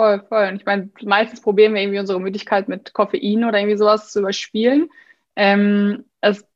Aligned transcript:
voll, 0.00 0.24
voll. 0.30 0.48
Und 0.48 0.56
ich 0.56 0.64
meine, 0.64 0.88
meistens 1.02 1.42
probieren 1.42 1.74
wir 1.74 1.82
irgendwie 1.82 1.98
unsere 1.98 2.20
Müdigkeit 2.20 2.68
mit 2.68 2.94
Koffein 2.94 3.44
oder 3.44 3.58
irgendwie 3.58 3.76
sowas 3.76 4.10
zu 4.10 4.20
überspielen. 4.20 4.88
Ähm, 5.36 6.06
es 6.22 6.46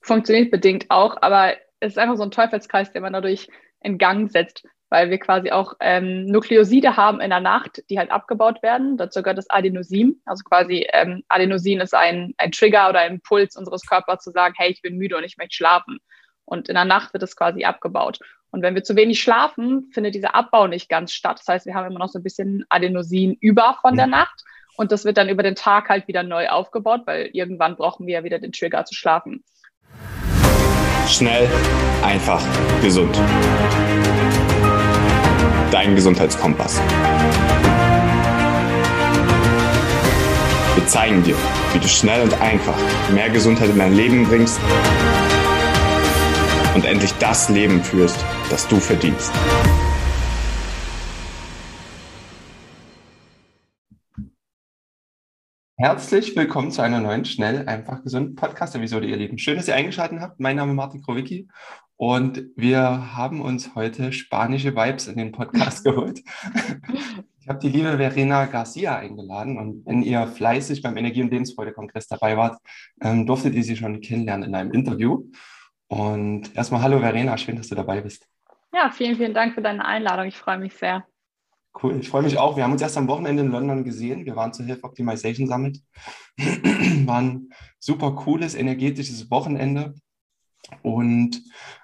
funktioniert 0.00 0.50
bedingt 0.50 0.86
auch, 0.88 1.20
aber 1.20 1.52
es 1.80 1.92
ist 1.92 1.98
einfach 1.98 2.16
so 2.16 2.22
ein 2.22 2.30
Teufelskreis, 2.30 2.92
den 2.92 3.02
man 3.02 3.12
dadurch 3.12 3.48
in 3.80 3.98
Gang 3.98 4.30
setzt, 4.30 4.66
weil 4.88 5.10
wir 5.10 5.18
quasi 5.18 5.50
auch 5.50 5.74
ähm, 5.80 6.24
Nukleoside 6.24 6.96
haben 6.96 7.20
in 7.20 7.28
der 7.28 7.40
Nacht, 7.40 7.82
die 7.90 7.98
halt 7.98 8.10
abgebaut 8.10 8.62
werden. 8.62 8.96
Dazu 8.96 9.22
gehört 9.22 9.36
das 9.36 9.50
Adenosin. 9.50 10.22
Also 10.24 10.42
quasi 10.42 10.86
ähm, 10.94 11.24
Adenosin 11.28 11.80
ist 11.80 11.94
ein, 11.94 12.32
ein 12.38 12.52
Trigger 12.52 12.88
oder 12.88 13.00
ein 13.00 13.16
Impuls 13.16 13.54
unseres 13.54 13.84
Körpers 13.84 14.24
zu 14.24 14.30
sagen, 14.30 14.54
hey, 14.56 14.70
ich 14.70 14.80
bin 14.80 14.96
müde 14.96 15.18
und 15.18 15.24
ich 15.24 15.36
möchte 15.36 15.56
schlafen. 15.56 15.98
Und 16.46 16.70
in 16.70 16.74
der 16.74 16.86
Nacht 16.86 17.12
wird 17.12 17.22
es 17.22 17.36
quasi 17.36 17.64
abgebaut. 17.64 18.18
Und 18.54 18.62
wenn 18.62 18.76
wir 18.76 18.84
zu 18.84 18.94
wenig 18.94 19.20
schlafen, 19.20 19.90
findet 19.92 20.14
dieser 20.14 20.36
Abbau 20.36 20.68
nicht 20.68 20.88
ganz 20.88 21.12
statt. 21.12 21.40
Das 21.40 21.48
heißt, 21.48 21.66
wir 21.66 21.74
haben 21.74 21.88
immer 21.88 21.98
noch 21.98 22.08
so 22.08 22.20
ein 22.20 22.22
bisschen 22.22 22.64
Adenosin 22.68 23.36
über 23.40 23.76
von 23.80 23.96
der. 23.96 24.06
Nacht. 24.06 24.44
Und 24.76 24.92
das 24.92 25.04
wird 25.04 25.16
dann 25.16 25.28
über 25.28 25.42
den 25.42 25.56
Tag 25.56 25.88
halt 25.88 26.06
wieder 26.06 26.22
neu 26.22 26.48
aufgebaut, 26.48 27.00
weil 27.04 27.30
irgendwann 27.32 27.74
brauchen 27.74 28.06
wir 28.06 28.14
ja 28.14 28.22
wieder 28.22 28.38
den 28.38 28.52
Trigger 28.52 28.84
zu 28.84 28.94
schlafen. 28.94 29.42
Schnell, 31.08 31.48
einfach, 32.04 32.40
gesund. 32.80 33.20
Dein 35.72 35.96
Gesundheitskompass. 35.96 36.80
Wir 40.76 40.86
zeigen 40.86 41.24
dir, 41.24 41.34
wie 41.72 41.80
du 41.80 41.88
schnell 41.88 42.22
und 42.22 42.40
einfach 42.40 42.76
mehr 43.12 43.30
Gesundheit 43.30 43.70
in 43.70 43.78
dein 43.78 43.94
Leben 43.94 44.28
bringst 44.28 44.60
und 46.74 46.84
endlich 46.84 47.12
das 47.14 47.48
Leben 47.48 47.82
führst, 47.82 48.22
das 48.50 48.66
du 48.66 48.76
verdienst. 48.76 49.32
Herzlich 55.76 56.34
willkommen 56.34 56.70
zu 56.70 56.82
einer 56.82 57.00
neuen 57.00 57.24
Schnell, 57.24 57.68
einfach 57.68 58.02
gesund 58.02 58.36
Podcast-Episode, 58.36 59.06
ihr 59.06 59.16
Lieben. 59.16 59.38
Schön, 59.38 59.56
dass 59.56 59.68
ihr 59.68 59.74
eingeschaltet 59.74 60.20
habt. 60.20 60.40
Mein 60.40 60.56
Name 60.56 60.72
ist 60.72 60.76
Martin 60.76 61.02
Krowicki 61.02 61.48
und 61.96 62.44
wir 62.56 63.14
haben 63.16 63.40
uns 63.40 63.74
heute 63.74 64.12
spanische 64.12 64.74
Vibes 64.74 65.06
in 65.06 65.16
den 65.16 65.32
Podcast 65.32 65.84
geholt. 65.84 66.22
Ich 67.40 67.48
habe 67.48 67.58
die 67.58 67.68
liebe 67.68 67.98
Verena 67.98 68.46
Garcia 68.46 68.96
eingeladen 68.96 69.58
und 69.58 69.84
wenn 69.84 70.02
ihr 70.02 70.26
fleißig 70.26 70.80
beim 70.80 70.96
Energie- 70.96 71.22
und 71.22 71.30
Lebensfreude-Kongress 71.30 72.08
dabei 72.08 72.36
wart, 72.36 72.58
ähm, 73.02 73.26
durftet 73.26 73.54
ihr 73.54 73.62
sie 73.62 73.76
schon 73.76 74.00
kennenlernen 74.00 74.48
in 74.48 74.54
einem 74.54 74.72
Interview. 74.72 75.24
Und 75.88 76.54
erstmal 76.56 76.82
hallo 76.82 77.00
Verena, 77.00 77.36
schön, 77.36 77.56
dass 77.56 77.68
du 77.68 77.74
dabei 77.74 78.00
bist. 78.00 78.26
Ja, 78.72 78.90
vielen, 78.90 79.16
vielen 79.16 79.34
Dank 79.34 79.54
für 79.54 79.62
deine 79.62 79.84
Einladung. 79.84 80.26
Ich 80.26 80.36
freue 80.36 80.58
mich 80.58 80.74
sehr. 80.74 81.06
Cool, 81.82 81.98
ich 82.00 82.08
freue 82.08 82.22
mich 82.22 82.38
auch. 82.38 82.56
Wir 82.56 82.64
haben 82.64 82.72
uns 82.72 82.82
erst 82.82 82.96
am 82.96 83.08
Wochenende 83.08 83.42
in 83.42 83.50
London 83.50 83.84
gesehen. 83.84 84.24
Wir 84.24 84.36
waren 84.36 84.52
zur 84.52 84.64
Health 84.64 84.84
Optimization 84.84 85.48
Summit. 85.48 85.80
War 87.06 87.20
ein 87.20 87.50
super 87.78 88.12
cooles, 88.12 88.54
energetisches 88.54 89.30
Wochenende. 89.30 89.94
Und 90.82 91.42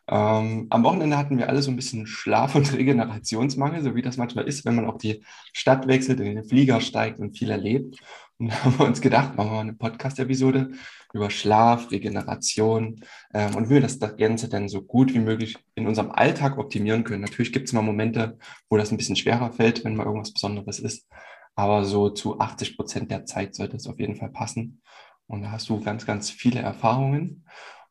ähm, 0.09 0.67
am 0.71 0.85
Wochenende 0.85 1.17
hatten 1.17 1.39
wir 1.39 1.49
alle 1.49 1.61
so 1.61 1.71
ein 1.71 1.77
bisschen 1.77 2.07
Schlaf- 2.07 2.55
und 2.55 2.73
Regenerationsmangel, 2.73 3.83
so 3.83 3.95
wie 3.95 4.03
das 4.03 4.17
manchmal 4.17 4.47
ist, 4.47 4.65
wenn 4.65 4.77
man 4.77 4.87
auf 4.87 4.99
die 4.99 5.25
Stadt 5.53 5.87
wechselt, 5.87 6.21
in 6.21 6.37
den 6.37 6.45
Flieger 6.45 6.81
steigt 6.81 7.19
und 7.19 7.37
viel 7.37 7.51
erlebt. 7.51 8.01
Und 8.41 8.65
haben 8.65 8.79
wir 8.79 8.87
uns 8.87 9.03
gedacht, 9.03 9.37
machen 9.37 9.51
wir 9.51 9.61
eine 9.61 9.75
Podcast-Episode 9.75 10.71
über 11.13 11.29
Schlaf, 11.29 11.91
Regeneration 11.91 13.03
ähm, 13.35 13.55
und 13.55 13.69
wie 13.69 13.75
wir 13.75 13.81
das, 13.83 13.99
das 13.99 14.17
Ganze 14.17 14.49
dann 14.49 14.71
so 14.71 14.81
gut 14.81 15.13
wie 15.13 15.19
möglich 15.19 15.59
in 15.75 15.87
unserem 15.87 16.11
Alltag 16.11 16.57
optimieren 16.57 17.05
können. 17.05 17.21
Natürlich 17.21 17.53
gibt 17.53 17.69
es 17.69 17.75
mal 17.75 17.83
Momente, 17.83 18.39
wo 18.71 18.79
das 18.79 18.91
ein 18.91 18.97
bisschen 18.97 19.17
schwerer 19.17 19.53
fällt, 19.53 19.85
wenn 19.85 19.95
mal 19.95 20.07
irgendwas 20.07 20.33
Besonderes 20.33 20.79
ist. 20.79 21.07
Aber 21.55 21.85
so 21.85 22.09
zu 22.09 22.41
80 22.41 22.79
Prozent 22.79 23.11
der 23.11 23.27
Zeit 23.27 23.55
sollte 23.55 23.77
es 23.77 23.87
auf 23.87 24.01
jeden 24.01 24.17
Fall 24.17 24.31
passen. 24.31 24.81
Und 25.27 25.43
da 25.43 25.51
hast 25.53 25.69
du 25.69 25.79
ganz, 25.79 26.07
ganz 26.07 26.31
viele 26.31 26.61
Erfahrungen. 26.61 27.45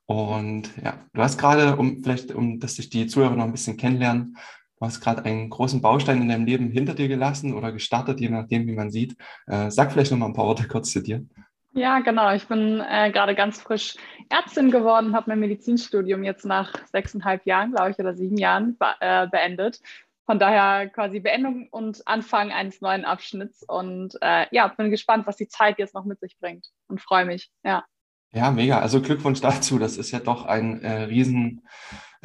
Und 0.08 0.72
ja, 0.84 0.98
du 1.14 1.22
hast 1.22 1.38
gerade, 1.38 1.76
um 1.76 2.02
vielleicht, 2.02 2.32
um 2.32 2.60
dass 2.60 2.78
sich 2.78 2.90
die 2.90 3.06
Zuhörer 3.06 3.36
noch 3.36 3.46
ein 3.46 3.52
bisschen 3.52 3.78
kennenlernen, 3.78 4.36
du 4.80 4.86
hast 4.86 5.02
gerade 5.02 5.26
einen 5.26 5.50
großen 5.50 5.82
Baustein 5.82 6.22
in 6.22 6.30
deinem 6.30 6.46
Leben 6.46 6.72
hinter 6.72 6.94
dir 6.94 7.08
gelassen 7.08 7.54
oder 7.54 7.72
gestartet, 7.72 8.20
je 8.20 8.30
nachdem, 8.30 8.68
wie 8.68 8.76
man 8.76 8.92
sieht. 8.92 9.16
Äh, 9.48 9.70
sag 9.70 9.92
vielleicht 9.92 10.12
noch 10.12 10.18
mal 10.18 10.28
ein 10.28 10.34
paar 10.34 10.48
Worte 10.48 10.68
kurz 10.68 10.92
zu 10.92 11.02
dir. 11.02 11.26
Ja, 11.74 12.00
genau. 12.00 12.34
Ich 12.34 12.48
bin 12.48 12.82
äh, 12.82 13.12
gerade 13.12 13.36
ganz 13.36 13.62
frisch 13.62 13.96
Ärztin 14.30 14.72
geworden, 14.72 15.16
habe 15.16 15.30
mein 15.30 15.40
Medizinstudium 15.40 16.24
jetzt 16.24 16.46
nach 16.46 16.74
sechseinhalb 16.92 17.46
Jahren, 17.46 17.74
glaube 17.74 17.92
ich, 17.92 18.00
oder 18.00 18.16
sieben 18.16 18.38
Jahren 18.38 18.78
be 18.78 18.88
äh, 19.00 19.28
beendet. 19.28 19.80
Von 20.26 20.40
daher 20.40 20.90
quasi 20.90 21.20
Beendung 21.20 21.68
und 21.72 22.08
Anfang 22.08 22.52
eines 22.52 22.82
neuen 22.82 23.06
Abschnitts. 23.06 23.64
Und 23.68 24.16
äh, 24.22 24.46
ja, 24.52 24.68
bin 24.68 24.92
gespannt, 24.92 25.28
was 25.28 25.38
die 25.38 25.48
Zeit 25.48 25.80
jetzt 25.80 25.94
noch 25.94 26.06
mit 26.06 26.20
sich 26.20 26.38
bringt 26.40 26.68
und 26.88 27.02
freue 27.02 27.26
mich. 27.26 27.52
Ja. 27.64 27.84
Ja, 28.32 28.52
mega. 28.52 28.80
Also 28.80 29.02
Glückwunsch 29.02 29.42
dazu. 29.42 29.80
Das 29.80 29.98
ist 29.98 30.12
ja 30.12 30.20
doch 30.20 30.46
ein 30.46 30.82
äh, 30.84 31.04
riesen, 31.04 31.68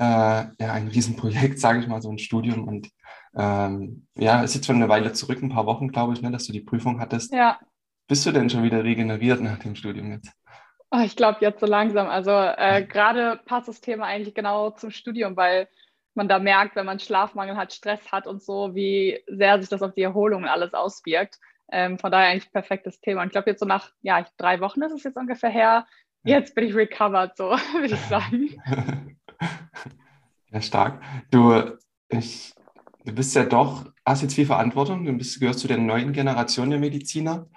ja, 0.03 0.53
ein 0.59 0.89
Riesenprojekt, 0.89 1.59
sage 1.61 1.81
ich 1.81 1.87
mal, 1.87 2.03
so 2.03 2.11
ein 2.11 2.19
Studium. 2.19 2.67
Und 2.67 2.91
ähm, 3.37 4.07
ja, 4.17 4.43
ist 4.43 4.55
jetzt 4.55 4.67
schon 4.67 4.77
eine 4.77 4.89
Weile 4.89 5.13
zurück, 5.13 5.43
ein 5.43 5.51
paar 5.51 5.67
Wochen, 5.67 5.89
glaube 5.89 6.15
ich, 6.15 6.23
ne, 6.23 6.31
dass 6.31 6.47
du 6.47 6.53
die 6.53 6.61
Prüfung 6.61 7.01
hattest. 7.01 7.33
Ja. 7.33 7.59
Bist 8.07 8.27
du 8.27 8.33
denn 8.33 8.51
schon 8.51 8.63
wieder 8.63 8.85
regeneriert 8.85 9.41
nach 9.41 9.59
dem 9.59 9.75
Studium 9.75 10.13
jetzt? 10.13 10.33
Oh, 10.91 11.01
ich 11.05 11.17
glaube 11.17 11.39
jetzt 11.41 11.61
so 11.61 11.67
langsam. 11.67 12.09
Also 12.09 12.31
äh, 12.31 12.85
gerade 12.85 13.41
passt 13.47 13.69
das 13.69 13.81
Thema 13.81 14.07
eigentlich 14.07 14.35
genau 14.35 14.71
zum 14.71 14.91
Studium, 14.91 15.37
weil 15.37 15.69
man 16.15 16.29
da 16.29 16.39
merkt, 16.39 16.77
wenn 16.77 16.87
man 16.87 17.01
Schlafmangel 17.01 17.57
hat, 17.57 17.73
Stress 17.73 18.13
hat 18.13 18.27
und 18.27 18.43
so, 18.43 18.75
wie 18.75 19.21
sehr 19.27 19.59
sich 19.59 19.69
das 19.69 19.83
auf 19.83 19.95
die 19.95 20.03
Erholung 20.03 20.43
und 20.43 20.49
alles 20.49 20.75
auswirkt. 20.75 21.39
Ähm, 21.73 21.99
von 21.99 22.13
daher 22.13 22.29
eigentlich 22.29 22.53
perfektes 22.53 23.01
Thema. 23.01 23.23
Und 23.23 23.29
ich 23.29 23.33
glaube, 23.33 23.51
jetzt 23.51 23.61
so 23.61 23.67
nach 23.67 23.91
ja, 24.03 24.25
drei 24.37 24.61
Wochen 24.61 24.83
ist 24.83 24.93
es 24.93 25.03
jetzt 25.03 25.17
ungefähr 25.17 25.51
her. 25.51 25.87
Jetzt 26.23 26.55
bin 26.55 26.67
ich 26.67 26.75
recovered, 26.75 27.37
so 27.37 27.51
würde 27.73 27.95
ich 27.95 28.01
sagen. 28.01 29.19
Ja, 30.53 30.61
stark. 30.61 31.03
Du, 31.33 31.53
ich, 32.11 32.55
du 33.05 33.13
bist 33.13 33.35
ja 33.35 33.45
doch, 33.45 33.91
hast 34.07 34.23
jetzt 34.23 34.35
viel 34.35 34.47
Verantwortung. 34.47 35.05
Du 35.05 35.13
bist, 35.13 35.41
gehörst 35.41 35.59
zu 35.59 35.67
der 35.67 35.79
neuen 35.79 36.13
Generation 36.13 36.71
der 36.71 36.79
Mediziner. 36.79 37.49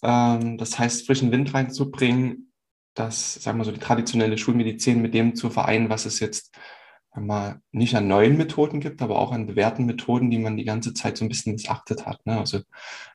Ähm, 0.00 0.56
das 0.56 0.78
heißt, 0.78 1.06
frischen 1.06 1.32
Wind 1.32 1.52
reinzubringen, 1.54 2.52
das, 2.94 3.34
sagen 3.34 3.58
wir 3.58 3.64
so, 3.64 3.72
die 3.72 3.80
traditionelle 3.80 4.38
Schulmedizin 4.38 5.02
mit 5.02 5.12
dem 5.12 5.34
zu 5.34 5.50
vereinen, 5.50 5.90
was 5.90 6.06
es 6.06 6.20
jetzt 6.20 6.56
mal 7.14 7.60
nicht 7.72 7.96
an 7.96 8.08
neuen 8.08 8.36
Methoden 8.36 8.80
gibt, 8.80 9.02
aber 9.02 9.18
auch 9.18 9.32
an 9.32 9.46
bewährten 9.46 9.86
Methoden, 9.86 10.30
die 10.30 10.38
man 10.38 10.56
die 10.56 10.64
ganze 10.64 10.94
Zeit 10.94 11.16
so 11.16 11.24
ein 11.24 11.28
bisschen 11.28 11.54
missachtet 11.54 12.06
hat. 12.06 12.24
Ne? 12.26 12.38
Also 12.38 12.60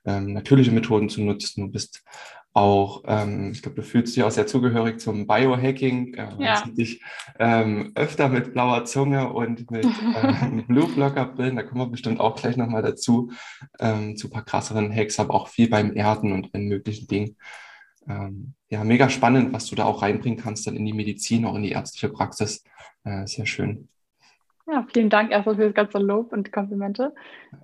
ähm, 0.06 0.34
natürliche 0.34 0.72
Methoden 0.72 1.10
zu 1.10 1.22
nutzen. 1.22 1.68
Du 1.68 1.72
bist 1.72 2.04
auch, 2.53 3.03
ähm, 3.07 3.51
ich 3.51 3.62
glaube, 3.62 3.78
du 3.78 3.84
fühlst 3.84 4.16
dich 4.16 4.23
auch 4.23 4.31
sehr 4.31 4.45
zugehörig 4.45 5.00
zum 5.00 5.25
Biohacking. 5.25 6.13
Äh, 6.16 6.29
ja. 6.39 6.63
dich 6.67 7.01
ähm, 7.39 7.91
öfter 7.95 8.28
mit 8.28 8.53
blauer 8.53 8.84
Zunge 8.85 9.31
und 9.31 9.72
mit 9.72 9.85
ähm, 10.22 10.66
Blue 10.67 10.88
Blocker 10.88 11.25
Brillen, 11.25 11.56
da 11.56 11.63
kommen 11.63 11.81
wir 11.81 11.91
bestimmt 11.91 12.19
auch 12.19 12.35
gleich 12.35 12.57
nochmal 12.57 12.81
dazu, 12.81 13.31
ähm, 13.79 14.17
zu 14.17 14.28
ein 14.28 14.31
paar 14.31 14.44
krasseren 14.44 14.94
Hacks, 14.94 15.19
aber 15.19 15.34
auch 15.34 15.47
viel 15.47 15.69
beim 15.69 15.95
Erden 15.95 16.34
und 16.34 16.53
allen 16.53 16.67
möglichen 16.67 17.07
Dingen. 17.07 17.38
Ähm, 18.07 18.53
ja, 18.69 18.83
mega 18.83 19.09
spannend, 19.09 19.53
was 19.53 19.68
du 19.68 19.75
da 19.75 19.85
auch 19.85 20.01
reinbringen 20.01 20.39
kannst 20.39 20.68
dann 20.68 20.75
in 20.75 20.85
die 20.85 20.94
Medizin, 20.94 21.45
auch 21.45 21.56
in 21.56 21.63
die 21.63 21.72
ärztliche 21.72 22.09
Praxis. 22.09 22.63
Äh, 23.06 23.28
sehr 23.28 23.45
schön. 23.45 23.88
Ja, 24.68 24.85
vielen 24.91 25.09
Dank 25.09 25.31
erstmal 25.31 25.56
für 25.56 25.66
das 25.66 25.73
ganze 25.73 26.00
Lob 26.00 26.33
und 26.33 26.51
Komplimente. 26.51 27.13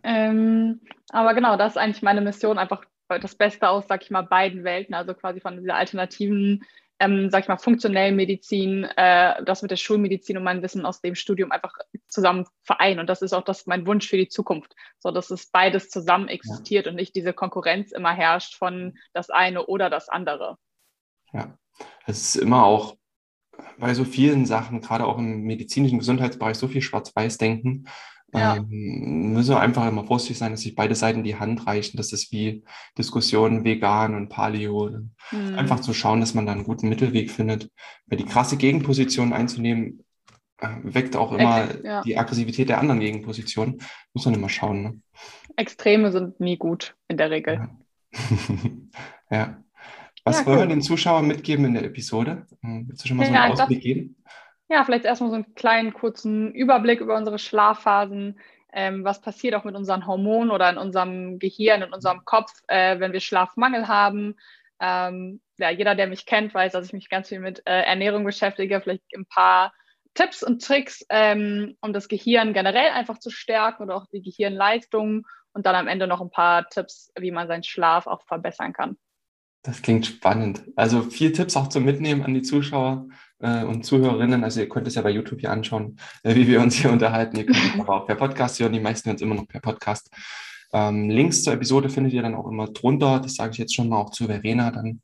Ähm, 0.03 0.81
aber 1.09 1.33
genau, 1.33 1.57
das 1.57 1.73
ist 1.73 1.77
eigentlich 1.77 2.03
meine 2.03 2.21
Mission, 2.21 2.57
einfach 2.57 2.83
das 3.09 3.35
Beste 3.35 3.69
aus, 3.69 3.85
sag 3.87 4.03
ich 4.03 4.11
mal, 4.11 4.23
beiden 4.23 4.63
Welten, 4.63 4.93
also 4.93 5.13
quasi 5.13 5.39
von 5.39 5.57
dieser 5.57 5.75
alternativen, 5.75 6.63
ähm, 6.99 7.29
sag 7.29 7.43
ich 7.43 7.47
mal, 7.47 7.57
funktionellen 7.57 8.15
Medizin, 8.15 8.83
äh, 8.83 9.43
das 9.43 9.61
mit 9.61 9.71
der 9.71 9.77
Schulmedizin 9.77 10.37
und 10.37 10.43
mein 10.43 10.61
Wissen 10.61 10.85
aus 10.85 11.01
dem 11.01 11.15
Studium 11.15 11.51
einfach 11.51 11.73
zusammen 12.07 12.45
vereinen. 12.63 12.99
Und 12.99 13.07
das 13.07 13.21
ist 13.21 13.33
auch 13.33 13.43
das 13.43 13.65
mein 13.65 13.85
Wunsch 13.85 14.07
für 14.07 14.17
die 14.17 14.29
Zukunft, 14.29 14.75
so 14.99 15.11
dass 15.11 15.29
es 15.29 15.47
beides 15.47 15.89
zusammen 15.89 16.27
existiert 16.27 16.85
ja. 16.85 16.91
und 16.91 16.95
nicht 16.95 17.15
diese 17.15 17.33
Konkurrenz 17.33 17.91
immer 17.91 18.13
herrscht 18.13 18.55
von 18.55 18.97
das 19.13 19.29
eine 19.29 19.65
oder 19.65 19.89
das 19.89 20.09
andere. 20.09 20.57
Ja, 21.33 21.57
es 22.05 22.35
ist 22.35 22.35
immer 22.35 22.65
auch 22.65 22.97
bei 23.77 23.93
so 23.93 24.03
vielen 24.03 24.45
Sachen, 24.45 24.81
gerade 24.81 25.05
auch 25.05 25.17
im 25.17 25.41
medizinischen 25.41 25.99
Gesundheitsbereich, 25.99 26.57
so 26.57 26.67
viel 26.67 26.81
Schwarz-Weiß-Denken. 26.81 27.87
Ja. 28.33 28.57
Ähm, 28.57 29.33
müssen 29.33 29.51
wir 29.51 29.59
einfach 29.59 29.87
immer 29.87 30.05
vorsichtig 30.05 30.37
sein, 30.37 30.51
dass 30.51 30.61
sich 30.61 30.75
beide 30.75 30.95
Seiten 30.95 31.23
die 31.23 31.37
Hand 31.37 31.65
reichen. 31.65 31.97
Das 31.97 32.11
ist 32.11 32.31
wie 32.31 32.63
Diskussionen 32.97 33.63
vegan 33.63 34.15
und 34.15 34.29
Paleo. 34.29 34.89
Mhm. 35.31 35.55
Einfach 35.55 35.79
zu 35.79 35.93
schauen, 35.93 36.19
dass 36.19 36.33
man 36.33 36.45
da 36.45 36.51
einen 36.51 36.65
guten 36.65 36.89
Mittelweg 36.89 37.31
findet. 37.31 37.71
Weil 38.07 38.17
die 38.17 38.25
krasse 38.25 38.57
Gegenposition 38.57 39.33
einzunehmen, 39.33 40.03
äh, 40.59 40.67
weckt 40.83 41.15
auch 41.15 41.31
immer 41.31 41.65
okay, 41.65 41.79
ja. 41.83 42.01
die 42.01 42.17
Aggressivität 42.17 42.69
der 42.69 42.79
anderen 42.79 42.99
Gegenposition. 42.99 43.79
Muss 44.13 44.25
man 44.25 44.33
immer 44.33 44.49
schauen. 44.49 44.83
Ne? 44.83 45.01
Extreme 45.55 46.11
sind 46.11 46.39
nie 46.39 46.57
gut 46.57 46.95
in 47.07 47.17
der 47.17 47.31
Regel. 47.31 47.69
Ja. 48.11 48.57
ja. 49.31 49.63
Was 50.23 50.39
ja, 50.39 50.45
wollen 50.45 50.59
wir 50.59 50.67
den 50.67 50.81
Zuschauern 50.81 51.25
mitgeben 51.25 51.63
in 51.63 51.75
der 51.75 51.85
Episode? 51.85 52.45
Hm, 52.61 52.89
willst 52.89 53.03
du 53.03 53.07
schon 53.07 53.17
mal 53.17 53.25
so 53.25 53.33
einen 53.33 53.51
Ausblick 53.53 53.81
geben? 53.81 54.17
Ja, 54.69 54.83
vielleicht 54.83 55.05
erstmal 55.05 55.29
so 55.29 55.35
einen 55.35 55.55
kleinen 55.55 55.93
kurzen 55.93 56.53
Überblick 56.53 56.99
über 56.99 57.15
unsere 57.15 57.39
Schlafphasen. 57.39 58.39
ähm, 58.73 59.03
was 59.05 59.21
passiert 59.21 59.55
auch 59.55 59.63
mit 59.63 59.75
unseren 59.75 60.05
Hormonen 60.05 60.51
oder 60.51 60.69
in 60.69 60.77
unserem 60.77 61.39
Gehirn, 61.39 61.81
in 61.81 61.93
unserem 61.93 62.25
Kopf, 62.25 62.51
äh, 62.67 62.99
wenn 62.99 63.13
wir 63.13 63.21
Schlafmangel 63.21 63.87
haben. 63.87 64.35
Ähm, 64.79 65.41
ja, 65.57 65.69
jeder, 65.69 65.95
der 65.95 66.07
mich 66.07 66.25
kennt, 66.25 66.53
weiß, 66.53 66.73
dass 66.73 66.85
ich 66.85 66.93
mich 66.93 67.09
ganz 67.09 67.29
viel 67.29 67.39
mit 67.39 67.63
äh, 67.65 67.81
Ernährung 67.83 68.23
beschäftige, 68.25 68.81
vielleicht 68.81 69.03
ein 69.15 69.25
paar 69.25 69.73
Tipps 70.13 70.43
und 70.43 70.63
Tricks, 70.63 71.05
ähm, 71.09 71.77
um 71.81 71.93
das 71.93 72.07
Gehirn 72.07 72.53
generell 72.53 72.89
einfach 72.91 73.19
zu 73.19 73.29
stärken 73.29 73.83
oder 73.83 73.95
auch 73.95 74.05
die 74.11 74.21
Gehirnleistung 74.21 75.25
und 75.53 75.65
dann 75.65 75.75
am 75.75 75.87
Ende 75.87 76.07
noch 76.07 76.21
ein 76.21 76.29
paar 76.29 76.67
Tipps, 76.69 77.11
wie 77.17 77.31
man 77.31 77.47
seinen 77.47 77.63
Schlaf 77.63 78.05
auch 78.05 78.23
verbessern 78.25 78.73
kann. 78.73 78.97
Das 79.63 79.81
klingt 79.81 80.05
spannend. 80.05 80.63
Also 80.75 81.01
vier 81.01 81.33
Tipps 81.33 81.57
auch 81.57 81.67
zum 81.67 81.85
Mitnehmen 81.85 82.23
an 82.23 82.33
die 82.33 82.41
Zuschauer 82.41 83.07
äh, 83.39 83.63
und 83.63 83.85
Zuhörerinnen. 83.85 84.43
Also 84.43 84.59
ihr 84.59 84.69
könnt 84.69 84.87
es 84.87 84.95
ja 84.95 85.01
bei 85.01 85.11
YouTube 85.11 85.39
hier 85.39 85.51
anschauen, 85.51 85.97
äh, 86.23 86.35
wie 86.35 86.47
wir 86.47 86.61
uns 86.61 86.75
hier 86.75 86.91
unterhalten. 86.91 87.37
Ihr 87.37 87.45
könnt 87.45 87.79
aber 87.79 88.01
auch 88.01 88.07
per 88.07 88.15
Podcast 88.15 88.59
hören. 88.59 88.73
Die 88.73 88.79
meisten 88.79 89.07
hören 89.07 89.15
es 89.15 89.21
immer 89.21 89.35
noch 89.35 89.47
per 89.47 89.61
Podcast. 89.61 90.09
Ähm, 90.73 91.09
Links 91.09 91.43
zur 91.43 91.53
Episode 91.53 91.89
findet 91.89 92.13
ihr 92.13 92.21
dann 92.21 92.35
auch 92.35 92.47
immer 92.47 92.67
drunter. 92.67 93.19
Das 93.19 93.35
sage 93.35 93.51
ich 93.51 93.57
jetzt 93.57 93.75
schon 93.75 93.89
mal 93.89 93.97
auch 93.97 94.11
zu 94.11 94.25
Verena 94.25 94.71
dann. 94.71 95.01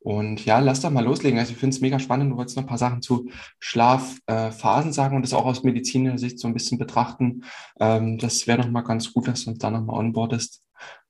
Und 0.00 0.44
ja, 0.44 0.58
lass 0.60 0.80
doch 0.80 0.90
mal 0.90 1.04
loslegen. 1.04 1.38
Also 1.38 1.52
ich 1.52 1.58
finde 1.58 1.74
es 1.74 1.80
mega 1.80 1.98
spannend. 1.98 2.32
Du 2.32 2.36
wolltest 2.36 2.56
noch 2.56 2.64
ein 2.64 2.68
paar 2.68 2.78
Sachen 2.78 3.02
zu 3.02 3.28
Schlafphasen 3.58 4.90
äh, 4.90 4.94
sagen 4.94 5.16
und 5.16 5.22
das 5.22 5.34
auch 5.34 5.44
aus 5.44 5.64
medizinischer 5.64 6.18
Sicht 6.18 6.38
so 6.38 6.46
ein 6.46 6.54
bisschen 6.54 6.78
betrachten. 6.78 7.44
Ähm, 7.80 8.18
das 8.18 8.46
wäre 8.46 8.58
noch 8.58 8.70
mal 8.70 8.82
ganz 8.82 9.12
gut, 9.12 9.28
dass 9.28 9.44
du 9.44 9.50
uns 9.50 9.58
da 9.58 9.70
noch 9.70 9.84
mal 9.84 9.94
onboardest. 9.98 10.62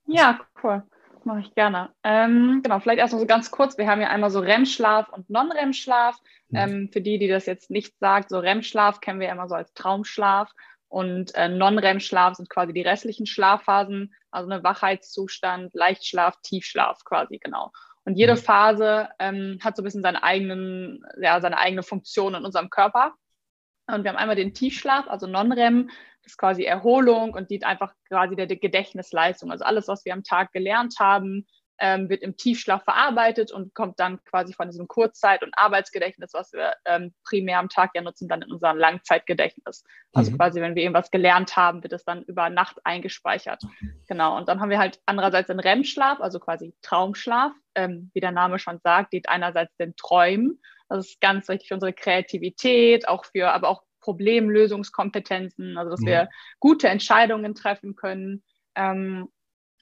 Ja, 0.06 0.40
cool. 0.62 0.82
Mache 1.28 1.40
ich 1.40 1.54
gerne. 1.54 1.90
Ähm, 2.04 2.62
genau, 2.62 2.80
vielleicht 2.80 3.00
erstmal 3.00 3.20
so 3.20 3.26
ganz 3.26 3.50
kurz. 3.50 3.76
Wir 3.76 3.86
haben 3.86 4.00
ja 4.00 4.08
einmal 4.08 4.30
so 4.30 4.40
REM-Schlaf 4.40 5.10
und 5.10 5.28
Non-REM-Schlaf. 5.28 6.16
Mhm. 6.48 6.56
Ähm, 6.56 6.88
für 6.90 7.02
die, 7.02 7.18
die 7.18 7.28
das 7.28 7.44
jetzt 7.44 7.70
nicht 7.70 7.98
sagt, 7.98 8.30
so 8.30 8.38
REM-Schlaf 8.38 9.02
kennen 9.02 9.20
wir 9.20 9.26
ja 9.26 9.34
immer 9.34 9.46
so 9.46 9.54
als 9.54 9.74
Traumschlaf 9.74 10.50
und 10.88 11.34
äh, 11.34 11.50
Non-REM-Schlaf 11.50 12.36
sind 12.36 12.48
quasi 12.48 12.72
die 12.72 12.80
restlichen 12.80 13.26
Schlafphasen, 13.26 14.14
also 14.30 14.50
eine 14.50 14.64
Wachheitszustand, 14.64 15.74
Leichtschlaf, 15.74 16.38
Tiefschlaf 16.40 17.04
quasi, 17.04 17.36
genau. 17.36 17.72
Und 18.06 18.14
jede 18.14 18.32
mhm. 18.32 18.38
Phase 18.38 19.10
ähm, 19.18 19.58
hat 19.62 19.76
so 19.76 19.82
ein 19.82 19.84
bisschen 19.84 20.00
seine, 20.00 20.22
eigenen, 20.22 21.04
ja, 21.20 21.42
seine 21.42 21.58
eigene 21.58 21.82
Funktion 21.82 22.36
in 22.36 22.46
unserem 22.46 22.70
Körper. 22.70 23.12
Und 23.88 24.04
wir 24.04 24.10
haben 24.10 24.18
einmal 24.18 24.36
den 24.36 24.54
Tiefschlaf, 24.54 25.08
also 25.08 25.26
Non-REM, 25.26 25.88
das 26.22 26.32
ist 26.32 26.38
quasi 26.38 26.64
Erholung 26.64 27.32
und 27.32 27.50
dient 27.50 27.64
einfach 27.64 27.94
quasi 28.08 28.36
der 28.36 28.46
Gedächtnisleistung. 28.46 29.50
Also 29.50 29.64
alles, 29.64 29.88
was 29.88 30.04
wir 30.04 30.12
am 30.12 30.24
Tag 30.24 30.52
gelernt 30.52 30.96
haben, 30.98 31.46
ähm, 31.80 32.08
wird 32.08 32.22
im 32.22 32.36
Tiefschlaf 32.36 32.82
verarbeitet 32.84 33.52
und 33.52 33.74
kommt 33.74 34.00
dann 34.00 34.22
quasi 34.24 34.52
von 34.52 34.68
diesem 34.68 34.88
Kurzzeit- 34.88 35.42
und 35.42 35.52
Arbeitsgedächtnis, 35.56 36.32
was 36.34 36.52
wir 36.52 36.74
ähm, 36.84 37.14
primär 37.24 37.58
am 37.58 37.68
Tag 37.68 37.90
ja 37.94 38.02
nutzen, 38.02 38.28
dann 38.28 38.42
in 38.42 38.52
unser 38.52 38.74
Langzeitgedächtnis. 38.74 39.84
Also 40.12 40.32
mhm. 40.32 40.36
quasi, 40.36 40.60
wenn 40.60 40.74
wir 40.74 40.82
irgendwas 40.82 41.10
gelernt 41.10 41.56
haben, 41.56 41.82
wird 41.82 41.92
es 41.92 42.04
dann 42.04 42.22
über 42.24 42.50
Nacht 42.50 42.78
eingespeichert. 42.84 43.62
Genau. 44.08 44.36
Und 44.36 44.48
dann 44.48 44.60
haben 44.60 44.70
wir 44.70 44.78
halt 44.78 45.00
andererseits 45.06 45.48
den 45.48 45.60
REM-Schlaf, 45.60 46.20
also 46.20 46.40
quasi 46.40 46.74
Traumschlaf, 46.82 47.52
ähm, 47.74 48.10
wie 48.12 48.20
der 48.20 48.32
Name 48.32 48.58
schon 48.58 48.80
sagt, 48.82 49.12
dient 49.12 49.28
einerseits 49.28 49.76
den 49.76 49.94
Träumen. 49.96 50.60
Das 50.88 51.06
ist 51.06 51.20
ganz 51.20 51.48
wichtig 51.48 51.68
für 51.68 51.74
unsere 51.74 51.92
Kreativität, 51.92 53.08
auch 53.08 53.24
für, 53.24 53.52
aber 53.52 53.68
auch 53.68 53.82
Problemlösungskompetenzen, 54.00 55.76
also 55.76 55.90
dass 55.90 56.00
ja. 56.02 56.06
wir 56.06 56.28
gute 56.60 56.88
Entscheidungen 56.88 57.54
treffen 57.54 57.94
können. 57.94 58.42
Ähm, 58.74 59.28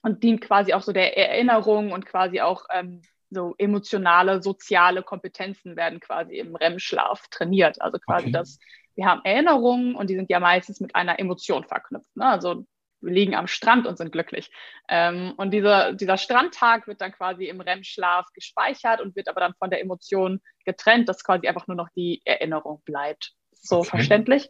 und 0.03 0.23
dient 0.23 0.41
quasi 0.41 0.73
auch 0.73 0.81
so 0.81 0.93
der 0.93 1.17
Erinnerung 1.17 1.91
und 1.91 2.05
quasi 2.05 2.39
auch 2.39 2.65
ähm, 2.71 3.01
so 3.29 3.55
emotionale, 3.57 4.41
soziale 4.41 5.03
Kompetenzen 5.03 5.75
werden 5.75 5.99
quasi 5.99 6.37
im 6.37 6.55
REM-Schlaf 6.55 7.27
trainiert. 7.29 7.81
Also 7.81 7.99
quasi 7.99 8.25
okay. 8.25 8.31
das, 8.31 8.59
wir 8.95 9.05
haben 9.05 9.21
Erinnerungen 9.23 9.95
und 9.95 10.09
die 10.09 10.15
sind 10.15 10.29
ja 10.29 10.39
meistens 10.39 10.79
mit 10.79 10.95
einer 10.95 11.19
Emotion 11.19 11.65
verknüpft. 11.65 12.15
Ne? 12.15 12.25
Also 12.25 12.65
liegen 13.01 13.35
am 13.35 13.47
Strand 13.47 13.85
und 13.85 13.97
sind 13.97 14.11
glücklich. 14.11 14.51
Ähm, 14.89 15.33
und 15.37 15.51
dieser, 15.51 15.93
dieser 15.93 16.17
Strandtag 16.17 16.87
wird 16.87 17.01
dann 17.01 17.11
quasi 17.11 17.45
im 17.45 17.61
REM-Schlaf 17.61 18.27
gespeichert 18.33 19.01
und 19.01 19.15
wird 19.15 19.27
aber 19.27 19.39
dann 19.39 19.53
von 19.59 19.69
der 19.69 19.81
Emotion 19.81 20.41
getrennt, 20.65 21.07
dass 21.09 21.23
quasi 21.23 21.47
einfach 21.47 21.67
nur 21.67 21.77
noch 21.77 21.89
die 21.95 22.21
Erinnerung 22.25 22.81
bleibt. 22.85 23.33
So 23.51 23.79
okay. 23.79 23.89
verständlich? 23.89 24.49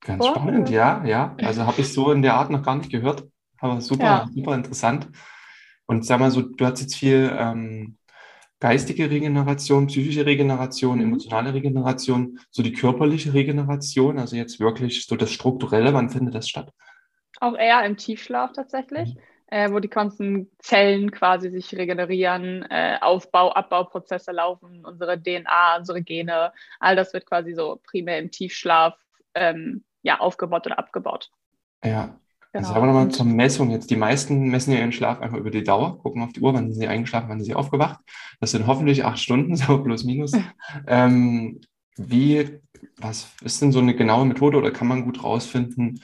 Ganz 0.00 0.24
so? 0.24 0.30
spannend, 0.30 0.70
ja, 0.70 1.04
ja. 1.04 1.36
Also 1.42 1.66
habe 1.66 1.80
ich 1.80 1.92
so 1.92 2.12
in 2.12 2.22
der 2.22 2.34
Art 2.34 2.50
noch 2.50 2.62
gar 2.62 2.76
nicht 2.76 2.90
gehört. 2.90 3.24
Aber 3.60 3.80
super, 3.80 4.04
ja. 4.04 4.28
super 4.32 4.54
interessant. 4.54 5.08
Und 5.86 6.04
sag 6.04 6.20
mal 6.20 6.30
so, 6.30 6.42
du 6.42 6.64
hast 6.64 6.80
jetzt 6.80 6.96
viel 6.96 7.34
ähm, 7.36 7.98
geistige 8.60 9.10
Regeneration, 9.10 9.86
psychische 9.86 10.26
Regeneration, 10.26 10.98
mhm. 10.98 11.04
emotionale 11.04 11.54
Regeneration, 11.54 12.38
so 12.50 12.62
die 12.62 12.72
körperliche 12.72 13.34
Regeneration, 13.34 14.18
also 14.18 14.36
jetzt 14.36 14.60
wirklich 14.60 15.06
so 15.06 15.16
das 15.16 15.30
Strukturelle, 15.30 15.94
wann 15.94 16.10
findet 16.10 16.34
das 16.34 16.48
statt? 16.48 16.72
Auch 17.40 17.56
eher 17.56 17.84
im 17.84 17.96
Tiefschlaf 17.96 18.52
tatsächlich, 18.52 19.14
mhm. 19.14 19.20
äh, 19.46 19.72
wo 19.72 19.78
die 19.78 19.88
ganzen 19.88 20.50
Zellen 20.58 21.10
quasi 21.12 21.50
sich 21.50 21.74
regenerieren, 21.76 22.62
äh, 22.70 22.98
Aufbau, 23.00 23.52
Abbauprozesse 23.52 24.32
laufen, 24.32 24.84
unsere 24.84 25.20
DNA, 25.22 25.78
unsere 25.78 26.02
Gene, 26.02 26.52
all 26.80 26.96
das 26.96 27.12
wird 27.12 27.26
quasi 27.26 27.54
so 27.54 27.80
primär 27.84 28.18
im 28.18 28.30
Tiefschlaf 28.30 28.94
ähm, 29.34 29.84
ja, 30.02 30.18
aufgebaut 30.18 30.66
oder 30.66 30.78
abgebaut. 30.78 31.30
Ja, 31.84 32.18
Genau. 32.52 32.66
Sagen 32.66 32.80
wir 32.80 32.86
nochmal 32.86 33.10
zur 33.10 33.26
Messung 33.26 33.70
jetzt. 33.70 33.90
Die 33.90 33.96
meisten 33.96 34.48
messen 34.48 34.72
ja 34.72 34.78
ihren 34.78 34.92
Schlaf 34.92 35.20
einfach 35.20 35.36
über 35.36 35.50
die 35.50 35.64
Dauer, 35.64 35.98
gucken 36.02 36.22
auf 36.22 36.32
die 36.32 36.40
Uhr, 36.40 36.54
wann 36.54 36.72
sind 36.72 36.80
sie 36.80 36.88
eingeschlafen, 36.88 37.28
wann 37.28 37.38
sind 37.38 37.46
sie 37.46 37.54
aufgewacht. 37.54 38.00
Das 38.40 38.52
sind 38.52 38.66
hoffentlich 38.66 39.04
acht 39.04 39.18
Stunden, 39.18 39.56
so 39.56 39.82
plus 39.82 40.04
minus. 40.04 40.32
ähm, 40.86 41.60
wie, 41.96 42.60
was 42.96 43.32
ist 43.42 43.60
denn 43.60 43.72
so 43.72 43.80
eine 43.80 43.94
genaue 43.94 44.24
Methode 44.24 44.56
oder 44.56 44.70
kann 44.70 44.88
man 44.88 45.04
gut 45.04 45.22
rausfinden, 45.22 46.00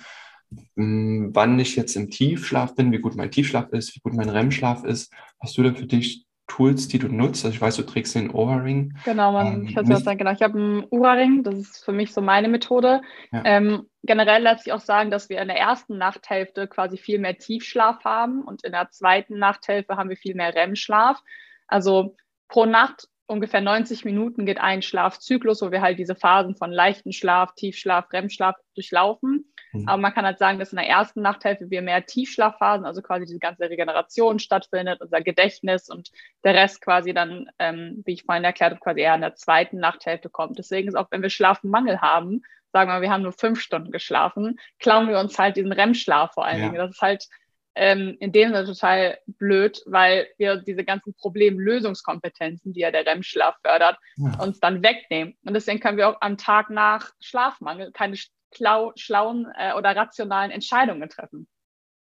hm, 0.77 1.31
wann 1.33 1.59
ich 1.59 1.77
jetzt 1.77 1.97
im 1.97 2.11
Tiefschlaf 2.11 2.75
bin, 2.75 2.93
wie 2.93 2.99
gut 2.99 3.17
mein 3.17 3.31
Tiefschlaf 3.31 3.71
ist, 3.71 3.95
wie 3.97 4.01
gut 4.01 4.15
mein 4.15 4.29
REM-Schlaf 4.29 4.85
ist? 4.85 5.13
Hast 5.41 5.57
du 5.57 5.63
da 5.63 5.73
für 5.73 5.87
dich 5.87 6.24
Tools, 6.47 6.89
die 6.89 6.99
du 6.99 7.09
nutzt? 7.09 7.45
Also 7.45 7.55
ich 7.55 7.61
weiß, 7.61 7.77
du 7.77 7.83
trägst 7.83 8.15
den 8.15 8.31
Oura-Ring. 8.31 8.95
Genau, 9.05 9.33
man, 9.33 9.47
ähm, 9.47 9.67
ich 9.67 9.77
hatte 9.77 9.97
sagen, 9.97 10.19
genau. 10.19 10.33
Ich 10.33 10.43
habe 10.43 10.59
einen 10.59 10.85
Oura-Ring, 10.91 11.43
das 11.43 11.55
ist 11.55 11.85
für 11.85 11.93
mich 11.93 12.13
so 12.13 12.21
meine 12.21 12.49
Methode. 12.49 13.01
Ja. 13.33 13.43
Ähm, 13.45 13.89
generell 14.03 14.43
lässt 14.43 14.65
sich 14.65 14.73
auch 14.73 14.81
sagen, 14.81 15.11
dass 15.11 15.29
wir 15.31 15.41
in 15.41 15.49
der 15.49 15.59
ersten 15.59 15.97
Nachthälfte 15.97 16.69
quasi 16.69 16.99
viel 16.99 17.19
mehr 17.19 17.39
Tiefschlaf 17.39 18.05
haben 18.05 18.43
und 18.43 18.63
in 18.65 18.73
der 18.73 18.91
zweiten 18.91 19.39
Nachthälfte 19.39 19.97
haben 19.97 20.11
wir 20.11 20.17
viel 20.17 20.35
mehr 20.35 20.55
REM-Schlaf. 20.55 21.23
Also 21.67 22.15
pro 22.49 22.67
Nacht 22.67 23.09
ungefähr 23.27 23.61
90 23.61 24.05
Minuten 24.05 24.47
geht 24.47 24.61
ein 24.61 24.83
Schlafzyklus, 24.83 25.63
wo 25.63 25.71
wir 25.71 25.81
halt 25.81 25.99
diese 25.99 26.15
Phasen 26.15 26.57
von 26.57 26.71
leichten 26.71 27.13
Schlaf, 27.13 27.55
Tiefschlaf, 27.55 28.13
REM-Schlaf 28.13 28.57
durchlaufen. 28.75 29.53
Mhm. 29.73 29.89
Aber 29.89 30.01
man 30.01 30.13
kann 30.13 30.25
halt 30.25 30.39
sagen, 30.39 30.59
dass 30.59 30.73
in 30.73 30.77
der 30.77 30.89
ersten 30.89 31.23
Nachthälfte 31.23 31.71
wir 31.71 31.83
mehr 31.83 32.05
Tiefschlafphasen, 32.05 32.85
also 32.85 33.03
quasi 33.03 33.25
diese 33.25 33.39
ganze 33.39 33.69
Regeneration 33.71 34.39
stattfindet, 34.39 35.01
unser 35.01 35.23
Gedächtnis 35.23 35.89
und 35.89 36.11
der 36.45 36.55
Rest 36.55 36.81
quasi 36.81 37.15
dann, 37.15 37.49
ähm, 37.59 38.03
wie 38.05 38.13
ich 38.13 38.25
vorhin 38.25 38.45
erklärt 38.45 38.73
habe, 38.73 38.81
quasi 38.81 39.01
eher 39.01 39.15
in 39.15 39.23
der 39.23 39.35
zweiten 39.35 39.79
Nachthälfte 39.79 40.29
kommt. 40.29 40.59
Deswegen 40.59 40.89
ist 40.89 40.95
auch, 40.95 41.09
wenn 41.11 41.23
wir 41.23 41.31
Schlafmangel 41.31 42.01
haben, 42.01 42.43
sagen 42.73 42.91
wir, 42.91 43.01
wir 43.01 43.11
haben 43.11 43.23
nur 43.23 43.33
fünf 43.33 43.61
Stunden 43.61 43.91
geschlafen, 43.91 44.59
klauen 44.81 45.09
wir 45.09 45.19
uns 45.19 45.39
halt 45.39 45.57
diesen 45.57 45.73
REM-Schlaf 45.73 46.35
vor 46.35 46.45
allen 46.45 46.59
ja. 46.61 46.65
Dingen. 46.67 46.77
Das 46.77 46.91
ist 46.91 47.03
halt 47.03 47.29
ähm, 47.75 48.17
in 48.21 48.33
dem 48.33 48.53
Sinne 48.53 48.67
total 48.67 49.19
blöd, 49.27 49.83
weil 49.87 50.29
wir 50.39 50.57
diese 50.57 50.85
ganzen 50.85 51.15
Problemlösungskompetenzen, 51.15 52.73
die 52.73 52.81
ja 52.81 52.91
der 52.91 53.07
REM-Schlaf 53.07 53.57
fördert, 53.63 53.99
ja. 54.17 54.39
uns 54.41 54.61
dann 54.61 54.83
wegnehmen. 54.83 55.37
Und 55.45 55.55
deswegen 55.55 55.81
können 55.81 55.99
wir 55.99 56.09
auch 56.09 56.21
am 56.21 56.39
Tag 56.39 56.71
nach 56.71 57.11
Schlafmangel 57.21 57.93
keine 57.93 58.17
schlau, 58.55 58.93
schlauen 58.97 59.51
äh, 59.57 59.75
oder 59.75 59.97
rationalen 59.97 60.51
Entscheidungen 60.51 61.09
treffen. 61.09 61.49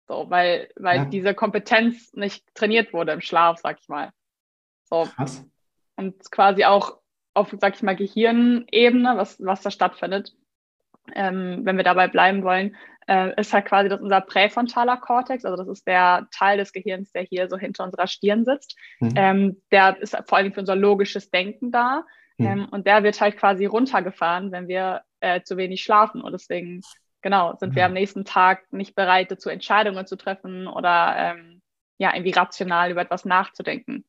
So, 0.08 0.30
weil, 0.30 0.70
weil 0.76 0.98
ja. 0.98 1.06
diese 1.06 1.34
Kompetenz 1.34 2.12
nicht 2.14 2.44
trainiert 2.56 2.92
wurde 2.92 3.14
im 3.14 3.22
Schlaf, 3.22 3.60
sag 3.60 3.80
ich 3.80 3.88
mal. 3.88 4.12
So. 4.86 5.08
Krass. 5.16 5.46
Und 5.96 6.32
quasi 6.32 6.66
auch 6.66 6.98
auf, 7.34 7.56
sag 7.60 7.76
ich 7.76 7.84
mal, 7.84 7.96
Gehirnebene, 7.96 9.14
was, 9.16 9.38
was 9.40 9.62
da 9.62 9.72
stattfindet, 9.72 10.34
ähm, 11.14 11.62
wenn 11.64 11.78
wir 11.78 11.84
dabei 11.84 12.08
bleiben 12.08 12.44
wollen, 12.44 12.76
äh, 13.08 13.40
ist 13.40 13.54
halt 13.54 13.66
quasi 13.66 13.90
das 13.90 14.02
unser 14.02 14.22
präfrontaler 14.22 14.98
Kortex, 14.98 15.46
also 15.46 15.58
das 15.58 15.68
ist 15.68 15.88
der 15.88 16.28
Teil 16.32 16.58
des 16.58 16.72
Gehirns, 16.72 17.12
der 17.12 17.24
hier 17.24 17.50
so 17.50 17.58
hinter 17.58 17.84
unserer 17.84 18.08
Stirn 18.08 18.46
sitzt. 18.46 18.78
Mhm. 19.00 19.14
Ähm, 19.16 19.62
der 19.72 20.02
ist 20.02 20.16
vor 20.28 20.38
allem 20.38 20.54
für 20.54 20.62
unser 20.62 20.76
logisches 20.76 21.30
Denken 21.30 21.72
da. 21.72 22.06
Mhm. 22.38 22.46
Ähm, 22.46 22.68
und 22.72 22.88
der 22.88 23.04
wird 23.04 23.20
halt 23.20 23.38
quasi 23.38 23.66
runtergefahren, 23.66 24.52
wenn 24.52 24.68
wir 24.68 25.02
äh, 25.20 25.42
zu 25.42 25.58
wenig 25.58 25.84
schlafen. 25.84 26.22
Und 26.22 26.32
deswegen, 26.32 26.82
genau, 27.22 27.56
sind 27.58 27.72
mhm. 27.72 27.76
wir 27.76 27.86
am 27.86 27.94
nächsten 27.94 28.26
Tag 28.26 28.72
nicht 28.72 28.96
bereit 28.96 29.32
dazu, 29.32 29.50
Entscheidungen 29.50 30.06
zu 30.06 30.16
treffen 30.16 30.68
oder 30.68 31.16
ähm, 31.18 31.62
ja, 31.98 32.14
irgendwie 32.14 32.32
rational 32.32 32.92
über 32.92 33.02
etwas 33.02 33.26
nachzudenken. 33.26 34.06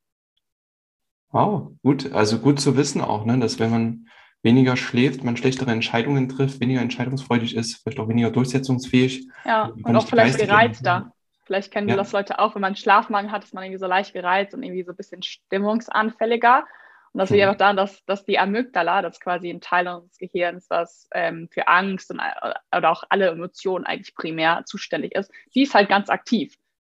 Wow, 1.31 1.73
gut. 1.83 2.13
Also 2.13 2.39
gut 2.39 2.61
zu 2.61 2.77
wissen 2.77 3.01
auch, 3.01 3.25
ne, 3.25 3.39
dass 3.39 3.59
wenn 3.59 3.71
man 3.71 4.09
weniger 4.43 4.77
schläft, 4.77 5.25
man 5.25 5.37
schlechtere 5.37 5.71
Entscheidungen 5.71 6.29
trifft, 6.29 6.61
weniger 6.61 6.81
entscheidungsfreudig 6.81 7.57
ist, 7.57 7.83
vielleicht 7.83 8.01
auch 8.01 8.09
weniger 8.09 8.31
durchsetzungsfähig. 8.31 9.29
Ja, 9.45 9.73
und 9.83 9.97
auch 9.97 10.07
vielleicht 10.07 10.39
gereizter. 10.39 11.13
Vielleicht 11.45 11.73
kennen 11.73 11.89
ja. 11.89 11.97
das 11.97 12.13
Leute 12.13 12.39
auch, 12.39 12.55
wenn 12.55 12.63
man 12.63 12.77
Schlafmangel 12.77 13.33
hat, 13.33 13.45
ist 13.45 13.53
man 13.53 13.65
irgendwie 13.65 13.81
so 13.81 13.87
leicht 13.87 14.13
gereizt 14.13 14.55
und 14.55 14.63
irgendwie 14.63 14.85
so 14.85 14.93
ein 14.93 14.97
bisschen 14.97 15.23
stimmungsanfälliger. 15.23 16.65
Und 17.13 17.19
das 17.19 17.31
liegt 17.31 17.43
einfach 17.43 17.59
daran, 17.59 17.77
dass, 17.77 18.03
dass 18.07 18.25
die 18.25 18.39
Amygdala, 18.39 19.03
das 19.03 19.17
ist 19.17 19.21
quasi 19.21 19.51
ein 19.51 19.61
Teil 19.61 19.87
unseres 19.87 20.17
Gehirns, 20.17 20.71
was 20.71 21.09
ähm, 21.13 21.49
für 21.53 21.69
Angst 21.69 22.11
und, 22.11 22.21
äh, 22.21 22.77
oder 22.77 22.91
auch 22.91 23.05
alle 23.11 23.29
Emotionen 23.29 23.85
eigentlich 23.85 24.15
primär 24.15 24.63
zuständig 24.65 25.15
ist, 25.15 25.31
die 25.55 25.63
ist 25.63 25.75
halt 25.75 25.89
ganz 25.89 26.09
aktiv. 26.09 26.55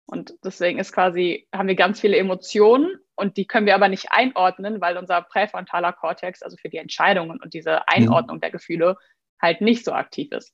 Und 0.05 0.35
deswegen 0.43 0.77
ist 0.77 0.91
quasi, 0.91 1.47
haben 1.51 1.67
wir 1.67 1.75
ganz 1.75 1.99
viele 1.99 2.17
Emotionen 2.17 2.99
und 3.15 3.37
die 3.37 3.45
können 3.45 3.65
wir 3.65 3.75
aber 3.75 3.89
nicht 3.89 4.11
einordnen, 4.11 4.81
weil 4.81 4.97
unser 4.97 5.21
präfrontaler 5.21 5.93
Kortex, 5.93 6.41
also 6.41 6.57
für 6.57 6.69
die 6.69 6.77
Entscheidungen 6.77 7.39
und 7.41 7.53
diese. 7.53 7.87
Einordnung 7.87 8.37
mhm. 8.37 8.41
der 8.41 8.51
Gefühle, 8.51 8.97
halt 9.41 9.61
nicht 9.61 9.85
so 9.85 9.91
aktiv 9.91 10.31
ist. 10.31 10.53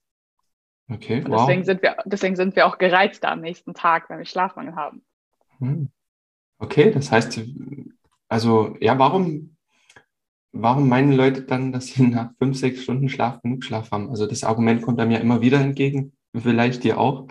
Okay, 0.92 1.24
und 1.24 1.32
deswegen 1.32 1.62
wow. 1.62 1.66
sind 1.66 1.84
wir, 1.84 1.98
deswegen 2.06 2.36
sind 2.36 2.56
wir 2.56 2.66
auch 2.66 2.80
gereizter 2.80 3.30
am 3.30 3.42
nächsten 3.42 3.74
Tag, 3.74 4.10
wenn 4.10 4.18
wir 4.18 4.26
Schlafmangel 4.26 4.76
haben. 4.76 5.06
Hm. 5.60 5.90
Okay, 6.58 6.92
das 6.92 7.12
heißt, 7.12 7.42
also 8.28 8.76
ja, 8.80 8.98
warum, 8.98 9.56
warum 10.52 10.90
meinen 10.90 11.14
Leute 11.14 11.44
dann, 11.44 11.72
dass 11.72 11.88
sie 11.88 12.08
nach 12.08 12.32
fünf, 12.40 12.58
sechs 12.58 12.84
Stunden 12.84 13.08
Schlaf 13.08 13.42
genug 13.42 13.64
Schlaf 13.64 13.92
haben? 13.92 14.10
Also 14.10 14.26
das 14.26 14.44
Argument 14.44 14.82
kommt 14.82 15.00
einem 15.00 15.12
ja 15.12 15.20
immer 15.20 15.42
wieder 15.42 15.60
entgegen, 15.60 16.14
vielleicht 16.36 16.84
dir 16.84 17.00
auch. 17.00 17.28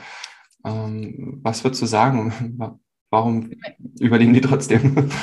Ähm, 0.65 1.41
was 1.43 1.65
würdest 1.65 1.83
du 1.83 1.87
sagen? 1.87 2.81
Warum 3.11 3.53
überleben 3.99 4.35
die 4.35 4.41
trotzdem? 4.41 5.11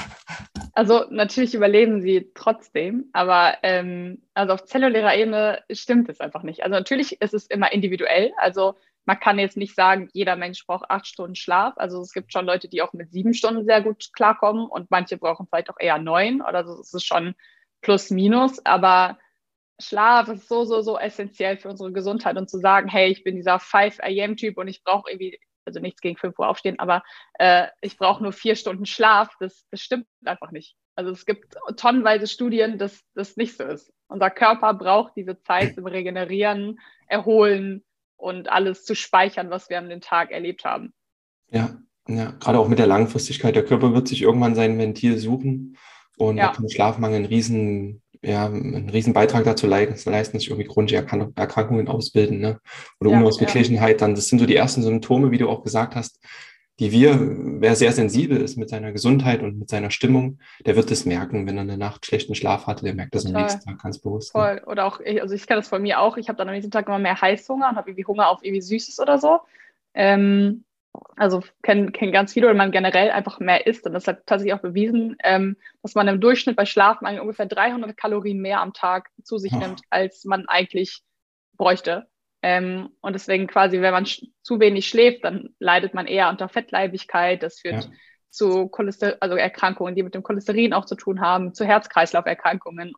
Also 0.78 1.06
natürlich 1.10 1.56
überleben 1.56 2.02
sie 2.02 2.32
trotzdem, 2.36 3.10
aber 3.14 3.60
ähm, 3.64 4.24
also 4.34 4.52
auf 4.52 4.66
zellulärer 4.66 5.16
Ebene 5.16 5.64
stimmt 5.72 6.10
es 6.10 6.20
einfach 6.20 6.44
nicht. 6.44 6.64
Also 6.64 6.76
natürlich 6.76 7.22
ist 7.22 7.34
es 7.34 7.48
immer 7.48 7.72
individuell. 7.72 8.34
Also 8.38 8.76
man 9.06 9.18
kann 9.18 9.40
jetzt 9.40 9.56
nicht 9.56 9.74
sagen, 9.74 10.10
jeder 10.12 10.36
Mensch 10.36 10.66
braucht 10.68 10.90
acht 10.92 11.08
Stunden 11.08 11.36
Schlaf. 11.36 11.76
Also 11.78 12.02
es 12.02 12.12
gibt 12.12 12.34
schon 12.34 12.46
Leute, 12.46 12.68
die 12.68 12.82
auch 12.82 12.92
mit 12.92 13.10
sieben 13.14 13.34
Stunden 13.34 13.64
sehr 13.64 13.82
gut 13.82 14.10
klarkommen 14.12 14.68
und 14.68 14.92
manche 14.92 15.18
brauchen 15.18 15.48
vielleicht 15.48 15.70
auch 15.70 15.80
eher 15.80 15.98
neun 15.98 16.42
oder 16.42 16.66
so. 16.66 16.82
Es 16.82 16.94
ist 16.94 17.06
schon 17.06 17.36
plus 17.82 18.10
minus, 18.10 18.66
aber 18.66 19.18
Schlaf 19.80 20.28
ist 20.28 20.50
so, 20.50 20.66
so, 20.66 20.82
so 20.82 20.98
essentiell 20.98 21.58
für 21.58 21.70
unsere 21.70 21.94
Gesundheit 21.94 22.36
und 22.36 22.50
zu 22.50 22.58
sagen, 22.58 22.90
hey, 22.90 23.10
ich 23.10 23.24
bin 23.24 23.36
dieser 23.36 23.60
5 23.60 24.00
AM-Typ 24.02 24.58
und 24.58 24.68
ich 24.68 24.84
brauche 24.84 25.10
irgendwie, 25.10 25.40
also 25.66 25.80
nichts 25.80 26.02
gegen 26.02 26.18
5 26.18 26.38
Uhr 26.38 26.48
aufstehen, 26.48 26.80
aber 26.80 27.04
äh, 27.40 27.68
ich 27.82 27.98
brauche 27.98 28.24
nur 28.24 28.32
vier 28.32 28.56
Stunden 28.56 28.86
Schlaf, 28.86 29.30
das, 29.40 29.66
das 29.72 29.82
stimmt 29.82 30.08
einfach 30.24 30.52
nicht. 30.52 30.76
Also 30.96 31.12
es 31.12 31.26
gibt 31.26 31.56
tonnenweise 31.78 32.28
Studien, 32.28 32.78
dass 32.78 33.02
das 33.16 33.36
nicht 33.36 33.58
so 33.58 33.64
ist. 33.64 33.92
Unser 34.08 34.30
Körper 34.30 34.74
braucht 34.74 35.14
diese 35.16 35.42
Zeit 35.42 35.76
zum 35.76 35.88
Regenerieren, 35.88 36.80
Erholen, 37.08 37.84
und 38.18 38.50
alles 38.50 38.84
zu 38.86 38.96
speichern, 38.96 39.50
was 39.50 39.70
wir 39.70 39.78
an 39.78 39.90
den 39.90 40.02
Tag 40.02 40.32
erlebt 40.32 40.66
haben. 40.66 40.94
Ja, 41.52 41.78
ja, 42.08 42.32
gerade 42.40 42.60
auch 42.60 42.68
mit 42.68 42.80
der 42.80 42.88
Langfristigkeit. 42.88 43.56
Der 43.56 43.66
Körper 43.66 43.94
wird 43.94 44.08
sich 44.08 44.22
irgendwann 44.22 44.56
sein 44.56 44.78
Ventil 44.78 45.18
suchen 45.18 45.78
und 46.18 46.38
ja. 46.38 46.52
kann 46.52 46.70
Schlafmangel 46.70 47.18
einen 47.18 47.26
riesen, 47.26 48.02
ja, 48.26 48.46
einen 48.46 48.90
riesen 48.90 49.14
Beitrag 49.14 49.44
dazu 49.44 49.68
leisten, 49.68 50.12
dass 50.12 50.32
sich 50.32 50.50
irgendwie 50.50 50.68
chronische 50.68 50.96
Erkrankungen 50.96 51.88
ausbilden 51.88 52.40
ne? 52.40 52.60
oder 53.00 53.12
ja, 53.12 53.18
Unausgeglichenheit. 53.20 54.02
Dann, 54.02 54.16
das 54.16 54.28
sind 54.28 54.40
so 54.40 54.46
die 54.46 54.56
ersten 54.56 54.82
Symptome, 54.82 55.32
wie 55.32 55.38
du 55.38 55.50
auch 55.50 55.64
gesagt 55.64 55.96
hast, 55.96 56.20
die 56.80 56.92
wir, 56.92 57.18
wer 57.62 57.76
sehr 57.76 57.92
sensibel 57.94 58.38
ist 58.38 58.58
mit 58.58 58.70
seiner 58.70 58.92
Gesundheit 58.92 59.42
und 59.44 59.58
mit 59.58 59.70
seiner 59.70 59.92
Stimmung, 59.92 60.40
der 60.66 60.76
wird 60.76 60.92
es 60.92 61.06
merken, 61.06 61.48
wenn 61.48 61.58
er 61.58 61.62
eine 61.62 61.78
Nacht 61.78 62.06
schlechten 62.06 62.36
Schlaf 62.36 62.68
hatte, 62.68 62.84
der 62.84 62.96
merkt 62.96 63.16
das 63.16 63.24
Total. 63.24 63.38
am 63.38 63.44
nächsten 63.44 63.70
Tag 63.70 63.82
ganz 63.82 64.00
bewusst. 64.00 64.36
Ne? 64.36 64.42
Voll. 64.42 64.62
Oder 64.66 64.86
auch, 64.86 65.00
also 65.22 65.36
ich 65.36 65.48
kenne 65.48 65.62
das 65.62 65.70
von 65.70 65.82
mir 65.82 66.02
auch, 66.02 66.18
ich 66.18 66.28
habe 66.28 66.38
dann 66.38 66.50
am 66.50 66.54
nächsten 66.54 66.72
Tag 66.72 66.88
immer 66.88 67.00
mehr 67.00 67.22
Heißhunger 67.22 67.70
und 67.70 67.76
habe 67.78 67.92
irgendwie 67.92 68.06
Hunger 68.06 68.28
auf 68.28 68.44
irgendwie 68.44 68.62
Süßes 68.62 69.00
oder 69.00 69.20
so. 69.20 69.40
Ähm, 69.94 70.66
also 71.16 71.42
kennen 71.64 71.92
kenn 71.92 72.12
ganz 72.12 72.34
viele 72.34 72.48
oder 72.48 72.56
man 72.56 72.72
generell 72.72 73.12
einfach 73.12 73.40
mehr 73.40 73.68
isst. 73.68 73.86
Und 73.86 73.94
das 73.94 74.08
hat 74.08 74.26
tatsächlich 74.26 74.54
auch 74.54 74.62
bewiesen, 74.62 75.16
ähm, 75.24 75.58
dass 75.82 75.96
man 75.96 76.08
im 76.08 76.22
Durchschnitt 76.22 76.56
bei 76.56 76.66
Schlafmangel 76.66 77.22
ungefähr 77.22 77.46
300 77.46 77.96
Kalorien 77.96 78.40
mehr 78.40 78.62
am 78.62 78.74
Tag 78.74 79.10
zu 79.24 79.38
sich 79.38 79.54
oh. 79.54 79.58
nimmt, 79.58 79.82
als 79.90 80.26
man 80.26 80.48
eigentlich 80.48 81.02
bräuchte. 81.58 82.08
Ähm, 82.42 82.90
und 83.02 83.14
deswegen 83.14 83.48
quasi, 83.48 83.82
wenn 83.82 83.94
man 83.94 84.06
zu 84.06 84.60
wenig 84.60 84.88
schläft, 84.88 85.24
dann 85.24 85.56
leidet 85.60 85.94
man 85.94 86.08
eher 86.08 86.30
unter 86.30 86.50
Fettleibigkeit. 86.50 87.42
Das 87.42 87.60
führt 87.60 87.86
ja. 87.86 87.92
Zu 88.36 88.68
Cholester 88.68 89.18
also 89.22 89.36
Erkrankungen, 89.36 89.96
die 89.96 90.04
mit 90.04 90.14
dem 90.14 90.24
Cholesterin 90.24 90.74
auch 90.74 90.86
zu 90.86 90.96
tun 90.96 91.22
haben, 91.22 91.54
zu 91.54 91.66
Herz-Kreislauf-Erkrankungen, 91.66 92.94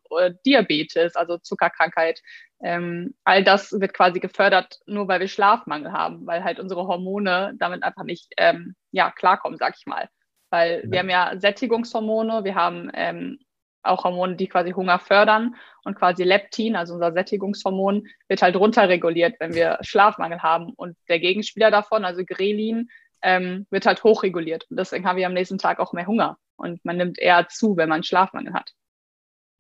Diabetes, 0.46 1.16
also 1.16 1.38
Zuckerkrankheit. 1.38 2.22
Ähm, 2.62 3.14
all 3.24 3.44
das 3.44 3.72
wird 3.72 3.94
quasi 3.94 4.20
gefördert, 4.20 4.80
nur 4.88 5.08
weil 5.08 5.20
wir 5.20 5.28
Schlafmangel 5.28 5.92
haben, 5.92 6.26
weil 6.26 6.44
halt 6.44 6.60
unsere 6.60 6.88
Hormone 6.88 7.54
damit 7.58 7.84
einfach 7.84 8.04
nicht 8.04 8.34
ähm, 8.38 8.76
ja, 8.92 9.12
klarkommen, 9.12 9.60
sag 9.60 9.76
ich 9.78 9.86
mal. 9.86 10.10
Weil 10.50 10.82
ja. 10.86 10.92
wir 10.92 11.00
haben 11.00 11.10
ja 11.10 11.40
Sättigungshormone, 11.40 12.44
wir 12.44 12.56
haben 12.56 12.90
ähm, 12.94 13.38
auch 13.84 14.04
Hormone, 14.04 14.36
die 14.36 14.48
quasi 14.48 14.72
Hunger 14.72 15.00
fördern 15.00 15.56
und 15.84 15.96
quasi 15.96 16.24
Leptin, 16.24 16.76
also 16.76 16.96
unser 16.96 17.14
Sättigungshormon, 17.14 18.08
wird 18.28 18.42
halt 18.42 18.56
runterreguliert, 18.56 19.40
wenn 19.40 19.54
wir 19.54 19.78
Schlafmangel 19.82 20.42
haben 20.42 20.74
und 20.76 20.98
der 21.10 21.20
Gegenspieler 21.20 21.70
davon, 21.70 22.06
also 22.06 22.24
Grelin, 22.26 22.90
ähm, 23.22 23.68
wird 23.70 23.86
halt 23.86 24.04
hochreguliert 24.04 24.66
und 24.70 24.78
deswegen 24.78 25.06
haben 25.06 25.18
wir 25.18 25.28
am 25.28 25.34
nächsten 25.34 25.58
Tag 25.58 25.80
auch 25.80 25.94
mehr 25.94 26.08
Hunger 26.08 26.38
und 26.58 26.84
man 26.84 26.98
nimmt 26.98 27.20
eher 27.20 27.48
zu, 27.48 27.78
wenn 27.78 27.90
man 27.90 28.04
Schlafmangel 28.04 28.54
hat. 28.54 28.74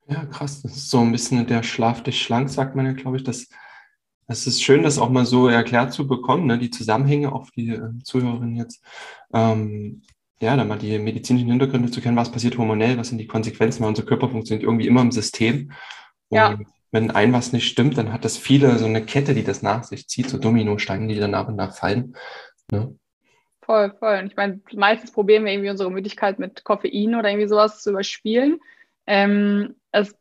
Ja, 0.08 0.26
krass. 0.26 0.62
Das 0.62 0.76
ist 0.76 0.90
so 0.90 1.00
ein 1.00 1.12
bisschen 1.12 1.46
der 1.48 1.64
Schlaf 1.64 2.02
dich 2.02 2.22
schlank, 2.22 2.50
sagt 2.50 2.76
man 2.76 2.86
ja, 2.86 2.94
glaube 2.94 3.18
ich. 3.18 3.24
Das, 3.24 3.48
das 4.28 4.48
ist 4.48 4.64
schön, 4.64 4.84
das 4.84 5.00
auch 5.00 5.10
mal 5.10 5.26
so 5.26 5.48
erklärt 5.48 5.94
zu 5.94 6.08
bekommen, 6.08 6.48
ne? 6.48 6.58
die 6.58 6.70
Zusammenhänge, 6.70 7.34
auch 7.34 7.50
die 7.52 7.72
äh, 7.72 7.92
Zuhörerinnen 8.04 8.56
jetzt. 8.56 8.84
Ähm, 9.34 10.04
ja, 10.40 10.56
dann 10.56 10.68
mal 10.68 10.78
die 10.78 11.00
medizinischen 11.00 11.50
Hintergründe 11.50 11.92
zu 11.92 12.00
kennen, 12.00 12.16
was 12.16 12.32
passiert 12.32 12.58
hormonell, 12.58 12.98
was 12.98 13.10
sind 13.10 13.18
die 13.18 13.28
Konsequenzen, 13.28 13.82
weil 13.82 13.90
unser 13.90 14.04
Körper 14.04 14.30
funktioniert 14.30 14.64
irgendwie 14.64 14.88
immer 14.88 15.02
im 15.02 15.12
System. 15.12 15.72
Und 16.30 16.38
ja. 16.38 16.60
wenn 16.92 17.12
ein 17.12 17.34
was 17.34 17.54
nicht 17.54 17.68
stimmt, 17.68 17.98
dann 17.98 18.14
hat 18.14 18.24
das 18.24 18.38
viele 18.38 18.78
so 18.78 18.86
eine 18.86 19.04
Kette, 19.04 19.34
die 19.34 19.44
das 19.44 19.62
nach 19.62 19.84
sich 19.84 20.08
zieht, 20.08 20.30
so 20.30 20.38
Dominosteine, 20.38 21.08
die 21.08 21.20
dann 21.20 21.32
nach 21.32 21.48
und 21.48 21.56
nach 21.56 21.76
fallen. 21.76 22.16
Ne? 22.72 22.96
Voll, 23.68 23.94
voll. 24.00 24.18
Und 24.18 24.28
ich 24.28 24.36
meine, 24.36 24.62
meistens 24.74 25.12
probieren 25.12 25.46
wir 25.46 25.52
irgendwie 25.52 25.70
unsere 25.70 25.92
Müdigkeit 25.92 26.40
mit 26.40 26.64
Koffein 26.64 27.14
oder 27.14 27.30
irgendwie 27.30 27.48
sowas 27.48 27.84
zu 27.84 27.92
überspielen. 27.92 28.60
Ähm, 29.06 29.76
es 29.92 30.18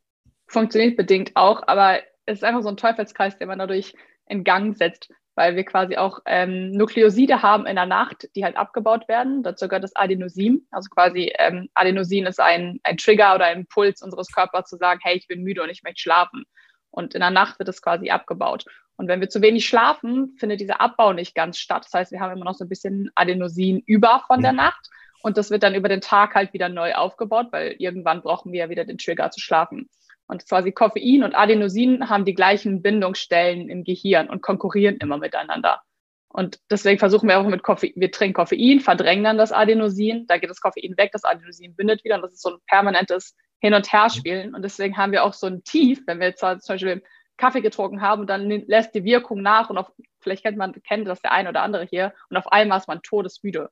funktioniert 0.46 0.98
bedingt 0.98 1.32
auch, 1.36 1.62
aber 1.66 2.00
es 2.26 2.38
ist 2.38 2.44
einfach 2.44 2.62
so 2.62 2.68
ein 2.68 2.76
Teufelskreis, 2.76 3.38
den 3.38 3.48
man 3.48 3.58
dadurch 3.58 3.94
in 4.26 4.44
Gang 4.44 4.76
setzt 4.76 5.10
weil 5.36 5.54
wir 5.54 5.64
quasi 5.64 5.96
auch 5.96 6.20
ähm, 6.24 6.72
Nukleoside 6.72 7.42
haben 7.42 7.66
in 7.66 7.76
der 7.76 7.86
Nacht, 7.86 8.28
die 8.34 8.42
halt 8.42 8.56
abgebaut 8.56 9.06
werden. 9.06 9.42
Dazu 9.42 9.68
gehört 9.68 9.84
das 9.84 9.94
Adenosin. 9.94 10.66
Also 10.70 10.88
quasi 10.88 11.32
ähm, 11.38 11.68
Adenosin 11.74 12.24
ist 12.24 12.40
ein, 12.40 12.80
ein 12.82 12.96
Trigger 12.96 13.34
oder 13.34 13.44
ein 13.44 13.60
Impuls 13.60 14.02
unseres 14.02 14.32
Körpers 14.32 14.68
zu 14.68 14.78
sagen, 14.78 14.98
hey, 15.02 15.16
ich 15.16 15.28
bin 15.28 15.42
müde 15.42 15.62
und 15.62 15.68
ich 15.68 15.82
möchte 15.82 16.00
schlafen. 16.00 16.44
Und 16.90 17.14
in 17.14 17.20
der 17.20 17.30
Nacht 17.30 17.58
wird 17.58 17.68
es 17.68 17.82
quasi 17.82 18.08
abgebaut. 18.08 18.64
Und 18.96 19.08
wenn 19.08 19.20
wir 19.20 19.28
zu 19.28 19.42
wenig 19.42 19.66
schlafen, 19.66 20.34
findet 20.38 20.60
dieser 20.60 20.80
Abbau 20.80 21.12
nicht 21.12 21.34
ganz 21.34 21.58
statt. 21.58 21.84
Das 21.84 21.92
heißt, 21.92 22.12
wir 22.12 22.20
haben 22.20 22.32
immer 22.32 22.44
noch 22.46 22.54
so 22.54 22.64
ein 22.64 22.68
bisschen 22.68 23.10
Adenosin 23.14 23.82
über 23.86 24.22
von 24.26 24.40
der 24.40 24.52
Nacht. 24.52 24.88
Und 25.22 25.36
das 25.36 25.50
wird 25.50 25.62
dann 25.62 25.74
über 25.74 25.88
den 25.88 26.00
Tag 26.00 26.34
halt 26.34 26.52
wieder 26.52 26.68
neu 26.68 26.94
aufgebaut, 26.94 27.48
weil 27.50 27.74
irgendwann 27.78 28.22
brauchen 28.22 28.52
wir 28.52 28.60
ja 28.60 28.70
wieder 28.70 28.84
den 28.84 28.98
Trigger 28.98 29.30
zu 29.30 29.40
schlafen. 29.40 29.88
Und 30.28 30.48
quasi 30.48 30.72
Koffein 30.72 31.22
und 31.22 31.34
Adenosin 31.34 32.08
haben 32.08 32.24
die 32.24 32.34
gleichen 32.34 32.82
Bindungsstellen 32.82 33.68
im 33.68 33.84
Gehirn 33.84 34.28
und 34.28 34.42
konkurrieren 34.42 34.96
immer 34.96 35.18
miteinander. 35.18 35.82
Und 36.28 36.58
deswegen 36.70 36.98
versuchen 36.98 37.28
wir 37.28 37.38
auch 37.38 37.46
mit 37.46 37.62
Koffein, 37.62 37.92
wir 37.96 38.10
trinken 38.10 38.34
Koffein, 38.34 38.80
verdrängen 38.80 39.24
dann 39.24 39.38
das 39.38 39.52
Adenosin, 39.52 40.26
da 40.26 40.38
geht 40.38 40.50
das 40.50 40.60
Koffein 40.60 40.94
weg, 40.96 41.10
das 41.12 41.24
Adenosin 41.24 41.74
bindet 41.74 42.04
wieder 42.04 42.16
und 42.16 42.22
das 42.22 42.34
ist 42.34 42.42
so 42.42 42.50
ein 42.50 42.60
permanentes 42.66 43.34
Hin- 43.60 43.74
und 43.74 43.90
Herspielen. 43.90 44.54
Und 44.54 44.62
deswegen 44.62 44.96
haben 44.96 45.12
wir 45.12 45.24
auch 45.24 45.32
so 45.32 45.46
ein 45.46 45.64
Tief, 45.64 46.02
wenn 46.06 46.20
wir 46.20 46.28
jetzt 46.28 46.40
zum 46.40 46.58
Beispiel 46.68 47.02
Kaffee 47.36 47.60
getrunken 47.60 48.00
haben 48.00 48.22
und 48.22 48.26
dann 48.28 48.48
lässt 48.48 48.94
die 48.94 49.04
Wirkung 49.04 49.42
nach 49.42 49.70
und 49.70 49.78
auf, 49.78 49.92
vielleicht 50.20 50.42
kennt 50.42 50.56
man, 50.56 50.72
kennt 50.82 51.06
das 51.06 51.20
der 51.22 51.32
eine 51.32 51.48
oder 51.48 51.62
andere 51.62 51.84
hier 51.84 52.14
und 52.30 52.36
auf 52.36 52.50
einmal 52.50 52.78
ist 52.78 52.88
man 52.88 53.02
todesmüde. 53.02 53.70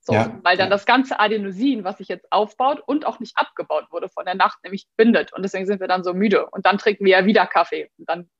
So, 0.00 0.12
ja, 0.12 0.38
weil 0.44 0.56
dann 0.56 0.70
das 0.70 0.86
ganze 0.86 1.18
Adenosin, 1.18 1.82
was 1.82 1.98
sich 1.98 2.06
jetzt 2.06 2.30
aufbaut 2.30 2.80
und 2.86 3.04
auch 3.06 3.18
nicht 3.18 3.36
abgebaut 3.36 3.86
wurde 3.90 4.08
von 4.08 4.24
der 4.24 4.36
Nacht, 4.36 4.62
nämlich 4.62 4.86
bindet. 4.96 5.32
Und 5.32 5.42
deswegen 5.42 5.66
sind 5.66 5.80
wir 5.80 5.88
dann 5.88 6.04
so 6.04 6.14
müde. 6.14 6.48
Und 6.50 6.64
dann 6.64 6.78
trinken 6.78 7.04
wir 7.04 7.18
ja 7.18 7.26
wieder 7.26 7.44
Kaffee. 7.44 7.90
Und 7.98 8.08
dann, 8.08 8.30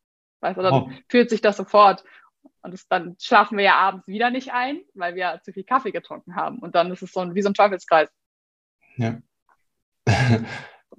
weißt 0.42 0.59
du, 0.59 0.62
dann 0.62 0.73
oh. 0.73 0.90
fühlt 1.09 1.28
sich 1.28 1.40
das 1.40 1.56
sofort. 1.56 2.04
Und 2.62 2.73
das, 2.73 2.87
dann 2.87 3.16
schlafen 3.21 3.59
wir 3.59 3.64
ja 3.64 3.75
abends 3.75 4.06
wieder 4.06 4.30
nicht 4.30 4.52
ein, 4.52 4.80
weil 4.95 5.16
wir 5.16 5.40
zu 5.42 5.52
viel 5.52 5.64
Kaffee 5.64 5.90
getrunken 5.90 6.37
haben. 6.37 6.61
Und 6.61 6.76
dann 6.76 6.92
ist 6.92 7.02
es 7.02 7.11
so 7.11 7.18
ein, 7.18 7.35
wie 7.35 7.42
so 7.42 7.49
ein 7.50 7.54
Teufelskreis. 7.54 8.11
Ja. 8.97 9.18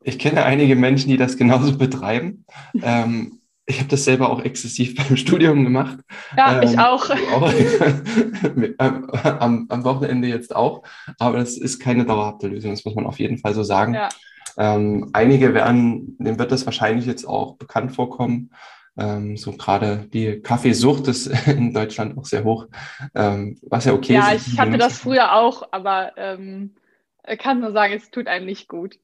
Ich 0.04 0.20
kenne 0.20 0.46
einige 0.46 0.78
Menschen, 0.78 1.10
die 1.10 1.18
das 1.18 1.36
genauso 1.36 1.78
betreiben. 1.78 2.46
ähm, 2.82 3.42
ich 3.70 3.80
habe 3.80 3.90
das 3.90 4.06
selber 4.06 4.32
auch 4.32 4.42
exzessiv 4.42 4.96
beim 5.08 5.18
Studium 5.18 5.64
gemacht. 5.64 6.00
Ja, 6.36 6.62
ähm, 6.62 6.68
ich 6.68 6.80
auch. 6.80 7.10
auch 7.10 7.54
am, 9.40 9.68
am, 9.70 9.84
Wochenende 9.84 10.28
jetzt 10.28 10.56
auch. 10.56 10.84
Aber 11.20 11.38
das 11.38 11.58
ist 11.58 11.80
keine 11.80 12.06
dauerhafte 12.06 12.48
Lösung, 12.48 12.72
das 12.72 12.86
muss 12.86 12.96
man 12.96 13.06
auf 13.06 13.20
jeden 13.20 13.38
Fall 13.38 13.54
so 13.54 13.64
sagen. 13.64 13.94
Ja. 13.94 14.10
Ähm, 14.58 15.12
einige 15.14 15.54
werden, 15.54 16.16
dem 16.18 16.40
wird 16.40 16.52
das 16.52 16.66
wahrscheinlich 16.66 17.06
jetzt 17.06 17.26
auch 17.26 17.58
bekannt 17.58 17.94
vorkommen. 17.94 18.52
Ähm, 18.98 19.38
so 19.38 19.52
gerade 19.52 20.08
die 20.12 20.40
Kaffeesucht 20.40 21.08
ist 21.08 21.28
in 21.48 21.72
Deutschland 21.72 22.18
auch 22.18 22.26
sehr 22.26 22.44
hoch, 22.44 22.66
ähm, 23.14 23.60
was 23.62 23.86
ja 23.86 23.94
okay 23.94 24.14
ja, 24.14 24.32
ist. 24.32 24.48
Ja, 24.48 24.54
ich 24.54 24.60
hatte 24.60 24.80
das 24.80 24.98
früher 24.98 25.36
auch, 25.36 25.68
aber 25.72 26.14
ähm, 26.18 26.74
kann 27.38 27.60
nur 27.60 27.74
sagen, 27.74 27.94
es 27.94 28.10
tut 28.10 28.26
einem 28.26 28.48
nicht 28.48 28.68
gut. 28.68 28.98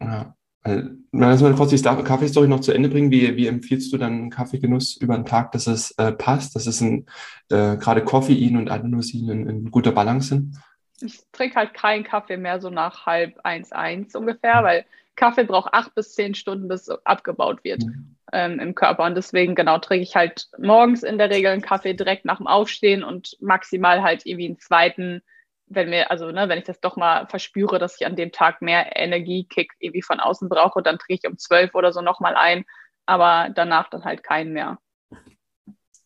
Ja. 0.00 0.34
Lass 0.64 1.40
mal 1.40 1.54
kurz 1.54 1.70
die 1.70 1.82
Kaffeestory 1.82 2.48
noch 2.48 2.60
zu 2.60 2.72
Ende 2.72 2.88
bringen. 2.88 3.10
Wie, 3.10 3.36
wie 3.36 3.46
empfiehlst 3.46 3.92
du 3.92 3.96
dann 3.96 4.30
Kaffeegenuss 4.30 4.96
über 4.96 5.16
den 5.16 5.24
Tag, 5.24 5.52
dass 5.52 5.66
es 5.66 5.92
äh, 5.92 6.12
passt, 6.12 6.54
dass 6.54 6.66
es 6.66 6.80
ein, 6.80 7.06
äh, 7.50 7.76
gerade 7.76 8.04
Koffein 8.04 8.56
und 8.56 8.70
Adenosin 8.70 9.28
in, 9.30 9.48
in 9.48 9.70
guter 9.70 9.92
Balance 9.92 10.28
sind? 10.28 10.56
Ich 11.00 11.20
trinke 11.32 11.56
halt 11.56 11.74
keinen 11.74 12.04
Kaffee 12.04 12.36
mehr 12.36 12.60
so 12.60 12.70
nach 12.70 13.06
halb 13.06 13.38
eins, 13.44 13.72
eins 13.72 14.14
ungefähr, 14.16 14.62
weil 14.64 14.84
Kaffee 15.14 15.44
braucht 15.44 15.72
acht 15.72 15.94
bis 15.94 16.14
zehn 16.14 16.34
Stunden, 16.34 16.68
bis 16.68 16.88
abgebaut 16.88 17.64
wird 17.64 17.84
mhm. 17.84 18.16
ähm, 18.32 18.58
im 18.60 18.74
Körper. 18.74 19.04
Und 19.04 19.16
deswegen, 19.16 19.54
genau, 19.54 19.78
trinke 19.78 20.02
ich 20.02 20.16
halt 20.16 20.48
morgens 20.58 21.02
in 21.02 21.18
der 21.18 21.30
Regel 21.30 21.52
einen 21.52 21.62
Kaffee 21.62 21.94
direkt 21.94 22.24
nach 22.24 22.38
dem 22.38 22.46
Aufstehen 22.46 23.02
und 23.02 23.36
maximal 23.40 24.02
halt 24.02 24.26
irgendwie 24.26 24.46
einen 24.46 24.58
zweiten 24.58 25.22
wenn 25.68 25.90
mir, 25.90 26.10
also 26.10 26.30
ne, 26.30 26.48
wenn 26.48 26.58
ich 26.58 26.64
das 26.64 26.80
doch 26.80 26.96
mal 26.96 27.26
verspüre, 27.26 27.78
dass 27.78 28.00
ich 28.00 28.06
an 28.06 28.16
dem 28.16 28.32
Tag 28.32 28.62
mehr 28.62 28.96
Energiekick 28.96 29.72
irgendwie 29.78 30.02
von 30.02 30.20
außen 30.20 30.48
brauche, 30.48 30.82
dann 30.82 30.98
trinke 30.98 31.20
ich 31.22 31.30
um 31.30 31.38
zwölf 31.38 31.74
oder 31.74 31.92
so 31.92 32.00
nochmal 32.00 32.36
ein, 32.36 32.64
aber 33.06 33.50
danach 33.54 33.90
dann 33.90 34.04
halt 34.04 34.22
keinen 34.22 34.52
mehr. 34.52 34.78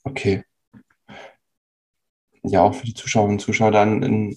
Okay. 0.05 0.45
Ja, 2.43 2.63
auch 2.63 2.75
für 2.75 2.87
die 2.87 2.95
Zuschauerinnen 2.95 3.37
und 3.37 3.45
Zuschauer 3.45 3.71
dann 3.71 4.03
ein, 4.03 4.37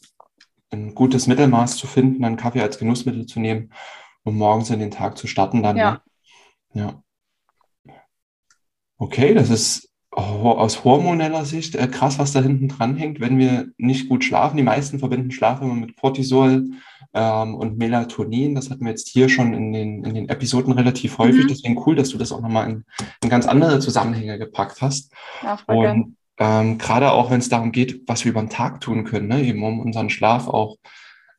ein 0.69 0.93
gutes 0.93 1.27
Mittelmaß 1.27 1.77
zu 1.77 1.87
finden, 1.87 2.23
einen 2.23 2.37
Kaffee 2.37 2.61
als 2.61 2.77
Genussmittel 2.77 3.25
zu 3.25 3.39
nehmen, 3.39 3.73
um 4.23 4.37
morgens 4.37 4.69
in 4.69 4.79
den 4.79 4.91
Tag 4.91 5.17
zu 5.17 5.27
starten 5.27 5.63
dann. 5.63 5.77
Ja. 5.77 6.01
Ne? 6.73 6.81
Ja. 6.81 7.03
Okay, 8.97 9.33
das 9.33 9.49
ist 9.49 9.89
aus 10.15 10.83
hormoneller 10.83 11.45
Sicht 11.45 11.75
äh, 11.75 11.87
krass, 11.87 12.19
was 12.19 12.31
da 12.31 12.41
hinten 12.41 12.69
dran 12.69 12.95
hängt, 12.95 13.19
wenn 13.19 13.37
wir 13.37 13.67
nicht 13.77 14.07
gut 14.07 14.23
schlafen. 14.23 14.57
Die 14.57 14.63
meisten 14.63 14.99
verbinden 14.99 15.31
Schlaf 15.31 15.61
immer 15.61 15.73
mit 15.73 15.97
Cortisol 15.97 16.69
ähm, 17.13 17.55
und 17.55 17.77
Melatonin. 17.77 18.55
Das 18.55 18.69
hatten 18.69 18.85
wir 18.85 18.91
jetzt 18.91 19.09
hier 19.09 19.27
schon 19.27 19.53
in 19.53 19.73
den, 19.73 20.03
in 20.05 20.13
den 20.13 20.29
Episoden 20.29 20.73
relativ 20.73 21.17
häufig. 21.17 21.43
Mhm. 21.43 21.49
Deswegen 21.49 21.83
cool, 21.85 21.95
dass 21.95 22.09
du 22.09 22.17
das 22.17 22.31
auch 22.31 22.41
nochmal 22.41 22.69
in, 22.69 22.85
in 23.23 23.29
ganz 23.29 23.45
andere 23.45 23.79
Zusammenhänge 23.79 24.37
gepackt 24.39 24.81
hast. 24.81 25.11
Ja, 25.43 25.59
und 25.67 26.15
ähm, 26.37 26.77
gerade 26.77 27.11
auch, 27.11 27.31
wenn 27.31 27.39
es 27.39 27.49
darum 27.49 27.71
geht, 27.71 28.07
was 28.07 28.23
wir 28.23 28.31
über 28.31 28.41
den 28.41 28.49
Tag 28.49 28.81
tun 28.81 29.03
können, 29.03 29.27
ne? 29.27 29.41
eben 29.41 29.63
um 29.63 29.79
unseren 29.79 30.09
Schlaf 30.09 30.47
auch 30.47 30.77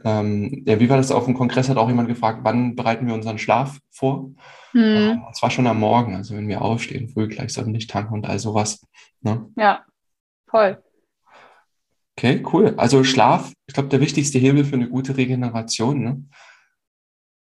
ähm, 0.05 0.63
ja, 0.67 0.79
wie 0.79 0.89
war 0.89 0.97
das 0.97 1.11
auf 1.11 1.25
dem 1.25 1.35
Kongress? 1.35 1.69
Hat 1.69 1.79
auch 1.79 1.89
jemand 1.89 2.09
gefragt, 2.09 2.41
wann 2.43 2.77
bereiten 2.77 3.07
wir 3.07 3.15
unseren 3.15 3.39
Schlaf 3.39 3.79
vor? 3.91 4.31
Hm. 4.73 4.83
Ähm, 4.83 5.25
es 5.33 5.43
war 5.43 5.51
schon 5.51 5.67
am 5.67 5.81
Morgen, 5.81 6.15
also 6.15 6.37
wenn 6.37 6.49
wir 6.49 6.63
aufstehen, 6.63 7.09
früh 7.09 7.29
gleich 7.29 7.53
Sonnenlicht 7.53 7.91
tanken 7.91 8.15
und 8.15 8.29
all 8.29 8.39
sowas. 8.39 8.87
Ne? 9.23 9.51
Ja, 9.57 9.85
voll. 10.49 10.83
Okay, 12.19 12.43
cool. 12.53 12.75
Also 12.77 13.05
Schlaf, 13.05 13.53
ich 13.67 13.75
glaube, 13.75 13.91
der 13.91 14.01
wichtigste 14.01 14.39
Hebel 14.39 14.65
für 14.65 14.77
eine 14.77 14.89
gute 14.89 15.17
Regeneration. 15.17 16.03
Ne? 16.03 16.25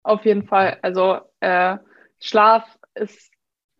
Auf 0.03 0.25
jeden 0.25 0.47
Fall. 0.47 0.79
Also 0.81 1.19
äh, 1.41 1.77
Schlaf 2.19 2.65
ist 2.95 3.32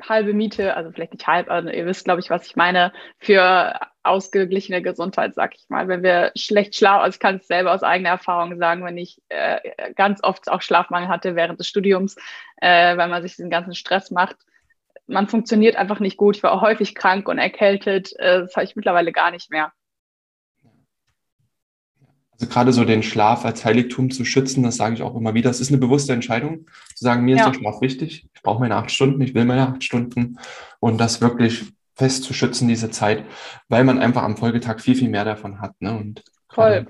halbe 0.09 0.33
Miete, 0.33 0.75
also 0.75 0.91
vielleicht 0.91 1.13
nicht 1.13 1.27
halb, 1.27 1.49
aber 1.49 1.73
ihr 1.73 1.85
wisst, 1.85 2.05
glaube 2.05 2.21
ich, 2.21 2.29
was 2.29 2.45
ich 2.45 2.55
meine, 2.55 2.93
für 3.19 3.79
ausgeglichene 4.03 4.81
Gesundheit, 4.81 5.33
sag 5.35 5.55
ich 5.55 5.65
mal. 5.69 5.87
Wenn 5.87 6.03
wir 6.03 6.31
schlecht 6.35 6.75
schlafen, 6.75 7.03
also 7.03 7.15
ich 7.15 7.19
kann 7.19 7.37
es 7.37 7.47
selber 7.47 7.73
aus 7.73 7.83
eigener 7.83 8.09
Erfahrung 8.09 8.57
sagen, 8.57 8.83
wenn 8.83 8.97
ich 8.97 9.21
äh, 9.29 9.59
ganz 9.95 10.23
oft 10.23 10.49
auch 10.49 10.61
Schlafmangel 10.61 11.09
hatte 11.09 11.35
während 11.35 11.59
des 11.59 11.67
Studiums, 11.67 12.15
äh, 12.57 12.97
weil 12.97 13.07
man 13.07 13.21
sich 13.21 13.35
diesen 13.35 13.49
ganzen 13.49 13.75
Stress 13.75 14.11
macht, 14.11 14.37
man 15.07 15.27
funktioniert 15.27 15.75
einfach 15.75 15.99
nicht 15.99 16.17
gut. 16.17 16.37
Ich 16.37 16.43
war 16.43 16.51
auch 16.51 16.61
häufig 16.61 16.95
krank 16.95 17.27
und 17.27 17.37
erkältet. 17.37 18.13
Äh, 18.19 18.41
das 18.41 18.55
habe 18.55 18.65
ich 18.65 18.75
mittlerweile 18.75 19.11
gar 19.11 19.31
nicht 19.31 19.51
mehr. 19.51 19.71
Also 22.43 22.53
gerade 22.53 22.73
so 22.73 22.83
den 22.83 23.03
Schlaf 23.03 23.45
als 23.45 23.63
Heiligtum 23.63 24.11
zu 24.11 24.25
schützen, 24.25 24.63
das 24.63 24.75
sage 24.75 24.95
ich 24.95 25.01
auch 25.01 25.15
immer 25.15 25.33
wieder. 25.33 25.49
Es 25.49 25.61
ist 25.61 25.69
eine 25.69 25.77
bewusste 25.77 26.11
Entscheidung, 26.11 26.65
zu 26.93 27.05
sagen, 27.05 27.23
mir 27.23 27.37
ja. 27.37 27.47
ist 27.47 27.53
der 27.53 27.59
Schlaf 27.59 27.79
wichtig, 27.79 28.27
ich 28.35 28.41
brauche 28.41 28.59
meine 28.59 28.75
acht 28.75 28.91
Stunden, 28.91 29.21
ich 29.21 29.33
will 29.33 29.45
meine 29.45 29.65
acht 29.65 29.81
Stunden 29.81 30.37
und 30.81 30.99
das 30.99 31.21
wirklich 31.21 31.71
fest 31.95 32.25
zu 32.25 32.33
schützen, 32.33 32.67
diese 32.67 32.91
Zeit, 32.91 33.23
weil 33.69 33.85
man 33.85 33.97
einfach 33.97 34.23
am 34.23 34.35
Folgetag 34.35 34.81
viel, 34.81 34.95
viel 34.95 35.07
mehr 35.07 35.23
davon 35.23 35.61
hat. 35.61 35.71
Ne? 35.79 35.97
Und 35.97 36.21
Voll, 36.49 36.85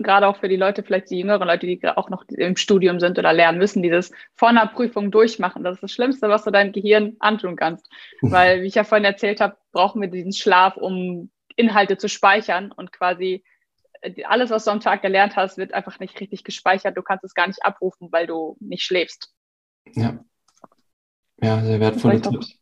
gerade 0.00 0.26
auch 0.26 0.38
für 0.38 0.48
die 0.48 0.56
Leute, 0.56 0.82
vielleicht 0.82 1.10
die 1.10 1.18
jüngeren 1.18 1.46
Leute, 1.46 1.66
die 1.66 1.86
auch 1.86 2.08
noch 2.08 2.24
im 2.30 2.56
Studium 2.56 2.98
sind 2.98 3.18
oder 3.18 3.34
lernen 3.34 3.58
müssen, 3.58 3.82
dieses 3.82 4.10
vor 4.36 4.48
einer 4.48 4.66
Prüfung 4.68 5.10
durchmachen. 5.10 5.64
Das 5.64 5.74
ist 5.74 5.82
das 5.82 5.92
Schlimmste, 5.92 6.30
was 6.30 6.44
du 6.44 6.50
deinem 6.50 6.72
Gehirn 6.72 7.16
antun 7.18 7.56
kannst. 7.56 7.86
Weil, 8.22 8.62
wie 8.62 8.68
ich 8.68 8.74
ja 8.74 8.84
vorhin 8.84 9.04
erzählt 9.04 9.42
habe, 9.42 9.56
brauchen 9.70 10.00
wir 10.00 10.08
diesen 10.08 10.32
Schlaf, 10.32 10.78
um 10.78 11.30
Inhalte 11.56 11.98
zu 11.98 12.08
speichern 12.08 12.72
und 12.72 12.90
quasi 12.90 13.44
alles, 14.26 14.50
was 14.50 14.64
du 14.64 14.70
am 14.70 14.80
Tag 14.80 15.02
gelernt 15.02 15.36
hast, 15.36 15.58
wird 15.58 15.72
einfach 15.72 15.98
nicht 16.00 16.18
richtig 16.20 16.44
gespeichert. 16.44 16.96
Du 16.96 17.02
kannst 17.02 17.24
es 17.24 17.34
gar 17.34 17.46
nicht 17.46 17.64
abrufen, 17.64 18.08
weil 18.12 18.26
du 18.26 18.56
nicht 18.60 18.82
schläfst. 18.82 19.32
Ja. 19.92 20.18
Ja, 21.40 21.60
sehr 21.62 21.80
wertvolle 21.80 22.20
Tipps. 22.20 22.58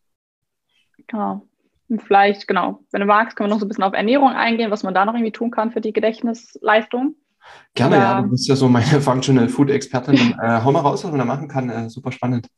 Genau. 1.06 1.46
Und 1.88 2.02
vielleicht, 2.02 2.48
genau, 2.48 2.80
wenn 2.90 3.00
du 3.00 3.06
magst, 3.06 3.36
können 3.36 3.50
wir 3.50 3.54
noch 3.54 3.60
so 3.60 3.66
ein 3.66 3.68
bisschen 3.68 3.84
auf 3.84 3.92
Ernährung 3.92 4.30
eingehen, 4.30 4.70
was 4.70 4.82
man 4.82 4.94
da 4.94 5.04
noch 5.04 5.14
irgendwie 5.14 5.32
tun 5.32 5.50
kann 5.50 5.72
für 5.72 5.80
die 5.80 5.92
Gedächtnisleistung. 5.92 7.16
Gerne, 7.74 7.96
Oder, 7.96 8.04
ja. 8.04 8.22
Du 8.22 8.30
bist 8.30 8.48
ja 8.48 8.56
so 8.56 8.68
meine 8.68 8.86
Functional 9.00 9.48
Food 9.48 9.70
Expertin. 9.70 10.34
äh, 10.40 10.60
hau 10.62 10.72
mal 10.72 10.80
raus, 10.80 11.04
was 11.04 11.10
man 11.10 11.18
da 11.18 11.24
machen 11.24 11.48
kann. 11.48 11.68
Äh, 11.68 11.90
super 11.90 12.12
spannend. 12.12 12.48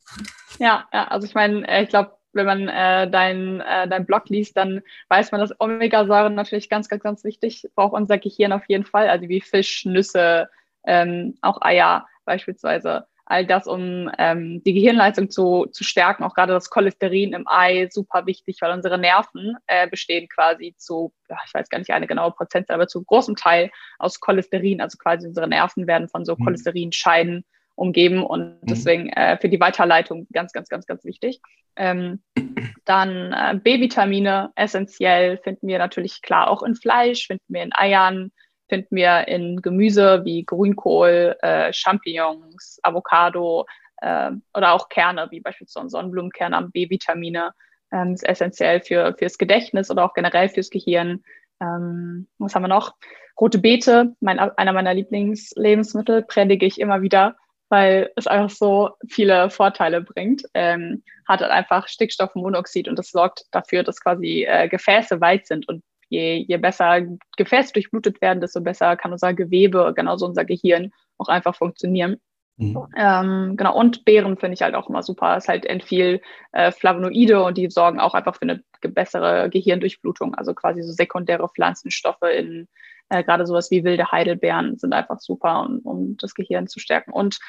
Ja, 0.59 0.85
ja, 0.93 1.07
also 1.07 1.27
ich 1.27 1.33
meine, 1.33 1.67
äh, 1.67 1.83
ich 1.83 1.89
glaube, 1.89 2.15
wenn 2.35 2.45
man 2.45 2.67
äh, 2.67 3.09
dein, 3.09 3.61
äh, 3.61 3.87
dein 3.87 4.05
Blog 4.05 4.29
liest, 4.29 4.57
dann 4.57 4.81
weiß 5.09 5.31
man, 5.31 5.41
dass 5.41 5.59
Omega-Säuren 5.59 6.35
natürlich 6.35 6.69
ganz, 6.69 6.89
ganz, 6.89 7.03
ganz 7.03 7.23
wichtig 7.23 7.67
braucht 7.75 7.93
unser 7.93 8.17
Gehirn 8.17 8.51
auf 8.51 8.63
jeden 8.67 8.85
Fall. 8.85 9.09
Also 9.09 9.27
wie 9.29 9.41
Fisch, 9.41 9.85
Nüsse, 9.85 10.49
ähm, 10.85 11.37
auch 11.41 11.61
Eier 11.61 12.07
beispielsweise 12.25 13.07
all 13.25 13.45
das, 13.45 13.65
um 13.65 14.09
ähm, 14.19 14.63
die 14.63 14.73
Gehirnleistung 14.73 15.29
zu, 15.29 15.65
zu 15.71 15.83
stärken. 15.83 16.23
Auch 16.23 16.35
gerade 16.35 16.53
das 16.53 16.69
Cholesterin 16.69 17.33
im 17.33 17.47
Ei, 17.47 17.87
super 17.91 18.25
wichtig, 18.27 18.57
weil 18.61 18.71
unsere 18.71 18.99
Nerven 18.99 19.57
äh, 19.65 19.87
bestehen 19.87 20.27
quasi 20.27 20.75
zu, 20.77 21.11
ich 21.45 21.53
weiß 21.53 21.69
gar 21.69 21.79
nicht 21.79 21.91
eine 21.91 22.07
genaue 22.07 22.31
Prozentzahl, 22.31 22.75
aber 22.75 22.87
zu 22.87 23.03
großem 23.03 23.35
Teil 23.35 23.71
aus 23.97 24.19
Cholesterin. 24.19 24.79
Also 24.79 24.97
quasi 24.99 25.27
unsere 25.27 25.47
Nerven 25.47 25.87
werden 25.87 26.07
von 26.07 26.23
so 26.23 26.35
mhm. 26.37 26.45
Cholesterinscheiden 26.45 27.45
umgeben 27.75 28.23
und 28.23 28.61
mhm. 28.61 28.67
deswegen 28.67 29.09
äh, 29.09 29.37
für 29.37 29.49
die 29.49 29.59
Weiterleitung 29.59 30.27
ganz, 30.31 30.51
ganz, 30.53 30.69
ganz, 30.69 30.85
ganz 30.85 31.03
wichtig. 31.05 31.41
Ähm, 31.75 32.21
dann 32.85 33.33
äh, 33.33 33.59
B-Vitamine 33.61 34.51
essentiell 34.55 35.37
finden 35.37 35.67
wir 35.67 35.77
natürlich 35.77 36.21
klar 36.21 36.49
auch 36.49 36.63
in 36.63 36.75
Fleisch, 36.75 37.27
finden 37.27 37.45
wir 37.47 37.63
in 37.63 37.75
Eiern, 37.75 38.31
finden 38.69 38.95
wir 38.95 39.27
in 39.27 39.61
Gemüse 39.61 40.23
wie 40.25 40.43
Grünkohl, 40.43 41.35
äh, 41.41 41.71
Champignons, 41.71 42.79
Avocado 42.81 43.65
äh, 43.97 44.31
oder 44.53 44.73
auch 44.73 44.89
Kerne, 44.89 45.27
wie 45.31 45.41
beispielsweise 45.41 45.89
Sonnenblumenkerne 45.89 46.55
haben 46.55 46.71
B-Vitamine. 46.71 47.51
Ähm, 47.91 48.13
ist 48.13 48.27
essentiell 48.27 48.81
für, 48.81 49.13
fürs 49.17 49.37
Gedächtnis 49.37 49.91
oder 49.91 50.05
auch 50.05 50.13
generell 50.13 50.49
fürs 50.49 50.71
Gehirn. 50.71 51.23
Ähm, 51.61 52.27
was 52.39 52.55
haben 52.55 52.63
wir 52.63 52.67
noch? 52.67 52.95
Rote 53.39 53.59
Beete, 53.59 54.15
mein, 54.21 54.39
einer 54.39 54.73
meiner 54.73 54.93
Lieblingslebensmittel, 54.93 56.23
predige 56.23 56.65
ich 56.65 56.79
immer 56.79 57.01
wieder, 57.01 57.35
weil 57.69 58.11
es 58.15 58.27
einfach 58.27 58.55
so 58.55 58.91
viele 59.07 59.49
Vorteile 59.49 60.01
bringt. 60.01 60.43
Ähm, 60.53 61.03
hat 61.27 61.41
halt 61.41 61.51
einfach 61.51 61.87
Stickstoffmonoxid 61.87 62.87
und 62.87 62.99
das 62.99 63.09
sorgt 63.09 63.45
dafür, 63.51 63.83
dass 63.83 63.99
quasi 63.99 64.45
äh, 64.47 64.67
Gefäße 64.67 65.21
weit 65.21 65.47
sind 65.47 65.67
und 65.67 65.83
je, 66.09 66.45
je 66.47 66.57
besser 66.57 67.01
Gefäße 67.37 67.73
durchblutet 67.73 68.21
werden, 68.21 68.41
desto 68.41 68.61
besser 68.61 68.95
kann 68.95 69.11
unser 69.11 69.33
Gewebe, 69.33 69.93
genauso 69.95 70.25
unser 70.25 70.45
Gehirn 70.45 70.91
auch 71.17 71.27
einfach 71.27 71.55
funktionieren. 71.55 72.17
Mhm. 72.57 72.87
Ähm, 72.95 73.57
genau, 73.57 73.75
und 73.77 74.05
Beeren 74.05 74.37
finde 74.37 74.53
ich 74.53 74.61
halt 74.61 74.75
auch 74.75 74.87
immer 74.87 75.03
super. 75.03 75.35
Es 75.35 75.47
halt 75.47 75.67
viel 75.83 76.21
äh, 76.53 76.71
Flavonoide 76.71 77.43
und 77.43 77.57
die 77.57 77.69
sorgen 77.69 77.99
auch 77.99 78.13
einfach 78.13 78.35
für 78.35 78.43
eine 78.43 78.63
bessere 78.81 79.49
Gehirndurchblutung. 79.49 80.35
Also 80.35 80.53
quasi 80.53 80.81
so 80.81 80.93
sekundäre 80.93 81.49
Pflanzenstoffe 81.49 82.21
in 82.33 82.67
äh, 83.09 83.23
gerade 83.23 83.45
sowas 83.45 83.71
wie 83.71 83.83
wilde 83.83 84.11
Heidelbeeren 84.11 84.77
sind 84.77 84.93
einfach 84.93 85.19
super, 85.19 85.61
um, 85.61 85.79
um 85.79 86.17
das 86.17 86.33
Gehirn 86.33 86.67
zu 86.67 86.79
stärken. 86.79 87.11
Und 87.11 87.39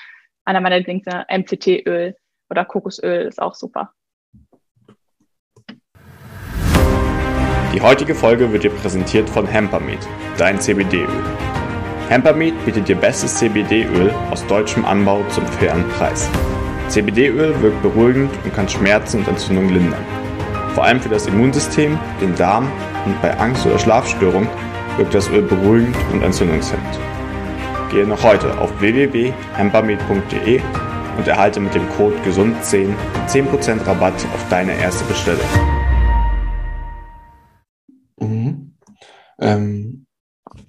einer 0.44 0.60
meiner 0.60 0.78
Lieblings, 0.78 1.04
MCT-Öl 1.06 2.16
oder 2.50 2.64
Kokosöl 2.64 3.26
ist 3.26 3.40
auch 3.40 3.54
super. 3.54 3.92
Die 7.74 7.82
heutige 7.82 8.14
Folge 8.14 8.50
wird 8.52 8.64
dir 8.64 8.70
präsentiert 8.70 9.28
von 9.28 9.46
Hempermeat, 9.46 10.06
dein 10.38 10.58
CBD-Öl. 10.58 11.08
Hempermeat 12.08 12.54
bietet 12.64 12.88
dir 12.88 12.96
bestes 12.96 13.36
CBD-Öl 13.36 14.10
aus 14.30 14.46
deutschem 14.46 14.84
Anbau 14.84 15.22
zum 15.28 15.44
fairen 15.46 15.86
Preis. 15.90 16.30
CBD-Öl 16.88 17.60
wirkt 17.60 17.82
beruhigend 17.82 18.30
und 18.44 18.54
kann 18.54 18.68
Schmerzen 18.68 19.18
und 19.18 19.28
Entzündungen 19.28 19.74
lindern. 19.74 20.04
Vor 20.74 20.84
allem 20.84 21.00
für 21.00 21.08
das 21.08 21.26
Immunsystem, 21.26 21.98
den 22.20 22.34
Darm 22.36 22.70
und 23.04 23.20
bei 23.20 23.36
Angst 23.38 23.66
oder 23.66 23.78
Schlafstörungen 23.78 24.48
wirkt 24.96 25.14
das 25.14 25.28
Öl 25.30 25.42
beruhigend 25.42 25.96
und 26.12 26.22
entzündungshemmend. 26.22 26.98
Gehe 27.90 28.06
noch 28.06 28.22
heute 28.22 28.58
auf 28.58 28.80
www.hempermeat.de 28.80 30.60
und 31.18 31.28
erhalte 31.28 31.60
mit 31.60 31.74
dem 31.74 31.88
Code 31.90 32.16
GESUND10 32.26 32.94
10% 33.28 33.86
Rabatt 33.86 34.14
auf 34.34 34.48
deine 34.48 34.76
erste 34.76 35.04
Bestellung. 35.04 35.40
Ähm, 39.38 40.05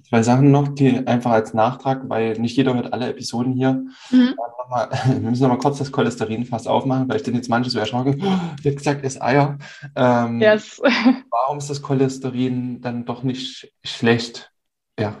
zwei 0.08 0.22
Sachen 0.22 0.50
noch, 0.50 0.68
die 0.68 1.06
einfach 1.06 1.32
als 1.32 1.54
Nachtrag, 1.54 2.08
weil 2.08 2.38
nicht 2.38 2.56
jeder 2.56 2.74
hört 2.74 2.92
alle 2.92 3.10
Episoden 3.10 3.52
hier. 3.52 3.84
Mhm. 4.10 4.34
Mal, 4.70 4.90
wir 5.06 5.30
müssen 5.30 5.42
noch 5.42 5.50
mal 5.50 5.58
kurz 5.58 5.78
das 5.78 5.92
Cholesterin 5.92 6.44
fast 6.44 6.68
aufmachen, 6.68 7.08
weil 7.08 7.16
ich 7.16 7.22
den 7.22 7.34
jetzt 7.34 7.48
manche 7.48 7.70
so 7.70 7.78
erschrocken. 7.78 8.18
Die 8.62 8.68
hat 8.68 8.76
gesagt, 8.76 9.00
es 9.02 9.20
Eier. 9.20 9.58
Ähm, 9.96 10.40
yes. 10.40 10.80
warum 11.30 11.58
ist 11.58 11.70
das 11.70 11.82
Cholesterin 11.82 12.80
dann 12.80 13.04
doch 13.04 13.22
nicht 13.22 13.72
schlecht? 13.84 14.50
Ja. 14.98 15.14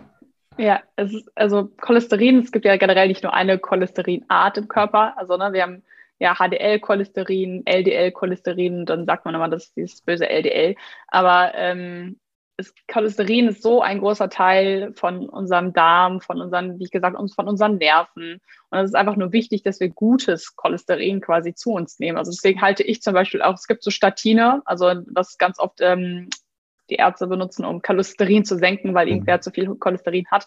Ja, 0.58 0.80
es 0.96 1.14
ist, 1.14 1.30
also 1.36 1.70
Cholesterin, 1.80 2.40
es 2.40 2.50
gibt 2.50 2.64
ja 2.64 2.76
generell 2.76 3.08
nicht 3.08 3.22
nur 3.22 3.32
eine 3.32 3.58
Cholesterinart 3.58 4.58
im 4.58 4.68
Körper. 4.68 5.16
Also 5.16 5.36
ne, 5.36 5.52
wir 5.52 5.62
haben 5.62 5.82
ja 6.18 6.34
HDL-Cholesterin, 6.34 7.62
LDL-Cholesterin, 7.64 8.84
dann 8.84 9.06
sagt 9.06 9.24
man 9.24 9.36
immer, 9.36 9.48
das 9.48 9.66
ist 9.66 9.76
dieses 9.76 10.00
böse 10.02 10.28
LDL. 10.28 10.74
Aber 11.06 11.52
ähm, 11.54 12.18
das 12.58 12.74
Cholesterin 12.88 13.48
ist 13.48 13.62
so 13.62 13.82
ein 13.82 14.00
großer 14.00 14.28
Teil 14.28 14.92
von 14.94 15.28
unserem 15.28 15.72
Darm, 15.72 16.20
von 16.20 16.40
unseren, 16.40 16.80
wie 16.80 16.86
gesagt, 16.86 17.16
von 17.32 17.48
unseren 17.48 17.76
Nerven. 17.76 18.40
Und 18.70 18.78
es 18.78 18.90
ist 18.90 18.94
einfach 18.96 19.14
nur 19.14 19.32
wichtig, 19.32 19.62
dass 19.62 19.78
wir 19.78 19.88
gutes 19.90 20.56
Cholesterin 20.56 21.20
quasi 21.20 21.54
zu 21.54 21.70
uns 21.70 22.00
nehmen. 22.00 22.18
Also 22.18 22.32
deswegen 22.32 22.60
halte 22.60 22.82
ich 22.82 23.00
zum 23.00 23.14
Beispiel 23.14 23.42
auch, 23.42 23.54
es 23.54 23.68
gibt 23.68 23.84
so 23.84 23.92
Statine, 23.92 24.60
also 24.64 24.86
was 25.06 25.38
ganz 25.38 25.60
oft 25.60 25.78
ähm, 25.80 26.30
die 26.90 26.96
Ärzte 26.96 27.28
benutzen, 27.28 27.64
um 27.64 27.80
Cholesterin 27.80 28.44
zu 28.44 28.56
senken, 28.56 28.92
weil 28.92 29.06
irgendwer 29.06 29.36
mhm. 29.36 29.42
zu 29.42 29.52
viel 29.52 29.72
Cholesterin 29.76 30.26
hat, 30.28 30.44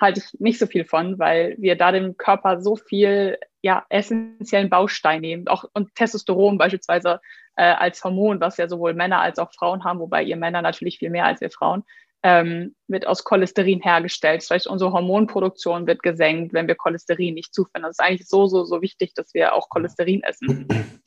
halte 0.00 0.20
ich 0.20 0.40
nicht 0.40 0.58
so 0.58 0.66
viel 0.66 0.84
von, 0.84 1.18
weil 1.18 1.54
wir 1.58 1.76
da 1.76 1.92
dem 1.92 2.16
Körper 2.16 2.60
so 2.60 2.76
viel 2.76 3.38
ja, 3.62 3.84
essentiellen 3.88 4.70
Baustein 4.70 5.20
nehmen. 5.20 5.48
Auch 5.48 5.64
und 5.72 5.94
Testosteron 5.94 6.58
beispielsweise 6.58 7.20
äh, 7.56 7.62
als 7.62 8.02
Hormon, 8.02 8.40
was 8.40 8.56
ja 8.56 8.68
sowohl 8.68 8.94
Männer 8.94 9.20
als 9.20 9.38
auch 9.38 9.52
Frauen 9.52 9.84
haben, 9.84 10.00
wobei 10.00 10.22
ihr 10.22 10.36
Männer 10.36 10.62
natürlich 10.62 10.98
viel 10.98 11.10
mehr 11.10 11.26
als 11.26 11.40
wir 11.40 11.50
Frauen, 11.50 11.84
ähm, 12.24 12.74
wird 12.88 13.06
aus 13.06 13.24
Cholesterin 13.24 13.80
hergestellt. 13.80 14.42
Das 14.42 14.50
heißt, 14.50 14.66
unsere 14.66 14.92
Hormonproduktion 14.92 15.86
wird 15.86 16.02
gesenkt, 16.02 16.52
wenn 16.52 16.68
wir 16.68 16.74
Cholesterin 16.74 17.34
nicht 17.34 17.54
zuführen. 17.54 17.82
Das 17.82 17.92
ist 17.92 18.00
eigentlich 18.00 18.28
so, 18.28 18.46
so, 18.46 18.64
so 18.64 18.80
wichtig, 18.82 19.14
dass 19.14 19.34
wir 19.34 19.54
auch 19.54 19.68
Cholesterin 19.68 20.22
essen. 20.22 20.68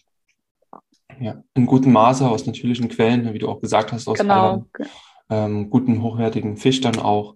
Ja, 1.18 1.42
in 1.54 1.66
gutem 1.66 1.94
Maße 1.94 2.28
aus 2.28 2.46
natürlichen 2.46 2.90
Quellen, 2.90 3.34
wie 3.34 3.40
du 3.40 3.48
auch 3.48 3.62
gesagt 3.62 3.94
hast, 3.94 4.06
aus 4.06 4.18
genau. 4.18 4.66
ähm, 5.30 5.70
guten, 5.70 6.02
hochwertigen 6.02 6.58
Fisch 6.58 6.82
dann 6.82 7.00
auch, 7.00 7.36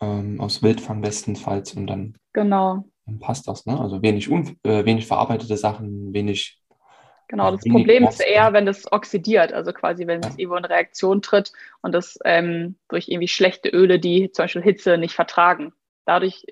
ähm, 0.00 0.40
aus 0.40 0.62
Wildfang 0.62 1.00
bestenfalls 1.00 1.74
und 1.74 1.86
dann, 1.86 2.16
genau. 2.32 2.84
dann 3.06 3.18
passt 3.18 3.48
das. 3.48 3.66
Ne? 3.66 3.78
Also 3.78 4.02
wenig, 4.02 4.30
äh, 4.30 4.84
wenig 4.84 5.06
verarbeitete 5.06 5.56
Sachen, 5.56 6.12
wenig 6.12 6.60
Genau, 7.30 7.52
das 7.52 7.62
Problem 7.62 8.08
ist 8.08 8.18
eher, 8.20 8.52
wenn 8.52 8.66
das 8.66 8.90
oxidiert, 8.90 9.52
also 9.52 9.72
quasi, 9.72 10.08
wenn 10.08 10.18
es 10.18 10.36
irgendwo 10.36 10.56
in 10.56 10.64
Reaktion 10.64 11.22
tritt 11.22 11.52
und 11.80 11.92
das 11.92 12.18
ähm, 12.24 12.74
durch 12.88 13.08
irgendwie 13.08 13.28
schlechte 13.28 13.68
Öle, 13.68 14.00
die 14.00 14.32
zum 14.32 14.42
Beispiel 14.42 14.62
Hitze 14.62 14.98
nicht 14.98 15.14
vertragen. 15.14 15.72
Dadurch 16.06 16.44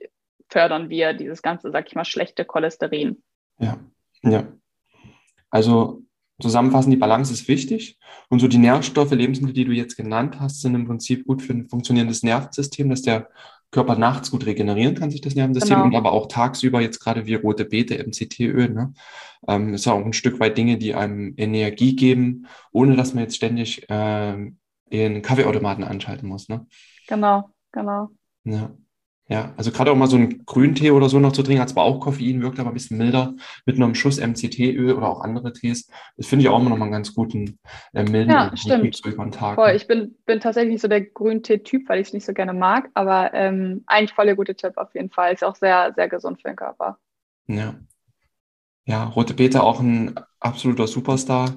fördern 0.49 0.89
wir 0.89 1.15
dieses 1.15 1.43
ganze, 1.43 1.73
sag 1.73 1.89
ich 1.89 1.97
mal, 1.97 2.05
schlechte 2.05 2.45
Cholesterin. 2.45 3.21
Ja, 3.59 3.81
ja. 4.23 4.47
Also 5.51 6.03
zusammenfassend, 6.41 6.93
die 6.93 6.99
Balance 6.99 7.33
ist 7.33 7.49
wichtig. 7.49 7.99
Und 8.29 8.41
so 8.41 8.49
die 8.49 8.59
Nährstoffe, 8.59 9.11
Lebensmittel, 9.11 9.55
die 9.55 9.65
du 9.65 9.73
jetzt 9.73 9.97
genannt 9.97 10.39
hast, 10.39 10.61
sind 10.61 10.75
im 10.75 10.87
Prinzip 10.87 11.27
gut 11.27 11.43
für 11.43 11.53
ein 11.53 11.69
funktionierendes 11.69 12.23
Nervensystem, 12.23 12.89
dass 12.91 13.03
der 13.03 13.29
Körper 13.71 13.97
nachts 13.97 14.31
gut 14.31 14.47
regenerieren 14.47 14.95
kann, 14.95 15.11
sich 15.11 15.21
das 15.21 15.35
Nervensystem, 15.35 15.77
genau. 15.77 15.87
und 15.87 15.97
aber 15.97 16.13
auch 16.13 16.27
tagsüber 16.27 16.81
jetzt 16.81 17.01
gerade 17.01 17.27
wie 17.27 17.35
rote 17.35 17.67
Beete, 17.67 17.99
MCT-Öl. 17.99 18.71
Ne? 18.71 18.95
Ähm, 19.47 19.75
ist 19.75 19.85
ja 19.85 19.93
auch 19.93 20.05
ein 20.05 20.15
Stück 20.15 20.41
weit 20.41 20.57
Dinge, 20.57 20.79
die 20.79 20.95
einem 20.95 21.35
Energie 21.37 21.95
geben, 21.95 22.47
ohne 22.73 22.97
dass 22.97 23.13
man 23.13 23.25
jetzt 23.25 23.37
ständig 23.37 23.85
ähm, 23.91 24.59
den 24.91 25.21
Kaffeeautomaten 25.21 25.85
anschalten 25.85 26.29
muss. 26.29 26.49
Ne? 26.49 26.67
Genau, 27.09 27.51
genau. 27.73 28.09
Ja. 28.45 28.71
Ja, 29.31 29.53
also 29.59 29.71
gerade 29.71 29.91
auch 29.91 29.97
mal 29.97 30.07
so 30.07 30.17
einen 30.17 30.47
Grüntee 30.47 30.91
oder 30.91 31.11
so 31.11 31.19
noch 31.19 31.33
zu 31.33 31.43
trinken, 31.43 31.61
hat 31.61 31.69
zwar 31.69 31.85
auch 31.85 32.01
Koffein, 32.01 32.41
wirkt 32.41 32.59
aber 32.59 32.71
ein 32.71 32.75
bisschen 32.75 32.97
milder, 32.97 33.35
mit 33.67 33.77
einem 33.77 33.95
Schuss 33.95 34.19
MCT-Öl 34.19 34.95
oder 34.95 35.07
auch 35.07 35.21
andere 35.21 35.53
Tees. 35.53 35.91
Das 36.17 36.27
finde 36.27 36.45
ich 36.45 36.49
auch 36.49 36.59
immer 36.59 36.71
noch 36.71 36.79
mal 36.79 36.87
einen 36.87 36.93
ganz 36.93 37.15
guten 37.15 37.59
äh, 37.93 38.05
milden 38.05 38.31
ja, 38.31 38.57
stimmt. 38.57 38.99
über 39.05 39.25
den 39.25 39.33
Tag. 39.33 39.57
Voll. 39.57 39.73
Ich 39.73 39.87
bin, 39.87 40.17
bin 40.25 40.41
tatsächlich 40.41 40.73
nicht 40.73 40.81
so 40.81 40.89
der 40.89 41.03
Grüntee-Typ, 41.03 41.87
weil 41.91 42.01
ich 42.01 42.09
es 42.09 42.15
nicht 42.15 42.25
so 42.25 42.33
gerne 42.33 42.55
mag, 42.55 42.89
aber 42.95 43.35
ähm, 43.35 43.85
eigentlich 43.87 44.15
voll 44.15 44.25
der 44.25 44.35
gute 44.35 44.55
Tipp 44.55 44.79
auf 44.79 44.95
jeden 44.95 45.11
Fall. 45.11 45.35
Ist 45.35 45.45
auch 45.45 45.57
sehr, 45.57 45.93
sehr 45.95 46.09
gesund 46.09 46.41
für 46.41 46.49
den 46.49 46.57
Körper. 46.57 46.97
Ja. 47.49 47.75
Ja, 48.87 49.05
Rote 49.05 49.35
Beete 49.35 49.63
auch 49.63 49.81
ein 49.81 50.19
absoluter 50.41 50.87
Superstar. 50.87 51.55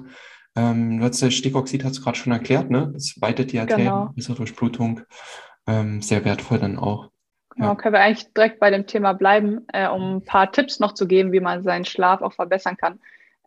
Ähm, 0.54 0.98
du 0.98 1.04
hast 1.04 1.22
das 1.22 1.32
Stickoxid 1.32 1.84
hast 1.84 1.96
du 1.96 2.02
gerade 2.02 2.18
schon 2.18 2.34
erklärt, 2.34 2.70
ne? 2.70 2.90
Das 2.92 3.14
weitet 3.18 3.52
die 3.52 3.58
Arterien, 3.58 3.86
genau. 3.86 4.12
bessere 4.14 4.36
Durchblutung. 4.36 5.00
Ähm, 5.66 6.02
sehr 6.02 6.26
wertvoll 6.26 6.58
dann 6.58 6.78
auch. 6.78 7.10
Genau, 7.56 7.74
können 7.74 7.94
wir 7.94 8.00
eigentlich 8.00 8.32
direkt 8.32 8.60
bei 8.60 8.70
dem 8.70 8.86
Thema 8.86 9.12
bleiben, 9.12 9.66
äh, 9.72 9.88
um 9.88 10.16
ein 10.16 10.24
paar 10.24 10.50
Tipps 10.52 10.80
noch 10.80 10.92
zu 10.92 11.06
geben, 11.06 11.32
wie 11.32 11.40
man 11.40 11.62
seinen 11.62 11.84
Schlaf 11.84 12.22
auch 12.22 12.32
verbessern 12.32 12.76
kann. 12.76 12.98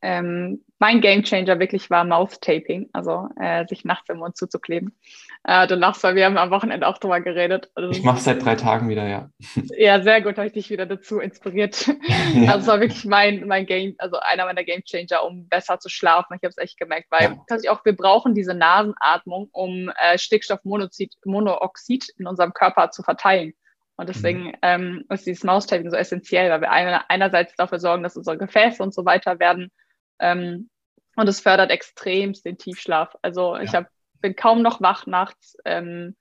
Ähm, 0.02 0.64
mein 0.78 1.02
Gamechanger 1.02 1.58
wirklich 1.60 1.90
war 1.90 2.04
Mouth-Taping, 2.04 2.90
also 2.94 3.30
äh, 3.40 3.66
sich 3.66 3.86
nachts 3.86 4.10
im 4.10 4.18
Mund 4.18 4.38
zuzukleben. 4.38 4.96
Äh, 5.44 5.66
du 5.66 5.74
lachst, 5.74 6.04
weil 6.04 6.16
wir 6.16 6.26
haben 6.26 6.38
am 6.38 6.52
Wochenende 6.52 6.88
auch 6.88 7.00
drüber 7.00 7.22
geredet. 7.22 7.72
Also, 7.74 7.90
ich 7.90 8.04
mache 8.04 8.20
seit 8.20 8.44
drei 8.44 8.56
Tagen 8.56 8.88
wieder, 8.90 9.08
ja. 9.08 9.30
Ja, 9.78 10.04
sehr 10.04 10.22
gut, 10.22 10.38
habe 10.38 10.46
ich 10.46 10.54
dich 10.54 10.70
wieder 10.70 10.86
dazu 10.86 11.20
inspiriert. 11.20 11.90
Ja. 12.36 12.54
Also 12.54 12.60
es 12.60 12.68
war 12.68 12.80
wirklich 12.82 13.06
mein, 13.06 13.48
mein 13.48 13.66
Game, 13.66 13.96
also 13.98 14.18
einer 14.20 14.46
meiner 14.46 14.64
Gamechanger, 14.64 15.24
um 15.24 15.48
besser 15.48 15.80
zu 15.80 15.90
schlafen. 15.90 16.36
Ich 16.36 16.44
habe 16.44 16.50
es 16.50 16.58
echt 16.58 16.78
gemerkt, 16.78 17.08
weil 17.10 17.24
ja. 17.24 17.30
tatsächlich 17.48 17.70
auch 17.70 17.86
wir 17.86 17.96
brauchen 17.96 18.34
diese 18.34 18.54
Nasenatmung, 18.54 19.50
um 19.52 19.90
äh, 19.96 20.18
Stickstoffmonoxid 20.18 21.14
Monoxid 21.24 22.10
in 22.18 22.28
unserem 22.28 22.54
Körper 22.54 22.92
zu 22.92 23.04
verteilen. 23.04 23.54
Und 23.98 24.10
deswegen 24.10 24.48
mhm. 24.48 24.54
ähm, 24.62 25.06
ist 25.10 25.26
dieses 25.26 25.44
Mouse-Taping 25.44 25.90
so 25.90 25.96
essentiell, 25.96 26.50
weil 26.50 26.62
wir 26.62 26.72
eine, 26.72 27.10
einerseits 27.10 27.56
dafür 27.56 27.80
sorgen, 27.80 28.04
dass 28.04 28.18
unsere 28.18 28.38
Gefäße 28.38 28.84
und 28.84 28.94
so 28.94 29.06
weiter 29.06 29.40
werden. 29.40 29.72
Ähm, 30.20 30.70
und 31.16 31.30
es 31.30 31.40
fördert 31.40 31.72
extremst 31.72 32.46
den 32.46 32.58
Tiefschlaf. 32.58 33.16
Also 33.22 33.56
ich 33.56 33.74
hab, 33.74 33.88
bin 34.20 34.36
kaum 34.36 34.62
noch 34.62 34.82
wach 34.82 35.08
nachts 35.08 35.56
ähm, 35.64 36.16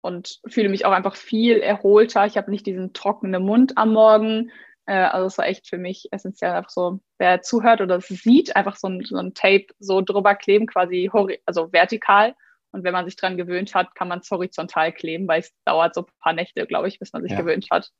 und 0.00 0.40
fühle 0.48 0.68
mich 0.68 0.84
auch 0.84 0.90
einfach 0.90 1.14
viel 1.14 1.58
erholter. 1.58 2.26
Ich 2.26 2.36
habe 2.36 2.50
nicht 2.50 2.66
diesen 2.66 2.92
trockenen 2.92 3.44
Mund 3.44 3.78
am 3.78 3.92
Morgen. 3.92 4.50
Äh, 4.86 4.94
also 4.94 5.26
es 5.26 5.38
war 5.38 5.46
echt 5.46 5.68
für 5.68 5.78
mich 5.78 6.08
essentiell, 6.10 6.50
einfach 6.50 6.70
so, 6.70 7.00
wer 7.18 7.42
zuhört 7.42 7.80
oder 7.80 7.96
es 7.96 8.08
sieht, 8.08 8.56
einfach 8.56 8.74
so 8.74 8.88
ein, 8.88 9.04
so 9.04 9.16
ein 9.16 9.32
Tape 9.34 9.66
so 9.78 10.00
drüber 10.00 10.34
kleben, 10.34 10.66
quasi 10.66 11.08
also 11.46 11.72
vertikal 11.72 12.34
und 12.72 12.84
wenn 12.84 12.92
man 12.92 13.04
sich 13.04 13.16
dran 13.16 13.36
gewöhnt 13.36 13.74
hat, 13.74 13.94
kann 13.94 14.08
man 14.08 14.20
es 14.20 14.30
horizontal 14.30 14.92
kleben, 14.92 15.28
weil 15.28 15.40
es 15.40 15.52
dauert 15.64 15.94
so 15.94 16.02
ein 16.02 16.06
paar 16.20 16.32
Nächte, 16.32 16.66
glaube 16.66 16.88
ich, 16.88 16.98
bis 16.98 17.12
man 17.12 17.22
sich 17.22 17.32
ja. 17.32 17.38
gewöhnt 17.38 17.68
hat. 17.70 17.90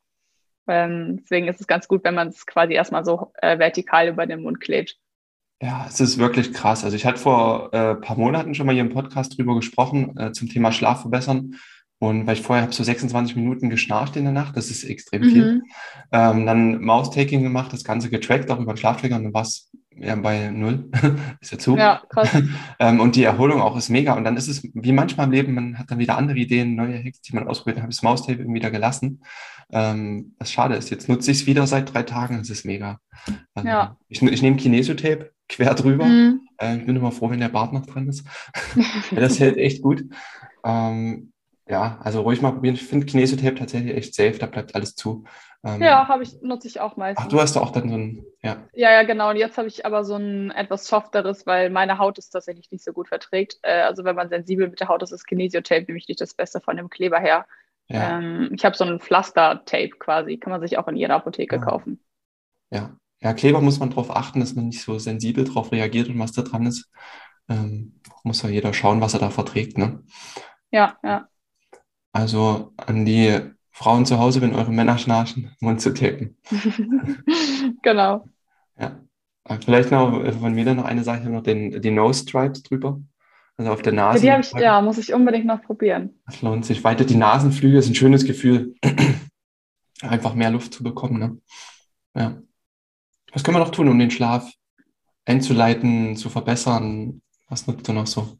Ähm, 0.68 1.18
deswegen 1.20 1.48
ist 1.48 1.60
es 1.60 1.66
ganz 1.66 1.88
gut, 1.88 2.04
wenn 2.04 2.14
man 2.14 2.28
es 2.28 2.46
quasi 2.46 2.72
erstmal 2.72 3.04
so 3.04 3.32
äh, 3.40 3.58
vertikal 3.58 4.08
über 4.08 4.26
den 4.26 4.42
Mund 4.42 4.60
klebt. 4.60 4.96
Ja, 5.60 5.86
es 5.88 6.00
ist 6.00 6.18
wirklich 6.18 6.52
krass. 6.52 6.84
Also 6.84 6.96
ich 6.96 7.06
hatte 7.06 7.20
vor 7.20 7.72
ein 7.72 7.96
äh, 7.96 8.00
paar 8.00 8.16
Monaten 8.16 8.54
schon 8.54 8.66
mal 8.66 8.72
hier 8.72 8.82
im 8.82 8.92
Podcast 8.92 9.36
drüber 9.36 9.54
gesprochen, 9.54 10.16
äh, 10.16 10.32
zum 10.32 10.48
Thema 10.48 10.72
Schlaf 10.72 11.02
verbessern. 11.02 11.56
Und 11.98 12.26
weil 12.26 12.34
ich 12.34 12.42
vorher 12.42 12.64
habe 12.64 12.72
so 12.72 12.82
26 12.82 13.36
Minuten 13.36 13.70
geschnarcht 13.70 14.16
in 14.16 14.24
der 14.24 14.32
Nacht, 14.32 14.56
das 14.56 14.70
ist 14.70 14.82
extrem 14.82 15.22
viel. 15.22 15.54
Mhm. 15.54 15.62
Ähm, 16.10 16.46
dann 16.46 16.82
Mouse-Taking 16.82 17.44
gemacht, 17.44 17.72
das 17.72 17.84
Ganze 17.84 18.10
getrackt, 18.10 18.50
auch 18.50 18.58
über 18.58 18.72
den 18.72 18.76
Schlafträger 18.76 19.14
und 19.14 19.24
dann 19.24 19.34
war 19.34 19.42
es 19.42 19.70
ja, 19.96 20.14
bei 20.16 20.50
null, 20.50 20.90
ist 21.40 21.52
ja 21.52 21.58
zu. 21.58 21.76
Ja, 21.76 22.02
krass. 22.08 22.30
ähm, 22.78 23.00
und 23.00 23.16
die 23.16 23.24
Erholung 23.24 23.60
auch 23.60 23.76
ist 23.76 23.88
mega. 23.88 24.14
Und 24.14 24.24
dann 24.24 24.36
ist 24.36 24.48
es 24.48 24.62
wie 24.62 24.92
manchmal 24.92 25.26
im 25.26 25.32
Leben, 25.32 25.54
man 25.54 25.78
hat 25.78 25.90
dann 25.90 25.98
wieder 25.98 26.16
andere 26.16 26.38
Ideen, 26.38 26.74
neue 26.74 27.02
Hacks, 27.02 27.20
die 27.22 27.34
man 27.34 27.46
ausprobiert. 27.46 27.76
Dann 27.76 27.82
habe 27.84 27.92
ich 27.92 27.98
das 27.98 28.02
Maustape 28.02 28.38
irgendwie 28.38 28.58
wieder 28.58 28.70
gelassen. 28.70 29.22
Ähm, 29.70 30.34
was 30.38 30.52
schade 30.52 30.74
ist. 30.74 30.90
Jetzt 30.90 31.08
nutze 31.08 31.30
ich 31.30 31.40
es 31.40 31.46
wieder 31.46 31.66
seit 31.66 31.92
drei 31.92 32.02
Tagen. 32.02 32.40
Es 32.40 32.50
ist 32.50 32.64
mega. 32.64 32.98
Also, 33.54 33.68
ja. 33.68 33.96
Ich, 34.08 34.22
ich 34.22 34.42
nehme 34.42 34.56
Kinesiotape 34.56 35.32
quer 35.48 35.74
drüber. 35.74 36.06
Mhm. 36.06 36.40
Äh, 36.58 36.78
ich 36.78 36.86
bin 36.86 36.96
immer 36.96 37.12
froh, 37.12 37.30
wenn 37.30 37.40
der 37.40 37.48
Bart 37.48 37.72
noch 37.72 37.86
dran 37.86 38.08
ist. 38.08 38.24
das 39.10 39.40
hält 39.40 39.56
echt 39.56 39.82
gut. 39.82 40.04
Ähm, 40.64 41.31
ja, 41.68 41.98
also 42.02 42.22
ruhig 42.22 42.42
mal 42.42 42.52
probieren. 42.52 42.74
Ich 42.74 42.84
finde 42.84 43.06
Kinesiotape 43.06 43.54
tatsächlich 43.54 43.96
echt 43.96 44.14
safe. 44.14 44.38
Da 44.38 44.46
bleibt 44.46 44.74
alles 44.74 44.94
zu. 44.94 45.24
Ähm, 45.64 45.80
ja, 45.80 46.08
habe 46.08 46.24
ich, 46.24 46.42
nutze 46.42 46.66
ich 46.66 46.80
auch 46.80 46.96
meistens. 46.96 47.24
Ach, 47.24 47.30
du 47.30 47.40
hast 47.40 47.56
auch 47.56 47.70
dann 47.70 47.88
so 47.88 47.94
ein, 47.94 48.24
ja. 48.42 48.64
Ja, 48.72 48.90
ja, 48.90 49.02
genau. 49.04 49.30
Und 49.30 49.36
jetzt 49.36 49.56
habe 49.58 49.68
ich 49.68 49.86
aber 49.86 50.04
so 50.04 50.16
ein 50.16 50.50
etwas 50.50 50.86
softeres, 50.86 51.46
weil 51.46 51.70
meine 51.70 51.98
Haut 51.98 52.18
es 52.18 52.30
tatsächlich 52.30 52.70
nicht 52.72 52.82
so 52.82 52.92
gut 52.92 53.08
verträgt. 53.08 53.58
Äh, 53.62 53.82
also 53.82 54.04
wenn 54.04 54.16
man 54.16 54.28
sensibel 54.28 54.68
mit 54.68 54.80
der 54.80 54.88
Haut 54.88 55.02
ist, 55.02 55.12
ist 55.12 55.26
Kinesiotape 55.26 55.84
nämlich 55.86 56.08
nicht 56.08 56.20
das 56.20 56.34
Beste 56.34 56.60
von 56.60 56.76
dem 56.76 56.90
Kleber 56.90 57.20
her. 57.20 57.46
Ja. 57.88 58.18
Ähm, 58.18 58.50
ich 58.54 58.64
habe 58.64 58.76
so 58.76 58.84
ein 58.84 58.98
Pflaster-Tape 58.98 59.90
quasi, 59.98 60.38
kann 60.38 60.50
man 60.50 60.60
sich 60.60 60.78
auch 60.78 60.88
in 60.88 60.96
jeder 60.96 61.14
Apotheke 61.14 61.56
ja. 61.56 61.62
kaufen. 61.62 62.04
Ja. 62.70 62.96
Ja, 63.20 63.34
Kleber 63.34 63.60
muss 63.60 63.78
man 63.78 63.90
darauf 63.90 64.10
achten, 64.10 64.40
dass 64.40 64.56
man 64.56 64.66
nicht 64.66 64.82
so 64.82 64.98
sensibel 64.98 65.44
darauf 65.44 65.70
reagiert 65.70 66.08
und 66.08 66.18
was 66.18 66.32
da 66.32 66.42
dran 66.42 66.66
ist. 66.66 66.90
Ähm, 67.48 68.00
muss 68.24 68.42
ja 68.42 68.48
jeder 68.48 68.72
schauen, 68.74 69.00
was 69.00 69.14
er 69.14 69.20
da 69.20 69.30
verträgt, 69.30 69.78
ne? 69.78 70.02
Ja, 70.72 70.96
ja. 71.04 71.28
Also 72.12 72.72
an 72.76 73.04
die 73.04 73.40
Frauen 73.70 74.04
zu 74.04 74.18
Hause, 74.18 74.40
wenn 74.42 74.54
eure 74.54 74.70
Männer 74.70 74.98
schnarchen, 74.98 75.50
Mund 75.60 75.80
zu 75.80 75.94
tapen. 75.94 76.36
genau. 77.82 78.26
Ja. 78.78 79.00
Vielleicht 79.64 79.90
noch 79.90 80.24
von 80.38 80.54
mir 80.54 80.64
dann 80.64 80.76
noch 80.76 80.84
eine 80.84 81.02
Sache, 81.02 81.28
noch 81.28 81.42
den, 81.42 81.80
die 81.80 81.90
Nose 81.90 82.22
Stripes 82.22 82.62
drüber. 82.62 83.00
Also 83.56 83.72
auf 83.72 83.82
der 83.82 83.92
Nase. 83.92 84.20
Die 84.20 84.30
habe 84.30 84.42
ich, 84.42 84.52
ja, 84.52 84.80
muss 84.80 84.98
ich 84.98 85.12
unbedingt 85.12 85.46
noch 85.46 85.62
probieren. 85.62 86.20
Das 86.26 86.42
lohnt 86.42 86.64
sich. 86.64 86.84
Weiter 86.84 87.04
die 87.04 87.16
Nasenflügel 87.16 87.78
ist 87.78 87.88
ein 87.88 87.94
schönes 87.94 88.24
Gefühl, 88.24 88.74
einfach 90.02 90.34
mehr 90.34 90.50
Luft 90.50 90.74
zu 90.74 90.82
bekommen. 90.82 91.18
Ne? 91.18 91.38
Ja. 92.14 92.42
Was 93.32 93.42
können 93.42 93.56
wir 93.56 93.64
noch 93.64 93.70
tun, 93.70 93.88
um 93.88 93.98
den 93.98 94.10
Schlaf 94.10 94.50
einzuleiten, 95.24 96.16
zu 96.16 96.28
verbessern? 96.28 97.22
Was 97.48 97.66
nutzt 97.66 97.88
du 97.88 97.92
noch 97.92 98.06
so? 98.06 98.38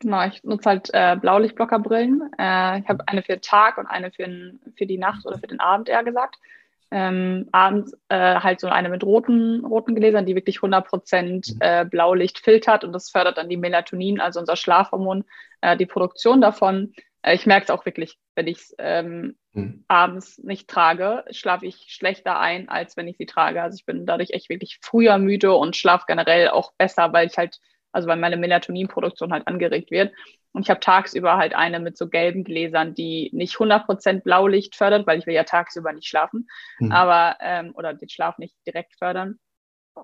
Genau, 0.00 0.24
ich 0.26 0.44
nutze 0.44 0.68
halt 0.68 0.90
äh, 0.92 1.16
Blaulichtblockerbrillen. 1.16 2.30
Äh, 2.38 2.80
ich 2.80 2.88
habe 2.88 3.04
eine 3.06 3.22
für 3.22 3.32
den 3.32 3.42
Tag 3.42 3.78
und 3.78 3.86
eine 3.86 4.12
für, 4.12 4.28
für 4.76 4.86
die 4.86 4.98
Nacht 4.98 5.26
oder 5.26 5.38
für 5.38 5.48
den 5.48 5.60
Abend 5.60 5.88
eher 5.88 6.04
gesagt. 6.04 6.36
Ähm, 6.90 7.48
abends 7.52 7.92
äh, 8.08 8.36
halt 8.36 8.60
so 8.60 8.68
eine 8.68 8.88
mit 8.88 9.04
roten, 9.04 9.64
roten 9.64 9.94
Gläsern, 9.94 10.24
die 10.24 10.34
wirklich 10.34 10.58
100% 10.58 11.54
mhm. 11.54 11.58
äh, 11.60 11.84
Blaulicht 11.84 12.38
filtert 12.38 12.82
und 12.82 12.92
das 12.92 13.10
fördert 13.10 13.36
dann 13.36 13.50
die 13.50 13.58
Melatonin, 13.58 14.20
also 14.20 14.40
unser 14.40 14.56
Schlafhormon, 14.56 15.24
äh, 15.60 15.76
die 15.76 15.84
Produktion 15.84 16.40
davon. 16.40 16.94
Äh, 17.20 17.34
ich 17.34 17.44
merke 17.44 17.64
es 17.64 17.70
auch 17.70 17.84
wirklich, 17.84 18.18
wenn 18.36 18.46
ich 18.46 18.58
es 18.58 18.74
ähm, 18.78 19.36
mhm. 19.52 19.84
abends 19.88 20.38
nicht 20.38 20.68
trage, 20.68 21.24
schlafe 21.30 21.66
ich 21.66 21.88
schlechter 21.88 22.38
ein, 22.38 22.70
als 22.70 22.96
wenn 22.96 23.08
ich 23.08 23.18
sie 23.18 23.26
trage. 23.26 23.60
Also 23.60 23.76
ich 23.76 23.84
bin 23.84 24.06
dadurch 24.06 24.30
echt 24.30 24.48
wirklich 24.48 24.78
früher 24.80 25.18
müde 25.18 25.52
und 25.54 25.76
schlafe 25.76 26.04
generell 26.06 26.48
auch 26.48 26.72
besser, 26.78 27.12
weil 27.12 27.26
ich 27.26 27.36
halt 27.36 27.58
also 27.98 28.08
weil 28.08 28.16
meine 28.16 28.36
Melatoninproduktion 28.36 29.32
halt 29.32 29.48
angeregt 29.48 29.90
wird. 29.90 30.14
Und 30.52 30.62
ich 30.62 30.70
habe 30.70 30.78
tagsüber 30.78 31.36
halt 31.36 31.54
eine 31.54 31.80
mit 31.80 31.98
so 31.98 32.08
gelben 32.08 32.44
Gläsern, 32.44 32.94
die 32.94 33.28
nicht 33.32 33.56
100% 33.56 34.22
Blaulicht 34.22 34.76
fördert, 34.76 35.04
weil 35.06 35.18
ich 35.18 35.26
will 35.26 35.34
ja 35.34 35.42
tagsüber 35.42 35.92
nicht 35.92 36.06
schlafen, 36.06 36.48
mhm. 36.78 36.92
aber 36.92 37.36
ähm, 37.40 37.72
oder 37.74 37.92
den 37.92 38.08
Schlaf 38.08 38.38
nicht 38.38 38.54
direkt 38.66 38.94
fördern. 38.96 39.40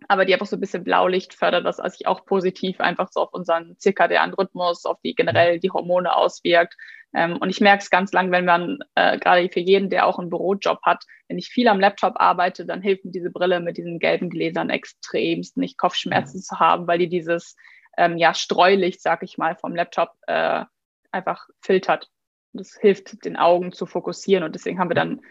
Aber 0.09 0.25
die 0.25 0.33
einfach 0.33 0.47
so 0.47 0.57
ein 0.57 0.61
bisschen 0.61 0.83
Blaulicht 0.83 1.35
fördert, 1.35 1.65
was 1.65 1.77
sich 1.77 2.09
auch 2.09 2.27
positiv 2.27 2.81
einfach 2.81 3.09
so 3.13 3.21
auf 3.21 3.33
unseren 3.33 3.79
zirkadianen 3.79 4.35
Rhythmus, 4.35 4.87
auf 4.87 4.99
die 5.05 5.15
generell 5.15 5.61
die 5.61 5.71
Hormone 5.71 6.17
auswirkt. 6.17 6.75
Ähm, 7.15 7.37
und 7.37 7.49
ich 7.49 7.61
merke 7.61 7.83
es 7.83 7.91
ganz 7.91 8.13
lang, 8.13 8.33
wenn 8.33 8.45
man 8.45 8.81
äh, 8.97 9.19
gerade 9.19 9.49
für 9.49 9.61
jeden, 9.61 9.89
der 9.89 10.07
auch 10.07 10.19
einen 10.19 10.31
Bürojob 10.31 10.81
hat, 10.83 11.05
wenn 11.29 11.39
ich 11.39 11.49
viel 11.49 11.69
am 11.69 11.79
Laptop 11.79 12.15
arbeite, 12.17 12.67
dann 12.67 12.83
hilft 12.83 13.05
mir 13.05 13.13
diese 13.13 13.31
Brille 13.31 13.61
mit 13.61 13.77
diesen 13.77 14.01
gelben 14.01 14.31
Gläsern 14.31 14.69
extremst, 14.69 15.57
nicht 15.57 15.79
Kopfschmerzen 15.79 16.39
mhm. 16.39 16.43
zu 16.43 16.59
haben, 16.59 16.89
weil 16.89 16.99
die 16.99 17.09
dieses 17.09 17.55
ähm, 17.97 18.19
ja, 18.19 18.35
Streulicht, 18.35 19.01
sag 19.01 19.23
ich 19.23 19.39
mal, 19.39 19.57
vom 19.57 19.75
Laptop 19.75 20.11
äh, 20.27 20.65
einfach 21.11 21.49
filtert. 21.61 22.11
Das 22.53 22.77
hilft 22.81 23.25
den 23.25 23.37
Augen 23.37 23.73
zu 23.73 23.87
fokussieren 23.87 24.45
und 24.45 24.55
deswegen 24.55 24.79
haben 24.79 24.91
wir 24.91 24.95
dann, 24.95 25.23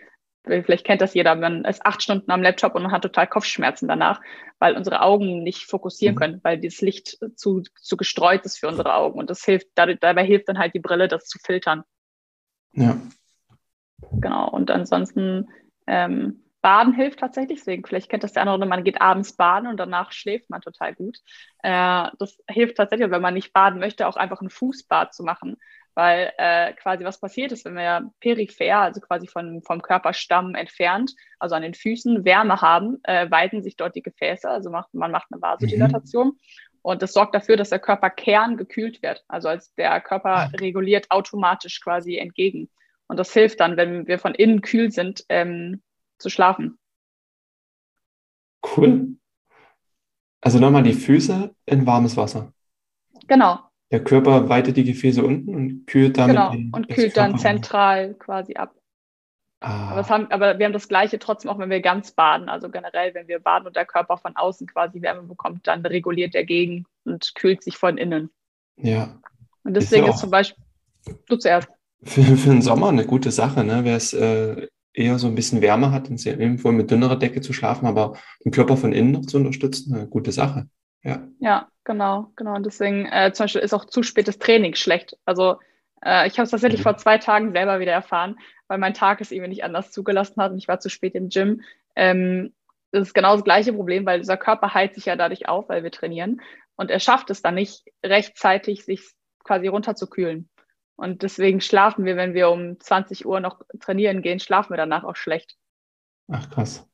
vielleicht 0.43 0.85
kennt 0.85 1.01
das 1.01 1.13
jeder, 1.13 1.35
man 1.35 1.63
ist 1.63 1.85
acht 1.85 2.03
Stunden 2.03 2.29
am 2.31 2.41
Laptop 2.41 2.75
und 2.75 2.83
man 2.83 2.91
hat 2.91 3.01
total 3.01 3.27
Kopfschmerzen 3.27 3.87
danach, 3.87 4.21
weil 4.59 4.75
unsere 4.75 5.01
Augen 5.01 5.41
nicht 5.41 5.65
fokussieren 5.65 6.15
mhm. 6.15 6.19
können, 6.19 6.39
weil 6.43 6.57
dieses 6.57 6.81
Licht 6.81 7.17
zu, 7.35 7.61
zu 7.79 7.95
gestreut 7.95 8.45
ist 8.45 8.59
für 8.59 8.67
unsere 8.67 8.93
Augen 8.95 9.19
und 9.19 9.29
das 9.29 9.43
hilft, 9.45 9.67
dadurch, 9.75 9.99
dabei 9.99 10.25
hilft 10.25 10.49
dann 10.49 10.59
halt 10.59 10.73
die 10.73 10.79
Brille, 10.79 11.07
das 11.07 11.25
zu 11.25 11.39
filtern. 11.39 11.83
Ja. 12.73 12.97
Genau, 14.11 14.49
und 14.49 14.69
ansonsten 14.69 15.49
ähm, 15.87 16.42
Baden 16.63 16.93
hilft 16.93 17.19
tatsächlich, 17.19 17.59
deswegen 17.59 17.85
vielleicht 17.85 18.09
kennt 18.09 18.23
das 18.23 18.31
der 18.31 18.43
andere, 18.43 18.65
man 18.65 18.85
geht 18.85 19.01
abends 19.01 19.35
baden 19.35 19.67
und 19.67 19.75
danach 19.77 20.13
schläft 20.13 20.49
man 20.49 20.61
total 20.61 20.95
gut. 20.95 21.17
Äh, 21.61 22.07
das 22.17 22.37
hilft 22.49 22.77
tatsächlich, 22.77 23.11
wenn 23.11 23.21
man 23.21 23.33
nicht 23.33 23.51
baden 23.51 23.79
möchte, 23.79 24.07
auch 24.07 24.15
einfach 24.15 24.41
ein 24.41 24.49
Fußbad 24.49 25.13
zu 25.13 25.23
machen, 25.23 25.57
weil 25.93 26.31
äh, 26.37 26.71
quasi 26.73 27.03
was 27.03 27.19
passiert 27.19 27.51
ist, 27.51 27.65
wenn 27.65 27.75
wir 27.75 28.09
peripher, 28.21 28.77
also 28.77 29.01
quasi 29.01 29.27
von, 29.27 29.61
vom 29.61 29.81
Körperstamm 29.81 30.55
entfernt, 30.55 31.13
also 31.37 31.53
an 31.53 31.63
den 31.63 31.73
Füßen 31.73 32.23
Wärme 32.23 32.61
haben, 32.61 32.99
äh, 33.03 33.29
weiten 33.29 33.61
sich 33.61 33.75
dort 33.75 33.97
die 33.97 34.01
Gefäße, 34.01 34.49
also 34.49 34.69
macht, 34.69 34.93
man 34.93 35.11
macht 35.11 35.27
eine 35.31 35.41
Vasodilatation. 35.41 36.27
Mhm. 36.27 36.39
Und 36.81 37.01
das 37.01 37.11
sorgt 37.11 37.35
dafür, 37.35 37.57
dass 37.57 37.71
der 37.71 37.79
Körperkern 37.79 38.55
gekühlt 38.55 39.03
wird. 39.03 39.23
Also 39.27 39.49
als 39.49 39.73
der 39.75 39.99
Körper 39.99 40.29
ah. 40.29 40.51
reguliert 40.59 41.11
automatisch 41.11 41.81
quasi 41.81 42.17
entgegen. 42.17 42.69
Und 43.07 43.17
das 43.17 43.33
hilft 43.33 43.59
dann, 43.59 43.75
wenn 43.75 44.07
wir 44.07 44.17
von 44.17 44.33
innen 44.33 44.61
kühl 44.61 44.91
sind, 44.91 45.25
ähm, 45.27 45.81
zu 46.23 46.29
schlafen. 46.29 46.79
Cool. 48.75 49.17
Also 50.41 50.59
nochmal 50.59 50.83
die 50.83 50.93
Füße 50.93 51.53
in 51.65 51.85
warmes 51.85 52.17
Wasser. 52.17 52.51
Genau. 53.27 53.59
Der 53.91 54.03
Körper 54.03 54.49
weitet 54.49 54.75
die 54.75 54.83
Gefäße 54.83 55.23
unten 55.23 55.53
und 55.53 55.85
kühlt 55.85 56.17
damit. 56.17 56.35
Genau, 56.35 56.51
den, 56.51 56.71
und 56.73 56.89
kühlt 56.89 57.15
dann 57.15 57.37
zentral 57.37 58.15
quasi 58.15 58.55
ab. 58.55 58.75
Ah. 59.61 59.91
Aber, 59.91 60.09
haben, 60.09 60.27
aber, 60.31 60.59
wir 60.59 60.65
haben 60.65 60.73
das 60.73 60.89
Gleiche 60.89 61.19
trotzdem 61.19 61.49
auch, 61.49 61.59
wenn 61.59 61.69
wir 61.69 61.79
ganz 61.79 62.11
baden. 62.11 62.49
Also 62.49 62.69
generell, 62.69 63.13
wenn 63.13 63.29
wir 63.29 63.39
baden 63.39 63.67
und 63.67 63.75
der 63.75 63.85
Körper 63.85 64.17
von 64.17 64.35
außen 64.35 64.67
quasi 64.67 65.01
Wärme 65.01 65.23
bekommt, 65.23 65.67
dann 65.67 65.85
reguliert 65.85 66.35
er 66.35 66.43
gegen 66.43 66.85
und 67.05 67.33
kühlt 67.35 67.63
sich 67.63 67.77
von 67.77 67.97
innen. 67.97 68.29
Ja. 68.75 69.21
Und 69.63 69.75
deswegen 69.75 70.07
ist, 70.07 70.15
ist 70.15 70.21
zum 70.21 70.31
Beispiel, 70.31 70.61
du 71.27 71.37
zuerst. 71.37 71.69
Für, 72.03 72.23
für 72.23 72.49
den 72.49 72.61
Sommer 72.61 72.89
eine 72.89 73.05
gute 73.05 73.31
Sache, 73.31 73.63
ne? 73.63 73.85
Wer 73.85 73.95
es 73.95 74.11
äh, 74.11 74.67
eher 74.93 75.17
so 75.19 75.27
ein 75.27 75.35
bisschen 75.35 75.61
Wärme 75.61 75.91
hat 75.91 76.09
und 76.09 76.19
sehr 76.19 76.39
irgendwo 76.39 76.71
mit 76.71 76.91
dünnerer 76.91 77.15
Decke 77.15 77.41
zu 77.41 77.53
schlafen, 77.53 77.87
aber 77.87 78.17
den 78.45 78.51
Körper 78.51 78.77
von 78.77 78.93
innen 78.93 79.11
noch 79.11 79.25
zu 79.25 79.37
unterstützen, 79.37 79.95
eine 79.95 80.07
gute 80.07 80.31
Sache. 80.31 80.67
Ja, 81.03 81.27
ja 81.39 81.67
genau, 81.83 82.31
genau. 82.35 82.55
Und 82.55 82.65
deswegen 82.65 83.05
äh, 83.07 83.31
zum 83.33 83.45
Beispiel 83.45 83.61
ist 83.61 83.73
auch 83.73 83.85
zu 83.85 84.03
spätes 84.03 84.39
Training 84.39 84.75
schlecht. 84.75 85.17
Also 85.25 85.57
äh, 86.03 86.27
ich 86.27 86.37
habe 86.37 86.43
es 86.43 86.51
tatsächlich 86.51 86.81
mhm. 86.81 86.83
vor 86.83 86.97
zwei 86.97 87.17
Tagen 87.17 87.51
selber 87.51 87.79
wieder 87.79 87.91
erfahren, 87.91 88.37
weil 88.67 88.77
mein 88.77 88.93
Tag 88.93 89.19
es 89.21 89.31
irgendwie 89.31 89.49
nicht 89.49 89.63
anders 89.63 89.91
zugelassen 89.91 90.41
hat 90.41 90.51
und 90.51 90.57
ich 90.57 90.67
war 90.67 90.79
zu 90.79 90.89
spät 90.89 91.15
im 91.15 91.29
Gym. 91.29 91.61
Ähm, 91.95 92.53
das 92.91 93.07
ist 93.07 93.13
genau 93.13 93.33
das 93.33 93.43
gleiche 93.43 93.73
Problem, 93.73 94.05
weil 94.05 94.19
dieser 94.19 94.37
Körper 94.37 94.73
heilt 94.73 94.93
sich 94.93 95.05
ja 95.05 95.15
dadurch 95.15 95.49
auf, 95.49 95.67
weil 95.67 95.83
wir 95.83 95.91
trainieren. 95.91 96.41
Und 96.75 96.91
er 96.91 96.99
schafft 96.99 97.29
es 97.31 97.41
dann 97.41 97.55
nicht 97.55 97.85
rechtzeitig, 98.03 98.85
sich 98.85 99.01
quasi 99.43 99.67
runterzukühlen. 99.67 100.49
Und 100.95 101.23
deswegen 101.23 101.61
schlafen 101.61 102.05
wir, 102.05 102.15
wenn 102.15 102.33
wir 102.33 102.49
um 102.49 102.79
20 102.79 103.25
Uhr 103.25 103.39
noch 103.39 103.61
trainieren 103.79 104.21
gehen, 104.21 104.39
schlafen 104.39 104.71
wir 104.71 104.77
danach 104.77 105.03
auch 105.03 105.15
schlecht. 105.15 105.57
Ach, 106.27 106.49
krass. 106.49 106.87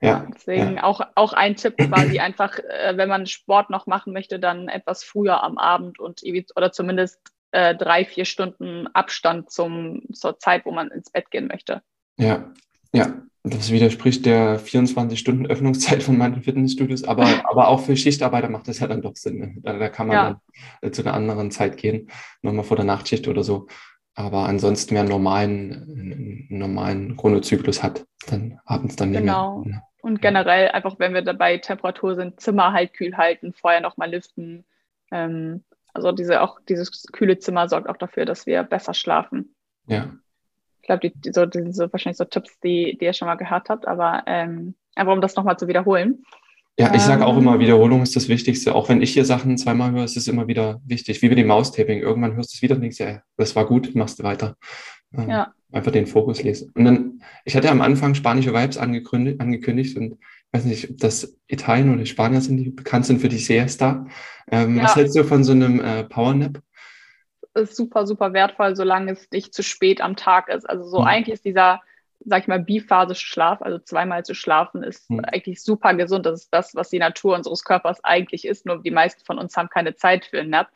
Ja, 0.00 0.26
deswegen 0.32 0.76
ja. 0.76 0.84
Auch, 0.84 1.00
auch 1.16 1.32
ein 1.32 1.56
Tipp 1.56 1.76
quasi 1.76 2.20
einfach, 2.20 2.58
äh, 2.58 2.96
wenn 2.96 3.08
man 3.08 3.26
Sport 3.26 3.70
noch 3.70 3.86
machen 3.86 4.12
möchte, 4.12 4.38
dann 4.38 4.68
etwas 4.68 5.02
früher 5.02 5.42
am 5.42 5.58
Abend 5.58 5.98
und 5.98 6.22
oder 6.54 6.70
zumindest 6.70 7.20
äh, 7.50 7.74
drei, 7.74 8.04
vier 8.04 8.24
Stunden 8.24 8.86
Abstand 8.88 9.50
zum, 9.50 10.02
zur 10.12 10.38
Zeit, 10.38 10.64
wo 10.66 10.70
man 10.70 10.90
ins 10.90 11.10
Bett 11.10 11.30
gehen 11.30 11.48
möchte. 11.48 11.82
Ja, 12.16 12.52
ja, 12.92 13.22
das 13.54 13.70
widerspricht 13.70 14.26
der 14.26 14.60
24-Stunden-Öffnungszeit 14.60 16.02
von 16.02 16.18
manchen 16.18 16.42
Fitnessstudios, 16.42 17.04
aber, 17.04 17.24
aber 17.48 17.68
auch 17.68 17.80
für 17.80 17.96
Schichtarbeiter 17.96 18.48
macht 18.48 18.68
das 18.68 18.80
ja 18.80 18.86
dann 18.86 19.02
doch 19.02 19.16
Sinn. 19.16 19.38
Ne? 19.38 19.54
Da, 19.62 19.78
da, 19.78 19.88
kann 19.88 20.08
man 20.08 20.16
ja. 20.16 20.40
dann 20.80 20.92
zu 20.92 21.02
einer 21.02 21.14
anderen 21.14 21.50
Zeit 21.50 21.76
gehen, 21.76 22.10
nochmal 22.42 22.64
vor 22.64 22.76
der 22.76 22.86
Nachtschicht 22.86 23.28
oder 23.28 23.44
so. 23.44 23.66
Aber 24.14 24.48
ansonsten, 24.48 24.94
wer 24.94 25.02
einen 25.02 25.10
normalen, 25.10 25.72
einen 26.50 26.58
normalen 26.58 27.16
Chronozyklus 27.16 27.82
hat, 27.82 28.04
dann 28.26 28.58
abends 28.64 28.96
dann 28.96 29.10
nicht 29.10 29.20
genau. 29.20 29.58
mehr. 29.58 29.64
Genau. 29.64 29.82
Und 30.00 30.22
generell 30.22 30.68
einfach, 30.70 30.98
wenn 30.98 31.14
wir 31.14 31.22
dabei 31.22 31.58
Temperatur 31.58 32.14
sind, 32.14 32.40
Zimmer 32.40 32.72
halt 32.72 32.94
kühl 32.94 33.16
halten, 33.16 33.52
vorher 33.52 33.80
nochmal 33.80 34.10
lüften. 34.10 34.64
Ähm, 35.12 35.64
also 35.92 36.12
diese, 36.12 36.40
auch 36.40 36.60
dieses 36.68 37.06
kühle 37.12 37.38
Zimmer 37.38 37.68
sorgt 37.68 37.88
auch 37.88 37.96
dafür, 37.96 38.24
dass 38.24 38.46
wir 38.46 38.62
besser 38.62 38.94
schlafen. 38.94 39.54
Ja, 39.86 40.12
glaube, 40.88 41.08
die, 41.08 41.20
die, 41.20 41.32
so, 41.32 41.46
die 41.46 41.60
sind 41.60 41.76
so 41.76 41.92
wahrscheinlich 41.92 42.16
so 42.16 42.24
Tipps, 42.24 42.58
die, 42.60 42.98
die 42.98 43.04
ihr 43.04 43.12
schon 43.12 43.28
mal 43.28 43.36
gehört 43.36 43.68
habt, 43.68 43.86
aber 43.86 44.24
ähm, 44.26 44.74
einfach 44.96 45.12
um 45.12 45.20
das 45.20 45.36
nochmal 45.36 45.58
zu 45.58 45.68
wiederholen. 45.68 46.24
Ja, 46.78 46.94
ich 46.94 47.02
sage 47.02 47.26
auch 47.26 47.34
ähm, 47.36 47.42
immer, 47.42 47.58
Wiederholung 47.58 48.02
ist 48.02 48.14
das 48.14 48.28
Wichtigste. 48.28 48.74
Auch 48.74 48.88
wenn 48.88 49.02
ich 49.02 49.12
hier 49.12 49.24
Sachen 49.24 49.58
zweimal 49.58 49.90
höre, 49.90 50.04
ist 50.04 50.16
es 50.16 50.28
immer 50.28 50.46
wieder 50.46 50.80
wichtig. 50.84 51.22
Wie 51.22 51.28
bei 51.28 51.34
dem 51.34 51.48
Maustaping. 51.48 52.00
Irgendwann 52.00 52.36
hörst 52.36 52.52
du 52.52 52.56
es 52.56 52.62
wieder 52.62 52.76
und 52.76 52.82
denkst, 52.82 52.98
ja, 52.98 53.20
das 53.36 53.56
war 53.56 53.66
gut, 53.66 53.94
machst 53.94 54.18
du 54.18 54.22
weiter. 54.22 54.56
Ähm, 55.12 55.28
ja. 55.28 55.52
Einfach 55.72 55.90
den 55.90 56.06
Fokus 56.06 56.42
lesen. 56.42 56.70
Und 56.74 56.84
dann, 56.84 57.22
ich 57.44 57.56
hatte 57.56 57.70
am 57.70 57.80
Anfang 57.80 58.14
spanische 58.14 58.54
Vibes 58.54 58.78
angekündigt, 58.78 59.40
angekündigt 59.40 59.96
und 59.96 60.12
ich 60.12 60.18
weiß 60.52 60.64
nicht, 60.64 60.90
ob 60.90 60.96
das 60.98 61.36
Italien 61.48 61.92
oder 61.92 62.06
Spanier 62.06 62.40
sind, 62.40 62.56
die 62.56 62.70
bekannt 62.70 63.04
sind 63.04 63.20
für 63.20 63.28
die 63.28 63.38
Siesta. 63.38 64.06
Ähm, 64.50 64.76
ja. 64.76 64.84
Was 64.84 64.96
hältst 64.96 65.16
du 65.16 65.24
von 65.24 65.44
so 65.44 65.52
einem 65.52 65.80
äh, 65.80 66.04
Powernap? 66.04 66.62
Ist 67.58 67.76
super, 67.76 68.06
super 68.06 68.32
wertvoll, 68.32 68.76
solange 68.76 69.12
es 69.12 69.30
nicht 69.30 69.54
zu 69.54 69.62
spät 69.62 70.00
am 70.00 70.16
Tag 70.16 70.48
ist. 70.48 70.68
Also 70.68 70.84
so 70.84 71.00
mhm. 71.00 71.06
eigentlich 71.06 71.34
ist 71.34 71.44
dieser, 71.44 71.80
sag 72.20 72.42
ich 72.42 72.48
mal, 72.48 72.60
biphasische 72.60 73.26
Schlaf, 73.26 73.62
also 73.62 73.78
zweimal 73.78 74.24
zu 74.24 74.34
schlafen, 74.34 74.82
ist 74.82 75.10
mhm. 75.10 75.24
eigentlich 75.24 75.62
super 75.62 75.94
gesund. 75.94 76.26
Das 76.26 76.42
ist 76.42 76.54
das, 76.54 76.74
was 76.74 76.90
die 76.90 76.98
Natur 76.98 77.36
unseres 77.36 77.64
Körpers 77.64 78.02
eigentlich 78.04 78.44
ist. 78.46 78.66
Nur 78.66 78.82
die 78.82 78.90
meisten 78.90 79.24
von 79.24 79.38
uns 79.38 79.56
haben 79.56 79.68
keine 79.68 79.94
Zeit 79.94 80.24
für 80.24 80.40
einen 80.40 80.50
Nap. 80.50 80.68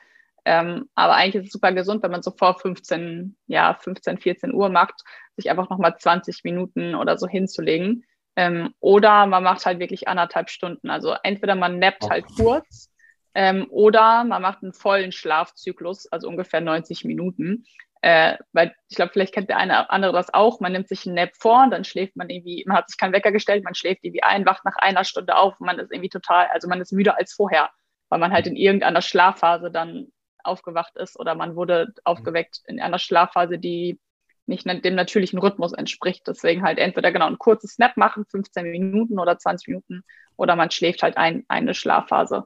Ähm, 0.45 0.89
aber 0.95 1.15
eigentlich 1.15 1.43
ist 1.43 1.47
es 1.47 1.53
super 1.53 1.73
gesund, 1.73 2.03
wenn 2.03 2.11
man 2.11 2.23
so 2.23 2.33
vor 2.33 2.59
15, 2.59 3.37
ja, 3.47 3.75
15, 3.75 4.19
14 4.19 4.53
Uhr 4.53 4.69
macht, 4.71 5.03
sich 5.37 5.51
einfach 5.51 5.71
nochmal 5.71 5.97
20 5.97 6.43
Minuten 6.43 6.95
oder 6.95 7.17
so 7.17 7.29
hinzulegen. 7.29 8.05
Ähm, 8.35 8.75
oder 8.81 9.27
man 9.27 9.43
macht 9.43 9.65
halt 9.67 9.79
wirklich 9.79 10.09
anderthalb 10.09 10.51
Stunden. 10.51 10.91
Also 10.91 11.15
entweder 11.23 11.55
man 11.55 11.79
nappt 11.79 12.09
halt 12.09 12.25
kurz 12.37 12.92
ähm, 13.35 13.67
oder 13.71 14.25
man 14.25 14.43
macht 14.43 14.63
einen 14.63 14.73
vollen 14.73 15.13
Schlafzyklus, 15.13 16.07
also 16.11 16.29
ungefähr 16.29 16.61
90 16.61 17.05
Minuten. 17.05 17.65
Äh, 18.03 18.37
weil 18.53 18.75
ich 18.89 18.97
glaube, 18.97 19.13
vielleicht 19.13 19.33
kennt 19.33 19.49
der 19.49 19.59
eine 19.59 19.75
oder 19.75 19.93
andere 19.93 20.13
das 20.13 20.35
auch. 20.35 20.59
Man 20.59 20.73
nimmt 20.73 20.89
sich 20.89 21.07
einen 21.07 21.15
Nap 21.15 21.31
vor 21.39 21.63
und 21.63 21.71
dann 21.71 21.85
schläft 21.85 22.17
man 22.17 22.31
irgendwie, 22.31 22.65
man 22.67 22.77
hat 22.79 22.89
sich 22.89 22.99
keinen 22.99 23.13
Wecker 23.13 23.31
gestellt, 23.31 23.63
man 23.63 23.77
schläft 23.77 24.05
irgendwie 24.05 24.25
ein, 24.25 24.45
wacht 24.45 24.65
nach 24.65 24.75
einer 24.77 25.05
Stunde 25.05 25.37
auf 25.37 25.61
und 25.61 25.67
man 25.67 25.79
ist 25.79 25.93
irgendwie 25.93 26.09
total, 26.09 26.49
also 26.49 26.69
man 26.69 26.81
ist 26.81 26.93
müder 26.93 27.17
als 27.17 27.33
vorher, 27.33 27.71
weil 28.09 28.19
man 28.19 28.33
halt 28.33 28.49
in 28.49 28.57
irgendeiner 28.57 29.03
Schlafphase 29.03 29.71
dann 29.71 30.09
aufgewacht 30.43 30.97
ist 30.97 31.19
oder 31.19 31.37
man 31.37 31.55
wurde 31.55 31.95
aufgeweckt 32.03 32.61
in 32.67 32.81
einer 32.81 32.99
Schlafphase, 32.99 33.59
die 33.59 34.01
nicht 34.47 34.67
dem 34.67 34.95
natürlichen 34.97 35.39
Rhythmus 35.39 35.73
entspricht. 35.73 36.27
Deswegen 36.27 36.65
halt 36.65 36.79
entweder 36.79 37.13
genau 37.13 37.27
ein 37.27 37.39
kurzes 37.39 37.75
Snap 37.75 37.97
machen, 37.97 38.25
15 38.27 38.69
Minuten 38.69 39.21
oder 39.21 39.39
20 39.39 39.69
Minuten, 39.69 40.03
oder 40.37 40.57
man 40.57 40.73
schläft 40.73 41.05
halt 41.05 41.17
ein, 41.17 41.45
eine 41.47 41.75
Schlafphase. 41.75 42.45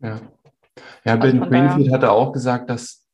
Ja, 0.00 0.20
ja 1.04 1.14
also 1.14 1.20
Ben 1.20 1.40
Greenfield 1.40 1.92
hatte 1.92 2.10
auch 2.10 2.32
gesagt, 2.32 2.70
dass 2.70 3.06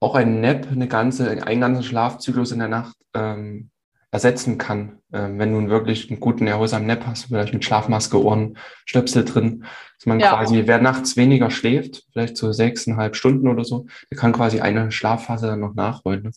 auch 0.00 0.14
ein 0.14 0.40
Nap 0.40 0.68
eine 0.70 0.88
ganze, 0.88 1.30
einen 1.44 1.60
ganzen 1.60 1.82
Schlafzyklus 1.82 2.52
in 2.52 2.60
der 2.60 2.68
Nacht 2.68 2.96
ähm, 3.14 3.70
ersetzen 4.10 4.58
kann. 4.58 5.00
Ähm, 5.12 5.38
wenn 5.38 5.52
du 5.52 5.70
wirklich 5.70 6.10
einen 6.10 6.20
guten, 6.20 6.46
erholsamen 6.46 6.86
Nap 6.86 7.06
hast, 7.06 7.26
vielleicht 7.26 7.52
mit 7.52 7.64
Schlafmaske, 7.64 8.22
Ohren, 8.22 8.56
Stöpsel 8.84 9.24
drin, 9.24 9.64
dass 9.98 10.06
man 10.06 10.20
ja. 10.20 10.30
quasi, 10.30 10.66
wer 10.66 10.80
nachts 10.80 11.16
weniger 11.16 11.50
schläft, 11.50 12.04
vielleicht 12.12 12.36
so 12.36 12.52
sechseinhalb 12.52 13.16
Stunden 13.16 13.48
oder 13.48 13.64
so, 13.64 13.86
der 14.10 14.18
kann 14.18 14.32
quasi 14.32 14.60
eine 14.60 14.92
Schlafphase 14.92 15.48
dann 15.48 15.60
noch 15.60 15.74
nachholen. 15.74 16.22
Ne? 16.22 16.30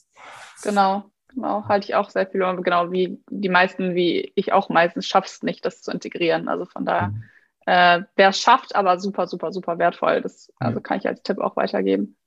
Genau, 0.63 1.04
genau, 1.30 1.65
halte 1.67 1.86
ich 1.86 1.95
auch 1.95 2.10
sehr 2.10 2.27
viel, 2.27 2.41
genau 2.62 2.91
wie 2.91 3.21
die 3.30 3.49
meisten, 3.49 3.95
wie 3.95 4.32
ich 4.36 4.51
auch 4.51 4.69
meistens 4.69 5.08
schaffst 5.08 5.43
nicht, 5.43 5.65
das 5.65 5.82
zu 5.82 5.91
integrieren. 5.91 6.47
Also 6.49 6.65
von 6.65 6.86
daher, 6.86 7.10
mhm. 7.10 7.23
Äh, 7.71 8.03
wer 8.17 8.29
es 8.29 8.41
schafft, 8.41 8.75
aber 8.75 8.99
super, 8.99 9.27
super, 9.27 9.53
super 9.53 9.79
wertvoll. 9.79 10.19
Das 10.19 10.51
also 10.60 10.81
kann 10.81 10.97
ich 10.97 11.07
als 11.07 11.23
Tipp 11.23 11.39
auch 11.39 11.55
weitergeben. 11.55 12.17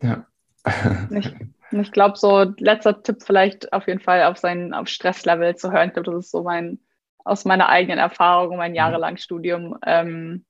Ja. 0.00 0.26
ich, 1.10 1.34
ich 1.70 1.92
glaube, 1.92 2.16
so 2.16 2.54
letzter 2.56 3.02
Tipp 3.02 3.18
vielleicht 3.22 3.74
auf 3.74 3.86
jeden 3.88 4.00
Fall 4.00 4.22
auf 4.22 4.38
sein 4.38 4.72
auf 4.72 4.88
Stresslevel 4.88 5.54
zu 5.54 5.70
hören. 5.70 5.88
Ich 5.88 5.92
glaube, 5.92 6.10
das 6.10 6.24
ist 6.24 6.30
so 6.30 6.42
mein 6.42 6.78
aus 7.24 7.44
meiner 7.44 7.68
eigenen 7.68 7.98
Erfahrung, 7.98 8.56
mein 8.56 8.70
mhm. 8.70 8.76
jahrelanges 8.76 9.22
Studium. 9.22 9.76
Ähm, 9.84 10.46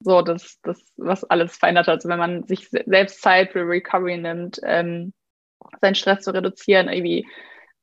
so, 0.00 0.22
das, 0.22 0.58
das, 0.62 0.82
was 0.96 1.22
alles 1.22 1.56
verändert 1.56 1.86
hat. 1.86 1.94
Also 1.94 2.08
wenn 2.08 2.18
man 2.18 2.48
sich 2.48 2.68
selbst 2.70 3.22
Zeit 3.22 3.52
für 3.52 3.60
Recovery 3.60 4.16
nimmt, 4.16 4.58
ähm, 4.64 5.12
seinen 5.80 5.94
Stress 5.94 6.24
zu 6.24 6.34
reduzieren. 6.34 6.88
Irgendwie, 6.88 7.28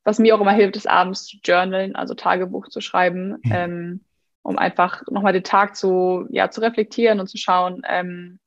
was 0.04 0.20
mir 0.20 0.36
auch 0.36 0.42
immer 0.42 0.52
hilft, 0.52 0.76
ist 0.76 0.90
abends 0.90 1.26
zu 1.26 1.38
journalen, 1.42 1.96
also 1.96 2.16
Tagebuch 2.16 2.68
zu 2.68 2.82
schreiben, 2.82 3.38
mhm. 3.44 3.52
ähm, 3.52 4.06
um 4.46 4.60
einfach 4.60 5.02
nochmal 5.10 5.34
den 5.34 5.44
Tag 5.44 5.76
zu, 5.76 6.28
ja, 6.30 6.52
zu 6.52 6.62
reflektieren 6.62 7.20
und 7.20 7.28
zu 7.28 7.38
schauen, 7.38 7.82
ähm, 7.90 8.40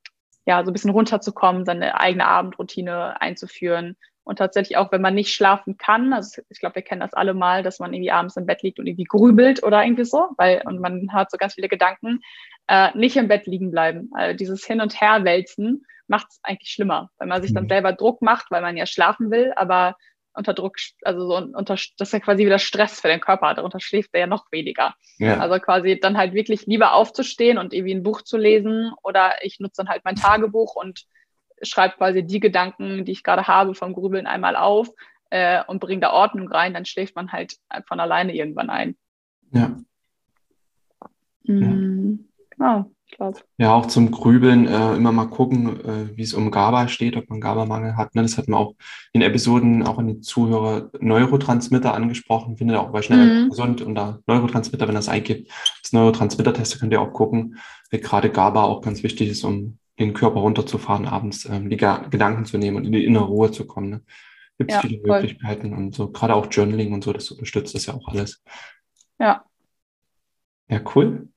ja, 0.46 0.62
so 0.64 0.70
ein 0.70 0.72
bisschen 0.72 0.92
runterzukommen, 0.92 1.64
seine 1.64 1.98
eigene 1.98 2.24
Abendroutine 2.24 3.20
einzuführen. 3.20 3.96
Und 4.22 4.36
tatsächlich 4.36 4.76
auch, 4.76 4.92
wenn 4.92 5.00
man 5.00 5.14
nicht 5.14 5.32
schlafen 5.32 5.76
kann, 5.76 6.12
also 6.12 6.40
ich 6.50 6.60
glaube, 6.60 6.76
wir 6.76 6.82
kennen 6.82 7.00
das 7.00 7.14
alle 7.14 7.34
mal, 7.34 7.62
dass 7.62 7.80
man 7.80 7.92
irgendwie 7.92 8.12
abends 8.12 8.36
im 8.36 8.46
Bett 8.46 8.62
liegt 8.62 8.78
und 8.78 8.86
irgendwie 8.86 9.04
grübelt 9.04 9.64
oder 9.64 9.82
irgendwie 9.82 10.04
so, 10.04 10.28
weil, 10.36 10.62
und 10.66 10.80
man 10.80 11.12
hat 11.12 11.30
so 11.32 11.36
ganz 11.36 11.54
viele 11.54 11.68
Gedanken, 11.68 12.20
äh, 12.68 12.96
nicht 12.96 13.16
im 13.16 13.26
Bett 13.26 13.46
liegen 13.46 13.70
bleiben. 13.72 14.10
Also 14.12 14.36
dieses 14.36 14.64
Hin- 14.64 14.80
und 14.80 15.00
Herwälzen 15.00 15.84
macht 16.06 16.28
es 16.30 16.40
eigentlich 16.44 16.70
schlimmer, 16.70 17.10
weil 17.18 17.26
man 17.26 17.42
sich 17.42 17.52
dann 17.52 17.64
mhm. 17.64 17.70
selber 17.70 17.92
Druck 17.92 18.22
macht, 18.22 18.50
weil 18.50 18.62
man 18.62 18.76
ja 18.76 18.86
schlafen 18.86 19.32
will, 19.32 19.52
aber 19.56 19.96
unter 20.38 20.54
Druck, 20.54 20.76
also 21.02 21.26
so 21.26 21.36
unter, 21.36 21.74
das 21.74 21.92
ist 21.98 22.12
ja 22.12 22.20
quasi 22.20 22.46
wieder 22.46 22.58
Stress 22.58 23.00
für 23.00 23.08
den 23.08 23.20
Körper, 23.20 23.52
darunter 23.54 23.80
schläft 23.80 24.10
er 24.12 24.20
ja 24.20 24.26
noch 24.26 24.46
weniger. 24.52 24.94
Ja. 25.18 25.38
Also 25.38 25.58
quasi 25.58 25.98
dann 26.00 26.16
halt 26.16 26.32
wirklich 26.32 26.66
lieber 26.66 26.94
aufzustehen 26.94 27.58
und 27.58 27.74
irgendwie 27.74 27.94
ein 27.94 28.04
Buch 28.04 28.22
zu 28.22 28.38
lesen 28.38 28.92
oder 29.02 29.34
ich 29.42 29.58
nutze 29.58 29.82
dann 29.82 29.88
halt 29.88 30.04
mein 30.04 30.14
Tagebuch 30.14 30.76
und 30.76 31.04
schreibe 31.60 31.96
quasi 31.96 32.24
die 32.24 32.40
Gedanken, 32.40 33.04
die 33.04 33.12
ich 33.12 33.24
gerade 33.24 33.48
habe 33.48 33.74
vom 33.74 33.92
Grübeln 33.92 34.26
einmal 34.26 34.54
auf 34.54 34.88
äh, 35.30 35.62
und 35.66 35.80
bringe 35.80 36.02
da 36.02 36.12
Ordnung 36.12 36.48
rein, 36.48 36.72
dann 36.72 36.86
schläft 36.86 37.16
man 37.16 37.32
halt 37.32 37.56
von 37.86 37.98
alleine 37.98 38.32
irgendwann 38.32 38.70
ein. 38.70 38.96
Ja. 39.52 39.76
Mhm. 41.42 42.28
ja. 42.30 42.46
Genau 42.50 42.90
glaube. 43.08 43.40
Ja, 43.58 43.74
auch 43.74 43.86
zum 43.86 44.10
Grübeln 44.10 44.66
äh, 44.66 44.94
immer 44.94 45.12
mal 45.12 45.26
gucken, 45.26 45.84
äh, 45.84 46.16
wie 46.16 46.22
es 46.22 46.34
um 46.34 46.50
GABA 46.50 46.88
steht, 46.88 47.16
ob 47.16 47.28
man 47.30 47.40
GABA-Mangel 47.40 47.96
hat. 47.96 48.14
Ne? 48.14 48.22
Das 48.22 48.38
hat 48.38 48.48
man 48.48 48.60
auch 48.60 48.74
in 49.12 49.22
Episoden 49.22 49.86
auch 49.86 49.98
an 49.98 50.08
die 50.08 50.20
Zuhörer 50.20 50.90
Neurotransmitter 51.00 51.94
angesprochen. 51.94 52.56
Findet 52.56 52.76
ihr 52.76 52.80
auch 52.80 52.92
bei 52.92 53.02
Schnell 53.02 53.44
mhm. 53.44 53.48
gesund 53.50 53.82
unter 53.82 54.20
Neurotransmitter, 54.26 54.86
wenn 54.88 54.94
das 54.94 55.08
eingibt. 55.08 55.50
Das 55.82 55.92
Neurotransmitter-Teste 55.92 56.78
könnt 56.78 56.92
ihr 56.92 57.00
auch 57.00 57.12
gucken, 57.12 57.58
weil 57.90 58.00
gerade 58.00 58.30
GABA 58.30 58.62
auch 58.62 58.82
ganz 58.82 59.02
wichtig 59.02 59.30
ist, 59.30 59.44
um 59.44 59.78
den 59.98 60.14
Körper 60.14 60.40
runterzufahren, 60.40 61.06
abends 61.06 61.44
ähm, 61.46 61.70
die 61.70 61.76
Gedanken 61.76 62.44
zu 62.44 62.58
nehmen 62.58 62.76
und 62.76 62.84
in 62.84 62.92
die 62.92 63.04
innere 63.04 63.24
Ruhe 63.24 63.50
zu 63.50 63.66
kommen. 63.66 63.90
Ne? 63.90 64.02
Gibt 64.58 64.70
es 64.70 64.76
ja, 64.76 64.80
viele 64.80 65.00
voll. 65.00 65.20
Möglichkeiten 65.20 65.72
und 65.72 65.94
so, 65.94 66.10
gerade 66.10 66.34
auch 66.34 66.46
Journaling 66.50 66.92
und 66.92 67.04
so, 67.04 67.12
das 67.12 67.30
unterstützt 67.30 67.74
das 67.74 67.86
ja 67.86 67.94
auch 67.94 68.08
alles. 68.08 68.42
Ja. 69.18 69.44
Ja, 70.68 70.80
cool. 70.94 71.28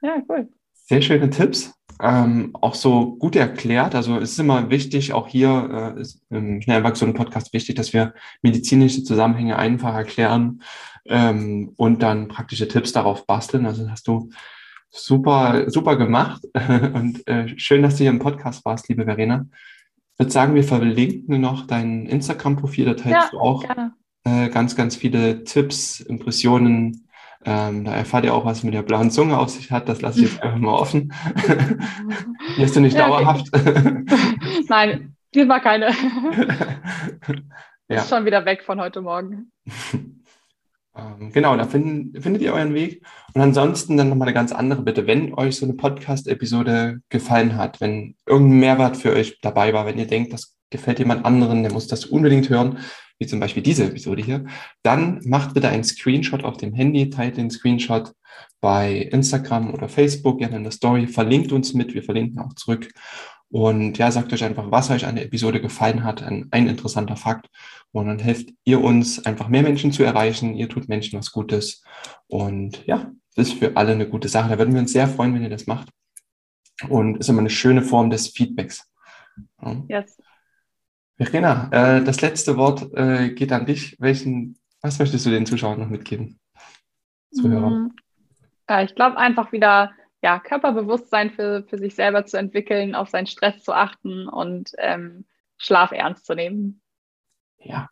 Ja, 0.00 0.22
cool. 0.28 0.48
Sehr 0.92 1.00
schöne 1.00 1.30
Tipps. 1.30 1.72
Ähm, 2.02 2.50
auch 2.52 2.74
so 2.74 3.16
gut 3.16 3.34
erklärt. 3.34 3.94
Also 3.94 4.18
es 4.18 4.32
ist 4.32 4.38
immer 4.38 4.68
wichtig, 4.68 5.14
auch 5.14 5.26
hier 5.26 5.94
äh, 5.96 6.00
ist 6.02 6.20
im 6.28 6.60
Schnellerwachsenen-Podcast 6.60 7.54
wichtig, 7.54 7.76
dass 7.76 7.94
wir 7.94 8.12
medizinische 8.42 9.02
Zusammenhänge 9.02 9.58
einfach 9.58 9.94
erklären 9.94 10.60
ähm, 11.06 11.72
und 11.78 12.02
dann 12.02 12.28
praktische 12.28 12.68
Tipps 12.68 12.92
darauf 12.92 13.26
basteln. 13.26 13.64
Also 13.64 13.90
hast 13.90 14.06
du 14.06 14.28
super, 14.90 15.70
super 15.70 15.96
gemacht 15.96 16.42
und 16.92 17.26
äh, 17.26 17.58
schön, 17.58 17.82
dass 17.82 17.96
du 17.96 18.02
hier 18.02 18.10
im 18.10 18.18
Podcast 18.18 18.62
warst, 18.66 18.90
liebe 18.90 19.06
Verena. 19.06 19.46
Ich 20.12 20.18
würde 20.18 20.30
sagen, 20.30 20.54
wir 20.54 20.64
verlinken 20.64 21.40
noch 21.40 21.66
dein 21.66 22.04
Instagram-Profil, 22.04 22.84
da 22.84 22.92
teilst 22.92 23.08
ja, 23.08 23.28
du 23.30 23.38
auch 23.38 23.64
äh, 24.24 24.50
ganz, 24.50 24.76
ganz 24.76 24.96
viele 24.96 25.44
Tipps, 25.44 26.00
Impressionen, 26.00 27.08
ähm, 27.44 27.84
da 27.84 27.94
erfahrt 27.94 28.24
ihr 28.24 28.34
auch, 28.34 28.44
was 28.44 28.62
mit 28.62 28.74
der 28.74 28.82
blauen 28.82 29.10
Zunge 29.10 29.38
auf 29.38 29.48
sich 29.48 29.70
hat. 29.70 29.88
Das 29.88 30.00
lasse 30.00 30.20
ich 30.20 30.32
jetzt 30.32 30.42
einfach 30.42 30.58
mal 30.58 30.74
offen. 30.74 31.12
Lässt 32.56 32.76
du 32.76 32.80
nicht 32.80 32.96
ja, 32.96 33.06
dauerhaft? 33.06 33.46
Nein, 34.68 35.16
diesmal 35.34 35.60
keine. 35.60 35.90
ja. 37.88 37.96
Ist 37.96 38.08
schon 38.08 38.24
wieder 38.24 38.44
weg 38.44 38.62
von 38.64 38.80
heute 38.80 39.00
Morgen. 39.00 39.50
Ähm, 40.94 41.32
genau, 41.32 41.56
da 41.56 41.64
finden, 41.64 42.20
findet 42.20 42.42
ihr 42.42 42.52
euren 42.52 42.74
Weg. 42.74 43.04
Und 43.34 43.40
ansonsten 43.40 43.96
dann 43.96 44.08
nochmal 44.08 44.28
eine 44.28 44.34
ganz 44.34 44.52
andere 44.52 44.82
Bitte. 44.82 45.06
Wenn 45.06 45.34
euch 45.34 45.56
so 45.56 45.64
eine 45.66 45.74
Podcast-Episode 45.74 47.00
gefallen 47.08 47.56
hat, 47.56 47.80
wenn 47.80 48.14
irgendein 48.26 48.60
Mehrwert 48.60 48.96
für 48.96 49.12
euch 49.12 49.40
dabei 49.40 49.72
war, 49.72 49.86
wenn 49.86 49.98
ihr 49.98 50.06
denkt, 50.06 50.32
das 50.32 50.56
gefällt 50.70 50.98
jemand 50.98 51.24
anderen, 51.24 51.62
der 51.62 51.72
muss 51.72 51.86
das 51.86 52.04
unbedingt 52.04 52.48
hören, 52.48 52.78
wie 53.22 53.26
zum 53.28 53.38
Beispiel 53.38 53.62
diese 53.62 53.84
Episode 53.84 54.20
hier, 54.20 54.44
dann 54.82 55.20
macht 55.24 55.54
bitte 55.54 55.68
einen 55.68 55.84
Screenshot 55.84 56.42
auf 56.42 56.56
dem 56.56 56.74
Handy, 56.74 57.08
teilt 57.08 57.36
den 57.36 57.50
Screenshot 57.50 58.12
bei 58.60 58.96
Instagram 58.96 59.72
oder 59.72 59.88
Facebook 59.88 60.38
gerne 60.40 60.56
in 60.56 60.64
der 60.64 60.72
Story, 60.72 61.06
verlinkt 61.06 61.52
uns 61.52 61.72
mit, 61.72 61.94
wir 61.94 62.02
verlinken 62.02 62.40
auch 62.40 62.52
zurück. 62.54 62.92
Und 63.48 63.98
ja, 63.98 64.10
sagt 64.10 64.32
euch 64.32 64.42
einfach, 64.42 64.70
was 64.70 64.90
euch 64.90 65.06
an 65.06 65.14
der 65.14 65.26
Episode 65.26 65.60
gefallen 65.60 66.02
hat, 66.02 66.22
ein, 66.22 66.48
ein 66.50 66.66
interessanter 66.66 67.16
Fakt. 67.16 67.48
Und 67.92 68.06
dann 68.06 68.18
helft 68.18 68.50
ihr 68.64 68.82
uns, 68.82 69.24
einfach 69.24 69.48
mehr 69.48 69.62
Menschen 69.62 69.92
zu 69.92 70.02
erreichen. 70.02 70.54
Ihr 70.54 70.68
tut 70.68 70.88
Menschen 70.88 71.18
was 71.18 71.30
Gutes. 71.30 71.84
Und 72.26 72.84
ja, 72.86 73.12
das 73.36 73.48
ist 73.48 73.58
für 73.58 73.76
alle 73.76 73.92
eine 73.92 74.08
gute 74.08 74.28
Sache. 74.28 74.48
Da 74.48 74.58
würden 74.58 74.72
wir 74.72 74.80
uns 74.80 74.92
sehr 74.92 75.06
freuen, 75.06 75.34
wenn 75.34 75.42
ihr 75.42 75.50
das 75.50 75.66
macht. 75.66 75.90
Und 76.88 77.18
ist 77.18 77.28
immer 77.28 77.40
eine 77.40 77.50
schöne 77.50 77.82
Form 77.82 78.08
des 78.08 78.28
Feedbacks. 78.28 78.90
Ja. 79.60 79.84
Yes. 79.88 80.16
Verena, 81.24 81.68
äh, 81.70 82.04
das 82.04 82.20
letzte 82.20 82.56
Wort 82.56 82.92
äh, 82.94 83.30
geht 83.30 83.52
an 83.52 83.66
dich. 83.66 83.96
Welchen, 83.98 84.58
was 84.80 84.98
möchtest 84.98 85.26
du 85.26 85.30
den 85.30 85.46
Zuschauern 85.46 85.80
noch 85.80 85.88
mitgeben? 85.88 86.38
Zuhörern? 87.32 87.92
Ja, 88.68 88.82
ich 88.82 88.94
glaube 88.94 89.18
einfach 89.18 89.52
wieder 89.52 89.92
ja, 90.22 90.38
Körperbewusstsein 90.38 91.30
für, 91.30 91.64
für 91.68 91.78
sich 91.78 91.94
selber 91.94 92.24
zu 92.24 92.38
entwickeln, 92.38 92.94
auf 92.94 93.08
seinen 93.08 93.26
Stress 93.26 93.62
zu 93.62 93.72
achten 93.72 94.28
und 94.28 94.72
ähm, 94.78 95.24
Schlaf 95.58 95.92
ernst 95.92 96.26
zu 96.26 96.34
nehmen. 96.34 96.80
Ja, 97.58 97.88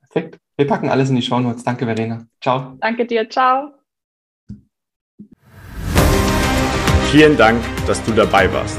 perfekt. 0.00 0.38
Wir 0.56 0.66
packen 0.66 0.88
alles 0.88 1.10
in 1.10 1.16
die 1.16 1.22
Show 1.22 1.40
Notes. 1.40 1.64
Danke, 1.64 1.84
Verena. 1.84 2.26
Ciao. 2.40 2.76
Danke 2.80 3.06
dir. 3.06 3.28
Ciao. 3.28 3.72
Vielen 7.10 7.36
Dank, 7.36 7.62
dass 7.86 8.02
du 8.04 8.12
dabei 8.12 8.52
warst. 8.52 8.78